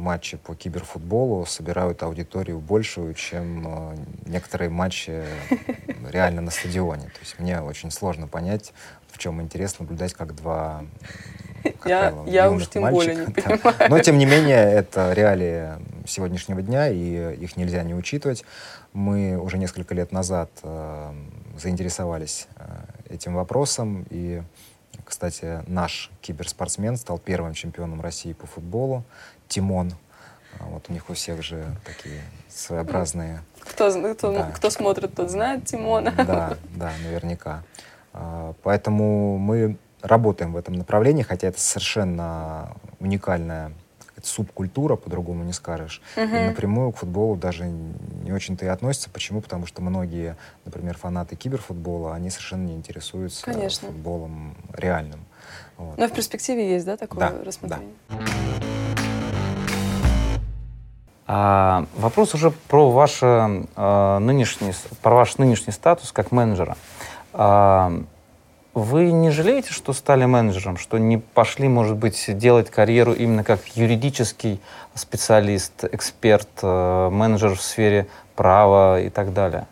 матчи 0.00 0.36
по 0.36 0.54
киберфутболу 0.54 1.46
собирают 1.46 2.02
аудиторию 2.02 2.58
большую, 2.58 3.14
чем 3.14 3.66
э, 3.66 3.96
некоторые 4.26 4.70
матчи 4.70 5.24
реально 6.10 6.40
на 6.40 6.50
стадионе. 6.50 7.04
То 7.04 7.20
есть 7.20 7.38
мне 7.38 7.60
очень 7.60 7.90
сложно 7.90 8.26
понять, 8.26 8.72
в 9.08 9.18
чем 9.18 9.40
интересно 9.40 9.84
наблюдать, 9.84 10.14
как 10.14 10.34
два 10.34 10.82
как 11.62 11.86
я, 11.86 12.00
правило, 12.00 12.26
я 12.26 12.50
уж 12.50 12.68
тем 12.68 12.90
более 12.90 13.16
не 13.16 13.26
понимаю. 13.32 13.90
Но, 13.90 13.98
тем 13.98 14.18
не 14.18 14.26
менее, 14.26 14.58
это 14.58 15.12
реалии 15.12 15.70
сегодняшнего 16.06 16.62
дня, 16.62 16.88
и 16.88 17.34
их 17.36 17.56
нельзя 17.56 17.82
не 17.82 17.94
учитывать. 17.94 18.44
Мы 18.92 19.36
уже 19.36 19.58
несколько 19.58 19.94
лет 19.94 20.12
назад 20.12 20.50
э, 20.62 21.12
заинтересовались 21.58 22.48
э, 22.56 23.14
этим 23.14 23.34
вопросом, 23.34 24.06
и, 24.10 24.42
кстати, 25.04 25.62
наш 25.66 26.10
киберспортсмен 26.20 26.96
стал 26.96 27.18
первым 27.18 27.54
чемпионом 27.54 28.00
России 28.00 28.32
по 28.32 28.46
футболу. 28.46 29.04
Тимон. 29.50 29.92
А 30.58 30.64
вот 30.64 30.86
у 30.88 30.92
них 30.92 31.10
у 31.10 31.14
всех 31.14 31.42
же 31.42 31.66
такие 31.84 32.22
своеобразные... 32.48 33.42
Кто, 33.60 33.90
кто, 34.14 34.32
да. 34.32 34.50
кто 34.54 34.70
смотрит, 34.70 35.14
тот 35.14 35.30
знает 35.30 35.66
Тимона. 35.66 36.12
Да, 36.12 36.56
да, 36.74 36.92
наверняка. 37.04 37.62
А, 38.12 38.54
поэтому 38.62 39.38
мы 39.38 39.76
работаем 40.02 40.52
в 40.52 40.56
этом 40.56 40.74
направлении, 40.74 41.22
хотя 41.22 41.48
это 41.48 41.60
совершенно 41.60 42.74
уникальная 43.00 43.72
субкультура, 44.22 44.96
по-другому 44.96 45.44
не 45.44 45.52
скажешь. 45.52 46.02
Uh-huh. 46.16 46.44
И 46.44 46.48
напрямую 46.48 46.92
к 46.92 46.98
футболу 46.98 47.36
даже 47.36 47.64
не 47.66 48.32
очень-то 48.32 48.66
и 48.66 48.68
относится. 48.68 49.08
Почему? 49.10 49.40
Потому 49.40 49.66
что 49.66 49.82
многие, 49.82 50.36
например, 50.64 50.96
фанаты 50.96 51.36
киберфутбола, 51.36 52.14
они 52.14 52.30
совершенно 52.30 52.66
не 52.66 52.74
интересуются 52.74 53.44
Конечно. 53.44 53.88
футболом 53.88 54.56
реальным. 54.74 55.24
Вот. 55.78 55.96
Но 55.96 56.06
в 56.06 56.12
перспективе 56.12 56.70
есть, 56.70 56.84
да, 56.86 56.96
такое 56.96 57.30
да, 57.30 57.44
рассмотрение? 57.44 57.94
Да. 58.10 58.16
А, 61.32 61.86
вопрос 61.94 62.34
уже 62.34 62.50
про, 62.50 62.90
ваше, 62.90 63.64
а, 63.76 64.18
нынешний, 64.18 64.72
про 65.00 65.14
ваш 65.14 65.38
нынешний 65.38 65.72
статус 65.72 66.10
как 66.10 66.32
менеджера. 66.32 66.76
А, 67.32 67.92
вы 68.74 69.12
не 69.12 69.30
жалеете, 69.30 69.72
что 69.72 69.92
стали 69.92 70.24
менеджером, 70.24 70.76
что 70.76 70.98
не 70.98 71.18
пошли, 71.18 71.68
может 71.68 71.96
быть, 71.96 72.36
делать 72.36 72.68
карьеру 72.68 73.12
именно 73.12 73.44
как 73.44 73.64
юридический 73.76 74.60
специалист, 74.96 75.84
эксперт, 75.84 76.48
а, 76.62 77.10
менеджер 77.10 77.54
в 77.54 77.62
сфере 77.62 78.08
права 78.34 79.00
и 79.00 79.08
так 79.08 79.32
далее? 79.32 79.68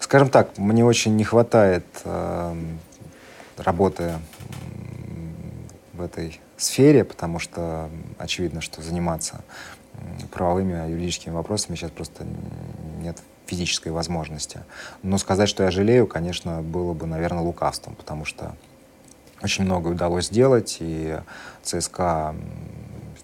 Скажем 0.00 0.30
так, 0.30 0.56
мне 0.56 0.82
очень 0.82 1.14
не 1.14 1.24
хватает 1.24 1.84
э, 2.04 2.54
работы 3.58 4.14
в 5.92 6.00
этой 6.00 6.40
сфере, 6.56 7.04
потому 7.04 7.38
что 7.38 7.90
очевидно, 8.18 8.62
что 8.62 8.82
заниматься 8.82 9.42
правовыми, 10.30 10.74
а 10.74 10.86
юридическими 10.86 11.32
вопросами 11.32 11.76
сейчас 11.76 11.90
просто 11.90 12.24
нет 13.00 13.18
физической 13.46 13.88
возможности. 13.90 14.60
Но 15.02 15.18
сказать, 15.18 15.48
что 15.48 15.64
я 15.64 15.70
жалею, 15.70 16.06
конечно, 16.06 16.62
было 16.62 16.94
бы, 16.94 17.06
наверное, 17.06 17.42
лукавством, 17.42 17.94
потому 17.94 18.24
что 18.24 18.54
очень 19.42 19.64
много 19.64 19.88
удалось 19.88 20.26
сделать, 20.26 20.78
и 20.80 21.18
ЦСКА 21.62 22.34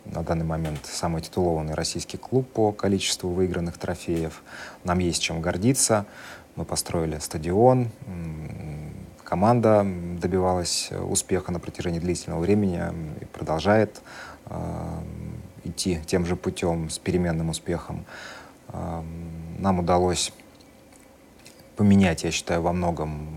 на 0.05 0.23
данный 0.23 0.45
момент 0.45 0.81
самый 0.85 1.23
титулованный 1.23 1.75
российский 1.75 2.16
клуб 2.16 2.49
по 2.51 2.73
количеству 2.73 3.31
выигранных 3.31 3.79
трофеев. 3.79 4.43
Нам 4.85 4.99
есть 4.99 5.23
чем 5.23 5.41
гордиться. 5.41 6.07
Мы 6.57 6.64
построили 6.64 7.19
стадион, 7.19 7.91
команда 9.23 9.87
добивалась 10.21 10.91
успеха 10.91 11.53
на 11.53 11.61
протяжении 11.61 12.01
длительного 12.01 12.41
времени 12.41 12.83
и 13.21 13.25
продолжает 13.27 14.01
идти 15.69 16.01
тем 16.07 16.27
же 16.27 16.37
путем 16.37 16.91
с 16.91 16.99
переменным 16.99 17.51
успехом. 17.51 18.05
Нам 18.73 19.79
удалось 19.79 20.33
поменять, 21.77 22.25
я 22.25 22.33
считаю, 22.33 22.61
во 22.61 22.73
многом 22.73 23.29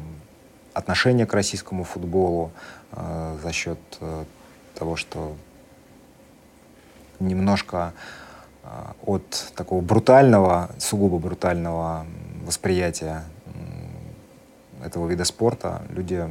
отношение 0.73 1.25
к 1.25 1.33
российскому 1.33 1.83
футболу 1.83 2.51
э, 2.91 3.37
за 3.43 3.51
счет 3.51 3.79
э, 3.99 4.25
того, 4.75 4.95
что 4.95 5.35
немножко 7.19 7.93
э, 8.63 8.67
от 9.05 9.51
такого 9.55 9.81
брутального, 9.81 10.71
сугубо 10.79 11.19
брутального 11.19 12.05
восприятия 12.43 13.23
этого 14.83 15.07
вида 15.07 15.25
спорта 15.25 15.83
люди 15.89 16.27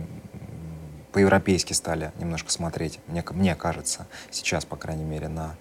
по-европейски 1.12 1.72
стали 1.72 2.10
немножко 2.18 2.50
смотреть, 2.50 2.98
мне, 3.06 3.24
мне 3.30 3.54
кажется, 3.54 4.06
сейчас, 4.30 4.64
по 4.64 4.76
крайней 4.76 5.04
мере, 5.04 5.28
на 5.28 5.54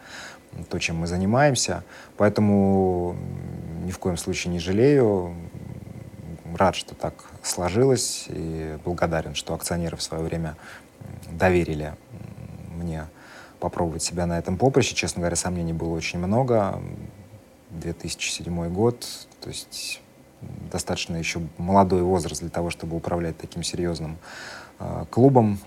то, 0.69 0.79
чем 0.79 0.97
мы 0.97 1.07
занимаемся. 1.07 1.83
Поэтому 2.17 3.15
ни 3.85 3.91
в 3.91 3.99
коем 3.99 4.17
случае 4.17 4.53
не 4.53 4.59
жалею. 4.59 5.35
Рад, 6.55 6.75
что 6.75 6.95
так 6.95 7.13
сложилось, 7.43 8.25
и 8.27 8.77
благодарен, 8.83 9.35
что 9.35 9.53
акционеры 9.53 9.97
в 9.97 10.01
свое 10.01 10.23
время 10.23 10.55
доверили 11.31 11.93
мне 12.75 13.07
попробовать 13.59 14.03
себя 14.03 14.25
на 14.25 14.37
этом 14.39 14.57
поприще. 14.57 14.95
Честно 14.95 15.21
говоря, 15.21 15.35
сомнений 15.35 15.73
было 15.73 15.95
очень 15.95 16.19
много. 16.19 16.81
2007 17.71 18.73
год, 18.73 19.05
то 19.41 19.49
есть 19.49 20.01
достаточно 20.71 21.17
еще 21.17 21.41
молодой 21.57 22.01
возраст 22.01 22.41
для 22.41 22.49
того, 22.49 22.69
чтобы 22.69 22.95
управлять 22.95 23.37
таким 23.37 23.63
серьезным 23.63 24.17
э, 24.79 25.05
клубом. 25.09 25.59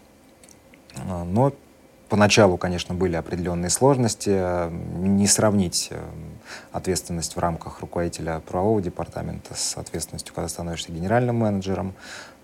А, 0.97 1.24
но 1.24 1.53
поначалу, 2.13 2.59
конечно, 2.59 2.95
были 2.95 3.17
определенные 3.17 3.71
сложности. 3.71 4.69
Не 4.71 5.27
сравнить 5.27 5.89
э, 5.91 5.99
ответственность 6.71 7.37
в 7.37 7.39
рамках 7.39 7.81
руководителя 7.81 8.41
правового 8.41 8.83
департамента 8.83 9.55
с 9.55 9.79
ответственностью, 9.79 10.35
когда 10.35 10.47
становишься 10.47 10.93
генеральным 10.93 11.37
менеджером. 11.37 11.95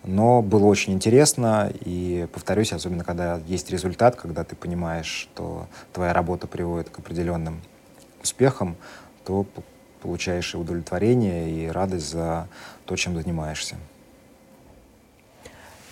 Но 0.05 0.41
было 0.41 0.65
очень 0.65 0.95
интересно, 0.95 1.71
и, 1.81 2.27
повторюсь, 2.33 2.73
особенно 2.73 3.05
когда 3.05 3.43
есть 3.47 3.71
результат, 3.71 4.17
когда 4.17 4.43
ты 4.43 4.57
понимаешь, 4.57 5.29
что 5.31 5.67
твоя 5.93 6.15
работа 6.15 6.47
приводит 6.47 6.89
к 6.89 7.01
определенным 7.01 7.61
успехам, 8.23 8.75
то 9.27 9.45
получаешь 10.01 10.55
и 10.55 10.57
удовлетворение, 10.57 11.51
и 11.51 11.69
радость 11.69 12.11
за 12.11 12.49
то, 12.87 12.97
чем 12.97 13.21
занимаешься. 13.21 13.77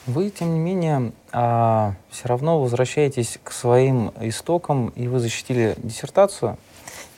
Вы, 0.07 0.30
тем 0.30 0.54
не 0.54 0.61
менее, 0.61 1.12
а, 1.32 1.94
все 2.11 2.28
равно 2.28 2.61
возвращаетесь 2.61 3.40
к 3.42 3.50
своим 3.50 4.12
истокам, 4.20 4.90
и 4.90 5.09
вы 5.09 5.18
защитили 5.18 5.74
диссертацию, 5.78 6.59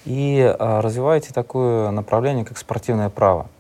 и 0.06 0.40
а, 0.40 0.80
развиваете 0.80 1.34
такое 1.34 1.90
направление, 1.90 2.46
как 2.46 2.56
спортивное 2.56 3.10
право. 3.10 3.50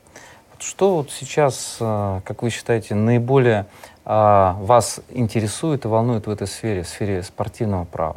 Что 0.58 0.96
вот 0.96 1.10
сейчас, 1.10 1.76
а, 1.78 2.22
как 2.24 2.42
вы 2.42 2.48
считаете, 2.48 2.94
наиболее 2.94 3.66
вас 4.06 5.00
интересует 5.10 5.84
и 5.84 5.88
волнует 5.88 6.26
в 6.26 6.30
этой 6.30 6.46
сфере, 6.46 6.82
в 6.82 6.88
сфере 6.88 7.22
спортивного 7.22 7.84
права? 7.84 8.16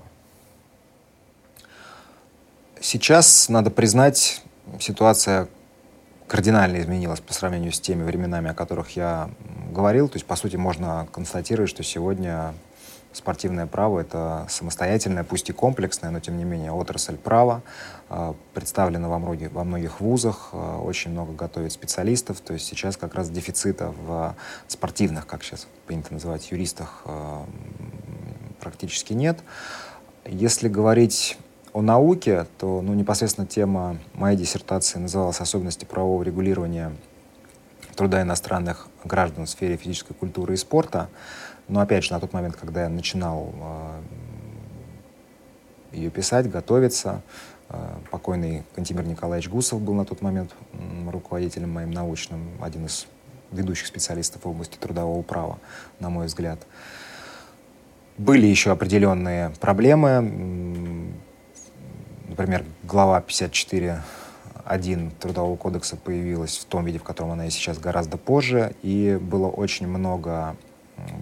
Сейчас, 2.79 3.49
надо 3.49 3.71
признать, 3.71 4.41
ситуация 4.79 5.49
кардинально 6.31 6.79
изменилась 6.79 7.19
по 7.19 7.33
сравнению 7.33 7.73
с 7.73 7.79
теми 7.81 8.03
временами, 8.03 8.51
о 8.51 8.53
которых 8.53 8.95
я 8.95 9.29
говорил. 9.69 10.07
То 10.07 10.15
есть, 10.15 10.25
по 10.25 10.37
сути, 10.37 10.55
можно 10.55 11.05
констатировать, 11.11 11.69
что 11.69 11.83
сегодня 11.83 12.53
спортивное 13.11 13.67
право— 13.67 13.99
это 14.01 14.45
самостоятельная, 14.47 15.25
пусть 15.25 15.49
и 15.49 15.51
комплексная, 15.51 16.09
но 16.09 16.21
тем 16.21 16.37
не 16.37 16.45
менее 16.45 16.71
отрасль 16.71 17.17
права, 17.17 17.63
а, 18.07 18.33
представлена 18.53 19.09
во 19.09 19.19
многих, 19.19 19.51
во 19.51 19.65
многих 19.65 19.99
вузах, 19.99 20.51
а, 20.53 20.79
очень 20.79 21.11
много 21.11 21.33
готовит 21.33 21.73
специалистов. 21.73 22.39
То 22.39 22.53
есть 22.53 22.65
сейчас 22.65 22.95
как 22.95 23.13
раз 23.13 23.29
дефицита 23.29 23.93
в 24.07 24.33
спортивных, 24.69 25.27
как 25.27 25.43
сейчас 25.43 25.67
принято 25.85 26.13
называть, 26.13 26.49
юристах 26.49 27.01
а, 27.03 27.45
практически 28.61 29.11
нет. 29.11 29.37
Если 30.23 30.69
говорить 30.69 31.37
о 31.73 31.81
науке, 31.81 32.45
то 32.57 32.81
ну, 32.81 32.93
непосредственно 32.93 33.47
тема 33.47 33.97
моей 34.13 34.37
диссертации 34.37 34.99
называлась 34.99 35.39
«Особенности 35.39 35.85
правового 35.85 36.23
регулирования 36.23 36.91
труда 37.95 38.21
иностранных 38.21 38.87
граждан 39.03 39.45
в 39.45 39.49
сфере 39.49 39.77
физической 39.77 40.13
культуры 40.13 40.53
и 40.55 40.57
спорта». 40.57 41.09
Но 41.67 41.79
опять 41.79 42.03
же, 42.03 42.13
на 42.13 42.19
тот 42.19 42.33
момент, 42.33 42.55
когда 42.57 42.83
я 42.83 42.89
начинал 42.89 43.53
э, 43.53 44.01
ее 45.93 46.09
писать, 46.09 46.49
готовиться, 46.49 47.21
э, 47.69 47.97
покойный 48.09 48.63
Кантимир 48.75 49.05
Николаевич 49.05 49.49
Гусов 49.49 49.81
был 49.81 49.93
на 49.93 50.03
тот 50.03 50.21
момент 50.21 50.53
руководителем 51.09 51.71
моим 51.71 51.91
научным, 51.91 52.49
один 52.61 52.87
из 52.87 53.07
ведущих 53.51 53.87
специалистов 53.87 54.43
в 54.43 54.47
области 54.49 54.77
трудового 54.77 55.21
права, 55.21 55.59
на 55.99 56.09
мой 56.09 56.25
взгляд. 56.25 56.59
Были 58.17 58.47
еще 58.47 58.71
определенные 58.71 59.51
проблемы, 59.61 61.13
Например, 62.31 62.63
глава 62.83 63.19
54.1 63.19 65.11
Трудового 65.19 65.57
кодекса 65.57 65.97
появилась 65.97 66.57
в 66.59 66.63
том 66.63 66.85
виде, 66.85 66.97
в 66.97 67.03
котором 67.03 67.31
она 67.31 67.47
и 67.47 67.49
сейчас, 67.49 67.77
гораздо 67.77 68.15
позже, 68.15 68.73
и 68.83 69.19
было 69.21 69.47
очень 69.47 69.85
много 69.85 70.55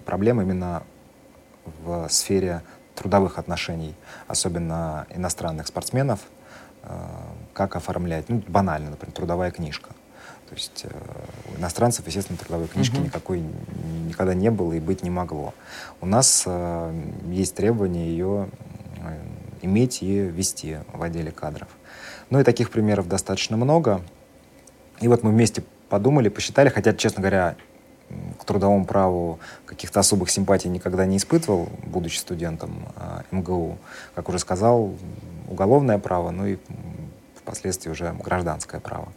проблем 0.06 0.40
именно 0.40 0.84
в 1.82 2.08
сфере 2.08 2.62
трудовых 2.94 3.40
отношений, 3.40 3.96
особенно 4.28 5.08
иностранных 5.10 5.66
спортсменов, 5.66 6.20
э, 6.84 6.94
как 7.54 7.74
оформлять, 7.74 8.28
ну, 8.28 8.40
банально, 8.46 8.90
например, 8.90 9.12
трудовая 9.12 9.50
книжка. 9.50 9.88
То 10.48 10.54
есть 10.54 10.84
э, 10.84 10.90
у 11.52 11.58
иностранцев, 11.58 12.06
естественно, 12.06 12.38
трудовой 12.38 12.68
книжки 12.68 12.94
mm-hmm. 12.98 13.04
никакой 13.06 13.42
никогда 14.06 14.34
не 14.34 14.52
было 14.52 14.74
и 14.74 14.78
быть 14.78 15.02
не 15.02 15.10
могло. 15.10 15.54
У 16.00 16.06
нас 16.06 16.44
э, 16.46 17.02
есть 17.26 17.56
требование 17.56 18.10
ее 18.10 18.48
иметь 19.62 20.02
и 20.02 20.20
вести 20.20 20.78
в 20.92 21.02
отделе 21.02 21.30
кадров. 21.30 21.68
Ну 22.30 22.40
и 22.40 22.44
таких 22.44 22.70
примеров 22.70 23.08
достаточно 23.08 23.56
много. 23.56 24.00
И 25.00 25.08
вот 25.08 25.22
мы 25.22 25.30
вместе 25.30 25.62
подумали, 25.88 26.28
посчитали, 26.28 26.68
хотя, 26.68 26.92
честно 26.92 27.22
говоря, 27.22 27.56
к 28.38 28.44
трудовому 28.44 28.84
праву 28.84 29.38
каких-то 29.66 30.00
особых 30.00 30.30
симпатий 30.30 30.68
никогда 30.68 31.06
не 31.06 31.16
испытывал, 31.16 31.68
будучи 31.84 32.18
студентом 32.18 32.86
э, 32.96 33.22
МГУ. 33.30 33.78
Как 34.14 34.28
уже 34.28 34.38
сказал, 34.38 34.94
уголовное 35.48 35.98
право, 35.98 36.30
ну 36.30 36.46
и 36.46 36.58
впоследствии 37.36 37.90
уже 37.90 38.12
гражданское 38.12 38.80
право. 38.80 39.12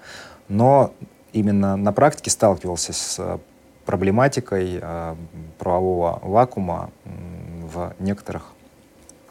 Но 0.47 0.93
именно 1.31 1.75
на 1.75 1.91
практике 1.91 2.29
сталкивался 2.29 2.93
с 2.93 3.39
проблематикой 3.85 4.79
э, 4.81 5.15
правового 5.57 6.19
вакуума 6.21 6.91
в 7.05 7.93
некоторых 7.99 8.53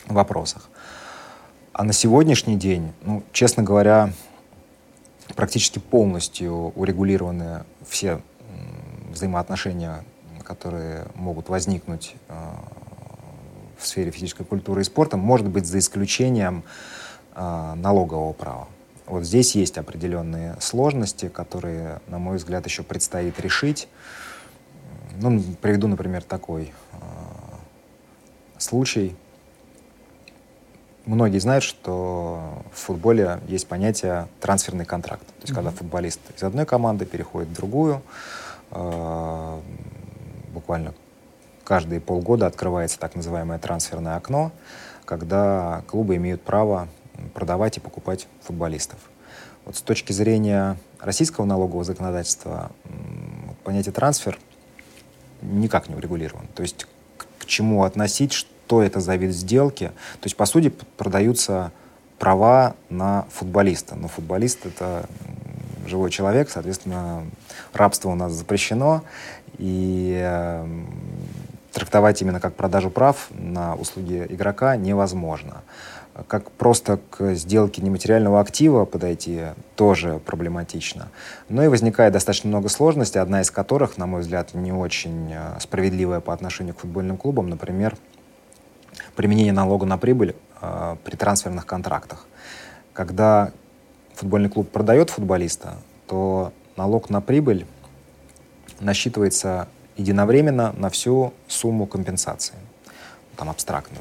вопросах. 0.07 0.69
А 1.73 1.85
на 1.85 1.95
сегодняшний 1.95 2.57
день, 2.57 2.93
ну, 3.01 3.23
честно 3.33 3.63
говоря, 3.63 4.13
практически 5.35 5.79
полностью 5.79 6.71
урегулированы 6.77 7.65
все 7.89 8.21
взаимоотношения, 9.11 10.05
которые 10.45 11.07
могут 11.15 11.49
возникнуть 11.49 12.15
э, 12.29 12.35
в 13.79 13.87
сфере 13.87 14.11
физической 14.11 14.45
культуры 14.45 14.83
и 14.83 14.85
спорта, 14.85 15.17
может 15.17 15.49
быть, 15.49 15.65
за 15.65 15.79
исключением 15.79 16.63
э, 17.35 17.75
налогового 17.77 18.35
права. 18.35 18.69
Вот 19.07 19.25
здесь 19.25 19.55
есть 19.55 19.79
определенные 19.79 20.57
сложности, 20.61 21.31
которые, 21.31 22.03
на 22.07 22.19
мой 22.19 22.37
взгляд, 22.37 22.67
еще 22.67 22.83
предстоит 22.83 23.41
решить. 23.41 23.89
Ну, 25.17 25.43
приведу, 25.63 25.89
например, 25.89 26.23
такой 26.23 26.71
э, 26.93 26.97
случай. 28.59 29.17
Многие 31.05 31.39
знают, 31.39 31.65
что 31.65 32.63
в 32.73 32.79
футболе 32.79 33.41
есть 33.49 33.67
понятие 33.67 34.29
трансферный 34.41 34.85
контракт. 34.85 35.27
То 35.27 35.33
есть, 35.41 35.51
mm-hmm. 35.51 35.55
когда 35.55 35.71
футболист 35.71 36.21
из 36.37 36.43
одной 36.45 36.65
команды 36.65 37.07
переходит 37.07 37.49
в 37.49 37.55
другую, 37.55 38.03
э, 38.71 39.61
буквально 40.53 40.95
каждые 41.65 42.01
полгода 42.01 42.47
открывается 42.47 42.99
так 42.99 43.17
называемое 43.17 43.59
трансферное 43.59 44.17
окно, 44.17 44.53
когда 45.05 45.83
клубы 45.89 46.17
имеют 46.17 46.43
право 46.43 46.89
продавать 47.35 47.79
и 47.79 47.81
покупать 47.81 48.29
футболистов. 48.43 48.99
Вот 49.65 49.77
с 49.77 49.83
точки 49.83 50.13
зрения 50.13 50.77
российского 51.01 51.45
налогового 51.45 51.85
законодательства 51.85 52.71
понятие 53.65 53.93
трансфер 53.93 54.39
никак 55.41 55.89
не 55.89 55.95
урегулировано. 55.95 56.49
То 56.55 56.63
есть 56.63 56.87
к, 57.17 57.27
к 57.39 57.47
чему 57.47 57.85
относить, 57.85 58.33
что 58.73 58.83
это 58.83 59.01
за 59.01 59.17
вид 59.17 59.35
сделки. 59.35 59.89
То 60.21 60.25
есть, 60.25 60.35
по 60.35 60.47
сути, 60.47 60.73
продаются 60.97 61.73
права 62.19 62.75
на 62.89 63.27
футболиста. 63.31 63.97
Но 63.97 64.09
футболист— 64.09 64.61
это 64.65 65.05
живой 65.87 66.11
человек, 66.11 66.49
соответственно, 66.49 67.25
рабство 67.75 68.09
у 68.09 68.15
нас 68.15 68.33
запрещено, 68.33 69.03
и 69.59 70.19
э, 70.25 70.67
трактовать 71.75 72.23
именно 72.23 72.41
как 72.41 72.55
продажу 72.55 72.89
прав 72.89 73.29
на 73.31 73.75
услуги 73.75 74.27
игрока 74.31 74.75
невозможно. 74.77 75.61
как 76.29 76.51
просто 76.53 76.99
к 77.11 77.35
сделке 77.35 77.83
нематериального 77.83 78.41
актива 78.41 78.87
подойти 78.87 79.41
тоже 79.77 80.19
проблематично. 80.25 81.09
Но 81.51 81.63
и 81.63 81.69
возникает 81.69 82.15
достаточно 82.15 82.49
много 82.49 82.71
сложностей, 82.71 83.21
одна 83.21 83.43
из 83.43 83.51
которых, 83.51 83.99
на 83.99 84.07
мой 84.07 84.23
взгляд, 84.23 84.55
не 84.55 84.73
очень 84.73 85.31
э, 85.31 85.59
справедливая 85.61 86.21
по 86.21 86.33
отношению 86.33 86.75
к 86.75 86.79
футбольным 86.81 87.19
клубам, 87.19 87.51
например, 87.51 87.97
применение 89.17 89.53
налога 89.53 89.87
на 89.87 89.99
прибыль 89.99 90.35
э, 90.61 90.97
при 91.05 91.17
трансферных 91.17 91.67
контрактах. 91.67 92.27
Когда 92.93 93.53
футбольный 94.15 94.49
клуб 94.49 94.71
продает 94.71 95.11
футболиста, 95.11 95.75
то 96.07 96.53
налог 96.77 97.11
на 97.11 97.21
прибыль 97.21 97.67
насчитывается 98.81 99.69
единовременно 99.97 100.73
на 100.77 100.91
всю 100.91 101.33
сумму 101.49 101.87
компенсации. 101.87 102.55
Там 103.37 103.51
абстрактно. 103.51 103.99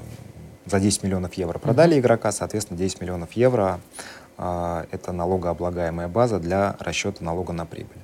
За 0.65 0.79
10 0.79 1.03
миллионов 1.03 1.33
евро 1.35 1.57
продали 1.57 1.99
игрока, 1.99 2.31
соответственно, 2.31 2.77
10 2.77 3.01
миллионов 3.01 3.33
евро 3.33 3.79
э, 4.37 4.85
это 4.91 5.11
налогооблагаемая 5.11 6.07
база 6.07 6.39
для 6.39 6.75
расчета 6.79 7.23
налога 7.23 7.53
на 7.53 7.65
прибыль. 7.65 7.97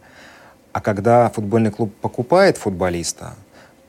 А 0.74 0.82
когда 0.82 1.30
футбольный 1.30 1.72
клуб 1.72 1.94
покупает 2.02 2.58
футболиста, 2.58 3.34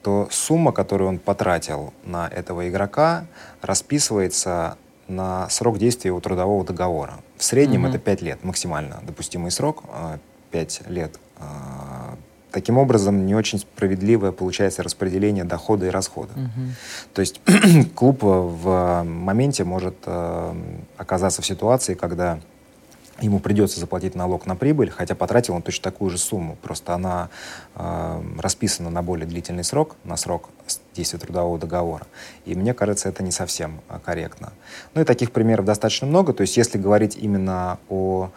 то 0.08 0.26
сумма, 0.30 0.72
которую 0.72 1.08
он 1.08 1.18
потратил 1.18 1.92
на 2.02 2.28
этого 2.28 2.66
игрока, 2.70 3.26
расписывается 3.60 4.78
на 5.06 5.50
срок 5.50 5.76
действия 5.76 6.12
у 6.12 6.20
трудового 6.22 6.64
договора. 6.64 7.20
В 7.36 7.44
среднем 7.44 7.84
mm-hmm. 7.84 7.90
это 7.90 7.98
5 7.98 8.22
лет, 8.22 8.42
максимально 8.42 9.00
допустимый 9.02 9.50
срок, 9.50 9.84
5 10.50 10.82
а, 10.86 10.90
лет 10.90 11.20
а, 11.36 12.16
Таким 12.50 12.78
образом, 12.78 13.26
не 13.26 13.34
очень 13.34 13.58
справедливое 13.58 14.32
получается 14.32 14.82
распределение 14.82 15.44
дохода 15.44 15.84
и 15.84 15.90
расхода. 15.90 16.32
Угу. 16.32 16.62
То 17.12 17.20
есть 17.20 17.42
клуб 17.94 18.20
в 18.22 19.02
моменте 19.04 19.64
может 19.64 19.96
э, 20.06 20.54
оказаться 20.96 21.42
в 21.42 21.46
ситуации, 21.46 21.92
когда 21.92 22.40
ему 23.20 23.40
придется 23.40 23.80
заплатить 23.80 24.14
налог 24.14 24.46
на 24.46 24.56
прибыль, 24.56 24.90
хотя 24.90 25.14
потратил 25.14 25.54
он 25.54 25.62
точно 25.62 25.90
такую 25.90 26.10
же 26.10 26.18
сумму. 26.18 26.56
Просто 26.62 26.94
она 26.94 27.30
э, 27.74 28.22
расписана 28.38 28.90
на 28.90 29.02
более 29.02 29.26
длительный 29.26 29.64
срок, 29.64 29.96
на 30.04 30.16
срок 30.16 30.50
действия 30.94 31.18
трудового 31.18 31.58
договора. 31.58 32.06
И 32.44 32.54
мне 32.54 32.74
кажется, 32.74 33.08
это 33.08 33.22
не 33.22 33.32
совсем 33.32 33.80
э, 33.88 33.98
корректно. 34.04 34.52
Ну 34.94 35.00
и 35.00 35.04
таких 35.04 35.32
примеров 35.32 35.64
достаточно 35.64 36.06
много. 36.06 36.32
То 36.32 36.42
есть 36.42 36.56
если 36.56 36.78
говорить 36.78 37.16
именно 37.16 37.78
о 37.88 38.30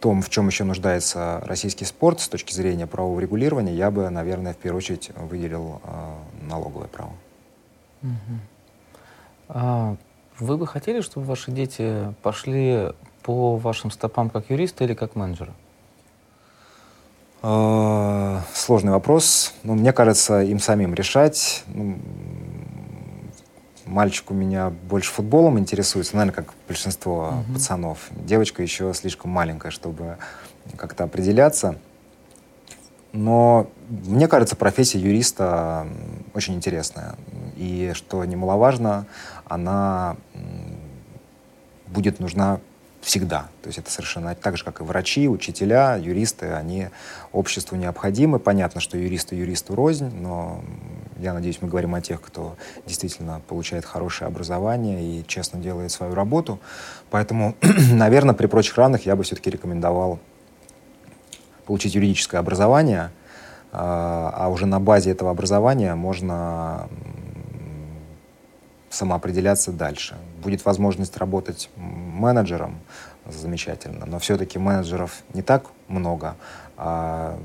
том, 0.00 0.20
в 0.20 0.28
чем 0.28 0.48
еще 0.48 0.64
нуждается 0.64 1.40
российский 1.46 1.86
спорт 1.86 2.20
с 2.20 2.28
точки 2.28 2.52
зрения 2.52 2.86
правового 2.86 3.20
регулирования, 3.20 3.74
я 3.74 3.90
бы, 3.90 4.10
наверное, 4.10 4.52
в 4.52 4.58
первую 4.58 4.78
очередь 4.78 5.10
выделил 5.16 5.80
э, 5.82 6.14
налоговое 6.42 6.88
право. 6.88 7.12
А 9.48 9.96
вы 10.38 10.56
бы 10.58 10.66
хотели, 10.66 11.00
чтобы 11.00 11.26
ваши 11.26 11.50
дети 11.52 12.12
пошли 12.22 12.90
по 13.24 13.56
вашим 13.56 13.90
стопам 13.90 14.30
как 14.30 14.50
юристы 14.50 14.84
или 14.84 14.94
как 14.94 15.16
менеджеры? 15.16 15.52
Э, 17.42 18.40
сложный 18.52 18.92
вопрос. 18.92 19.54
Но 19.64 19.74
мне 19.74 19.92
кажется, 19.92 20.42
им 20.42 20.60
самим 20.60 20.94
решать. 20.94 21.64
Ну, 21.66 21.98
Мальчик 23.86 24.30
у 24.30 24.34
меня 24.34 24.70
больше 24.70 25.10
футболом 25.10 25.58
интересуется, 25.58 26.16
наверное, 26.16 26.34
как 26.34 26.54
большинство 26.66 27.34
mm-hmm. 27.34 27.52
пацанов. 27.52 27.98
Девочка 28.12 28.62
еще 28.62 28.94
слишком 28.94 29.30
маленькая, 29.30 29.70
чтобы 29.70 30.16
как-то 30.76 31.04
определяться. 31.04 31.76
Но 33.12 33.68
мне 33.88 34.26
кажется, 34.26 34.56
профессия 34.56 34.98
юриста 34.98 35.86
очень 36.32 36.54
интересная. 36.54 37.16
И 37.56 37.92
что 37.94 38.24
немаловажно, 38.24 39.06
она 39.44 40.16
будет 41.86 42.20
нужна 42.20 42.60
всегда. 43.04 43.48
То 43.62 43.68
есть 43.68 43.78
это 43.78 43.90
совершенно 43.90 44.34
так 44.34 44.56
же, 44.56 44.64
как 44.64 44.80
и 44.80 44.84
врачи, 44.84 45.28
учителя, 45.28 45.96
юристы, 45.96 46.52
они 46.52 46.88
обществу 47.32 47.76
необходимы. 47.76 48.38
Понятно, 48.38 48.80
что 48.80 48.96
юристы 48.96 49.36
юристу 49.36 49.74
рознь, 49.74 50.10
но 50.14 50.62
я 51.18 51.34
надеюсь, 51.34 51.58
мы 51.60 51.68
говорим 51.68 51.94
о 51.94 52.00
тех, 52.00 52.20
кто 52.20 52.56
действительно 52.86 53.40
получает 53.46 53.84
хорошее 53.84 54.28
образование 54.28 55.02
и 55.02 55.26
честно 55.26 55.60
делает 55.60 55.92
свою 55.92 56.14
работу. 56.14 56.58
Поэтому, 57.10 57.54
наверное, 57.92 58.34
при 58.34 58.46
прочих 58.46 58.76
равных 58.76 59.06
я 59.06 59.16
бы 59.16 59.22
все-таки 59.22 59.50
рекомендовал 59.50 60.18
получить 61.66 61.94
юридическое 61.94 62.40
образование, 62.40 63.10
а, 63.72 64.32
а 64.34 64.48
уже 64.48 64.66
на 64.66 64.80
базе 64.80 65.10
этого 65.10 65.30
образования 65.30 65.94
можно 65.94 66.88
самоопределяться 68.90 69.72
дальше. 69.72 70.16
Будет 70.44 70.64
возможность 70.64 71.16
работать 71.16 71.70
менеджером, 71.76 72.78
замечательно, 73.26 74.06
но 74.06 74.18
все-таки 74.18 74.58
менеджеров 74.58 75.22
не 75.32 75.42
так 75.42 75.64
много, 75.88 76.36
а 76.76 77.38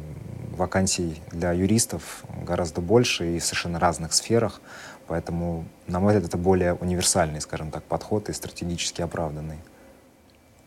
вакансий 0.55 1.21
для 1.31 1.53
юристов 1.53 2.23
гораздо 2.45 2.81
больше 2.81 3.37
и 3.37 3.39
в 3.39 3.45
совершенно 3.45 3.79
разных 3.79 4.13
сферах, 4.13 4.61
поэтому, 5.07 5.65
на 5.87 5.99
мой 5.99 6.13
взгляд, 6.13 6.29
это 6.29 6.37
более 6.37 6.73
универсальный, 6.73 7.39
скажем 7.41 7.71
так, 7.71 7.83
подход 7.83 8.29
и 8.29 8.33
стратегически 8.33 9.01
оправданный. 9.01 9.57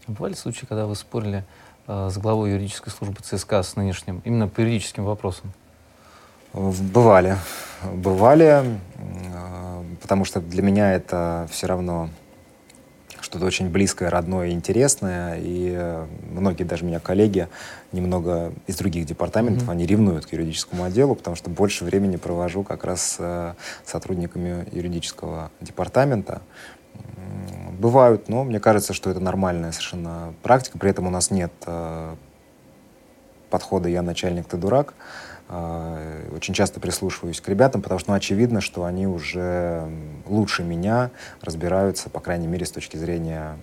Бывали 0.07 0.33
случаи, 0.35 0.65
когда 0.67 0.87
вы 0.87 0.97
спорили 0.97 1.45
э, 1.87 2.09
с 2.11 2.17
главой 2.19 2.53
юридической 2.53 2.91
службы 2.91 3.21
ЦСКА 3.23 3.63
с 3.63 3.77
нынешним, 3.77 4.23
именно 4.25 4.49
по 4.49 4.61
юридическим 4.61 5.05
вопросам? 5.05 5.53
Бывали. 6.53 7.37
Бывали, 7.85 8.79
э, 8.97 9.85
потому 10.01 10.25
что 10.25 10.41
для 10.41 10.63
меня 10.63 10.93
это 10.93 11.47
все 11.51 11.67
равно 11.67 12.11
что-то 13.33 13.47
очень 13.47 13.71
близкое, 13.71 14.11
родное 14.11 14.49
и 14.49 14.53
интересное. 14.53 15.39
И 15.39 15.73
э, 15.75 16.07
многие 16.31 16.65
даже 16.65 16.85
меня 16.85 17.01
коллеги 17.01 17.49
немного 17.91 18.53
из 18.67 18.77
других 18.77 19.07
департаментов, 19.07 19.69
mm-hmm. 19.69 19.73
они 19.73 19.87
ревнуют 19.87 20.27
к 20.27 20.33
юридическому 20.33 20.85
отделу, 20.85 21.15
потому 21.15 21.35
что 21.35 21.49
больше 21.49 21.87
времени 21.87 22.17
провожу 22.17 22.63
как 22.63 22.85
раз 22.85 23.03
с 23.03 23.17
э, 23.21 23.55
сотрудниками 23.87 24.67
юридического 24.71 25.51
департамента. 25.63 26.43
Бывают, 27.79 28.29
но 28.29 28.45
мне 28.45 28.61
кажется, 28.61 28.93
что 28.93 29.09
это 29.09 29.21
нормальная 29.21 29.73
совершенно 29.73 30.35
практика. 30.43 30.79
При 30.79 30.91
этом 30.91 31.07
у 31.07 31.11
нас 31.11 31.31
нет 31.31 31.53
э, 31.65 32.15
подхода 33.49 33.89
«я 33.89 34.03
начальник, 34.03 34.47
ты 34.47 34.59
дурак». 34.59 34.93
Э, 34.93 35.32
очень 36.35 36.55
часто 36.55 36.81
прислушиваюсь 36.81 37.41
к 37.41 37.49
ребятам, 37.49 37.83
потому 37.83 37.99
что 37.99 38.11
ну, 38.11 38.17
очевидно, 38.17 38.61
что 38.61 38.85
они 38.85 39.07
уже 39.07 39.87
лучше 40.27 40.63
меня 40.63 41.11
разбираются, 41.43 42.09
по 42.09 42.21
крайней 42.21 42.47
мере, 42.47 42.65
с 42.65 42.71
точки 42.71 42.97
зрения 42.97 43.59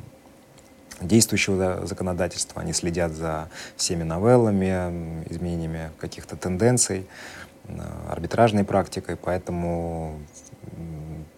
действующего 1.01 1.85
законодательства. 1.87 2.61
Они 2.61 2.73
следят 2.73 3.13
за 3.13 3.49
всеми 3.75 4.03
новеллами, 4.03 5.23
изменениями 5.29 5.91
каких-то 5.97 6.35
тенденций, 6.35 7.07
э, 7.65 7.81
арбитражной 8.09 8.63
практикой, 8.63 9.15
поэтому 9.15 10.19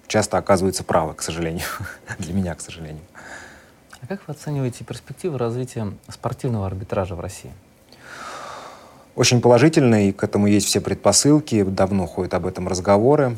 часто 0.07 0.37
оказываются 0.37 0.83
правы, 0.83 1.13
к 1.13 1.21
сожалению, 1.21 1.65
для 2.19 2.33
меня, 2.33 2.55
к 2.55 2.61
сожалению. 2.61 3.03
А 4.01 4.07
как 4.07 4.27
вы 4.27 4.33
оцениваете 4.33 4.83
перспективы 4.83 5.37
развития 5.37 5.93
спортивного 6.09 6.67
арбитража 6.67 7.15
в 7.15 7.19
России? 7.19 7.51
Очень 9.15 9.41
положительный, 9.41 10.09
и 10.09 10.11
к 10.11 10.23
этому 10.23 10.47
есть 10.47 10.67
все 10.67 10.81
предпосылки, 10.81 11.63
давно 11.63 12.05
ходят 12.07 12.33
об 12.33 12.45
этом 12.45 12.67
разговоры. 12.67 13.37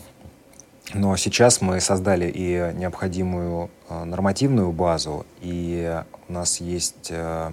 Но 0.93 1.15
сейчас 1.15 1.61
мы 1.61 1.80
создали 1.80 2.30
и 2.34 2.71
необходимую 2.76 3.71
э, 3.89 4.03
нормативную 4.03 4.71
базу, 4.71 5.26
и 5.41 6.01
у 6.28 6.34
нас 6.34 6.59
есть 6.59 7.07
э, 7.09 7.51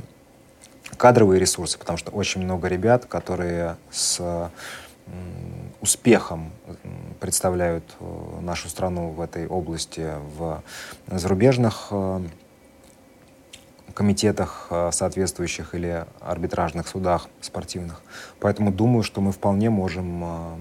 кадровые 0.96 1.40
ресурсы, 1.40 1.78
потому 1.78 1.96
что 1.96 2.10
очень 2.10 2.42
много 2.42 2.68
ребят, 2.68 3.06
которые 3.06 3.76
с 3.90 4.50
успехом 5.80 6.52
представляют 7.20 7.84
э, 8.00 8.40
нашу 8.42 8.68
страну 8.68 9.10
в 9.10 9.20
этой 9.20 9.46
области 9.46 10.08
в 10.36 10.62
зарубежных 11.06 11.92
комитетах 13.94 14.66
э, 14.70 14.90
соответствующих 14.92 15.74
или 15.74 16.06
арбитражных 16.20 16.88
судах 16.88 17.28
спортивных. 17.40 18.02
Поэтому 18.38 18.72
думаю, 18.72 19.02
что 19.02 19.20
мы 19.20 19.32
вполне 19.32 19.70
можем, 19.70 20.24
э, 20.24 20.56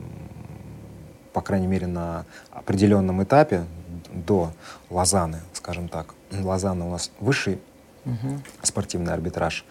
по 1.33 1.41
крайней 1.41 1.67
мере, 1.67 1.87
на 1.87 2.25
определенном 2.51 3.23
этапе 3.23 3.65
до 4.11 4.51
Лозаны, 4.89 5.39
скажем 5.53 5.87
так. 5.87 6.13
Лозанна 6.31 6.87
у 6.87 6.91
нас 6.91 7.11
высший 7.19 7.59
угу. 8.05 8.39
спортивный 8.63 9.13
арбитраж. 9.13 9.65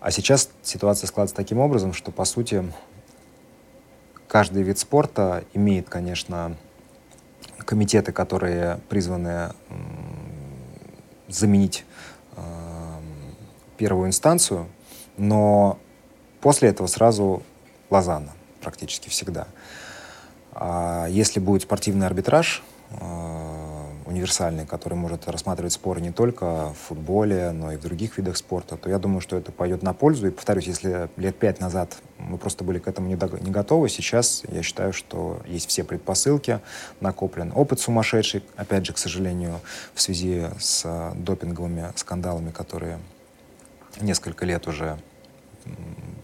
А 0.00 0.10
сейчас 0.10 0.50
ситуация 0.62 1.06
складывается 1.06 1.36
таким 1.36 1.58
образом, 1.58 1.94
что, 1.94 2.10
по 2.12 2.24
сути, 2.24 2.64
каждый 4.28 4.62
вид 4.62 4.78
спорта 4.78 5.44
имеет, 5.54 5.88
конечно, 5.88 6.56
комитеты, 7.64 8.12
которые 8.12 8.80
призваны 8.88 9.52
заменить 11.28 11.84
первую 13.76 14.08
инстанцию, 14.08 14.66
но 15.16 15.78
после 16.40 16.68
этого 16.68 16.86
сразу 16.86 17.42
Лозанна 17.90 18.32
практически 18.60 19.08
всегда. 19.08 19.46
А 20.52 21.06
если 21.08 21.40
будет 21.40 21.62
спортивный 21.62 22.06
арбитраж, 22.06 22.62
э, 22.90 23.34
универсальный, 24.06 24.66
который 24.66 24.94
может 24.94 25.28
рассматривать 25.28 25.72
споры 25.72 26.00
не 26.00 26.12
только 26.12 26.70
в 26.70 26.88
футболе, 26.88 27.50
но 27.50 27.72
и 27.72 27.76
в 27.76 27.80
других 27.80 28.18
видах 28.18 28.36
спорта, 28.36 28.76
то 28.76 28.88
я 28.88 28.98
думаю, 28.98 29.20
что 29.20 29.36
это 29.36 29.52
пойдет 29.52 29.82
на 29.82 29.92
пользу. 29.92 30.28
И 30.28 30.30
повторюсь, 30.30 30.66
если 30.66 31.08
лет 31.16 31.36
пять 31.36 31.60
назад 31.60 31.96
мы 32.18 32.38
просто 32.38 32.64
были 32.64 32.78
к 32.78 32.88
этому 32.88 33.08
не, 33.08 33.18
не 33.40 33.50
готовы, 33.50 33.88
сейчас 33.88 34.42
я 34.48 34.62
считаю, 34.62 34.92
что 34.92 35.40
есть 35.46 35.68
все 35.68 35.84
предпосылки, 35.84 36.60
накоплен 37.00 37.52
опыт 37.54 37.80
сумасшедший, 37.80 38.42
опять 38.56 38.86
же, 38.86 38.92
к 38.92 38.98
сожалению, 38.98 39.60
в 39.94 40.00
связи 40.00 40.46
с 40.58 41.12
допинговыми 41.16 41.92
скандалами, 41.96 42.50
которые 42.50 42.98
несколько 44.00 44.46
лет 44.46 44.66
уже 44.66 44.98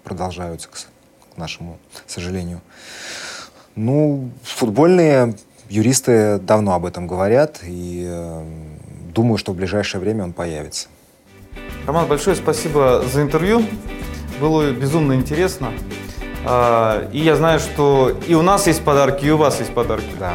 продолжаются, 0.05 0.69
к 0.69 1.37
нашему 1.37 1.79
сожалению. 2.07 2.61
Ну, 3.77 4.31
футбольные 4.43 5.35
юристы 5.69 6.39
давно 6.39 6.75
об 6.75 6.85
этом 6.85 7.07
говорят, 7.07 7.61
и 7.63 8.05
э, 8.09 8.45
думаю, 9.15 9.39
что 9.39 9.53
в 9.53 9.57
ближайшее 9.57 10.01
время 10.01 10.25
он 10.25 10.33
появится. 10.33 10.89
Роман, 11.87 12.07
большое 12.07 12.37
спасибо 12.37 13.03
за 13.13 13.23
интервью. 13.23 13.65
Было 14.41 14.71
безумно 14.73 15.15
интересно. 15.15 15.73
А, 16.45 17.09
и 17.13 17.21
я 17.21 17.37
знаю, 17.37 17.61
что 17.61 18.17
и 18.27 18.35
у 18.35 18.43
нас 18.43 18.67
есть 18.67 18.83
подарки, 18.83 19.25
и 19.25 19.31
у 19.31 19.37
вас 19.37 19.61
есть 19.61 19.73
подарки. 19.73 20.11
Да. 20.19 20.35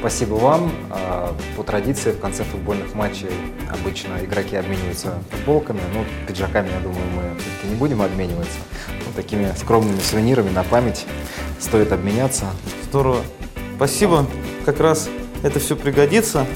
Спасибо 0.00 0.34
вам. 0.34 0.72
А, 0.88 1.36
по 1.56 1.62
традиции 1.62 2.12
в 2.12 2.20
конце 2.20 2.42
футбольных 2.42 2.94
матчей 2.94 3.28
обычно 3.70 4.24
игроки 4.24 4.56
обмениваются 4.56 5.22
футболками. 5.30 5.80
Ну, 5.92 6.04
пиджаками, 6.26 6.70
я 6.70 6.80
думаю, 6.80 7.04
мы 7.14 7.38
все-таки 7.38 7.68
не 7.68 7.74
будем 7.74 8.00
обмениваться. 8.00 8.58
Вот 9.04 9.14
такими 9.14 9.52
скромными 9.58 10.00
сувенирами 10.00 10.48
на 10.48 10.64
память 10.64 11.04
стоит 11.58 11.92
обменяться. 11.92 12.46
Здорово. 12.84 13.20
Спасибо. 13.76 14.26
Как 14.64 14.80
раз 14.80 15.10
это 15.42 15.60
все 15.60 15.76
пригодится. 15.76 16.46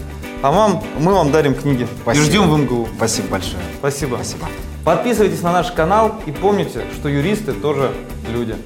А 0.41 0.51
вам, 0.51 0.83
мы 0.99 1.13
вам 1.13 1.31
дарим 1.31 1.55
книги. 1.55 1.87
Спасибо. 2.01 2.25
И 2.25 2.27
ждем 2.27 2.51
в 2.51 2.59
МГУ. 2.59 2.89
Спасибо 2.97 3.29
большое. 3.29 3.63
Спасибо. 3.79 4.17
Спасибо. 4.17 4.49
Подписывайтесь 4.85 5.43
на 5.43 5.53
наш 5.53 5.71
канал 5.71 6.15
и 6.25 6.33
помните, 6.33 6.85
что 6.95 7.11
юристы 7.11 7.53
тоже 7.53 7.93
люди. 8.33 8.57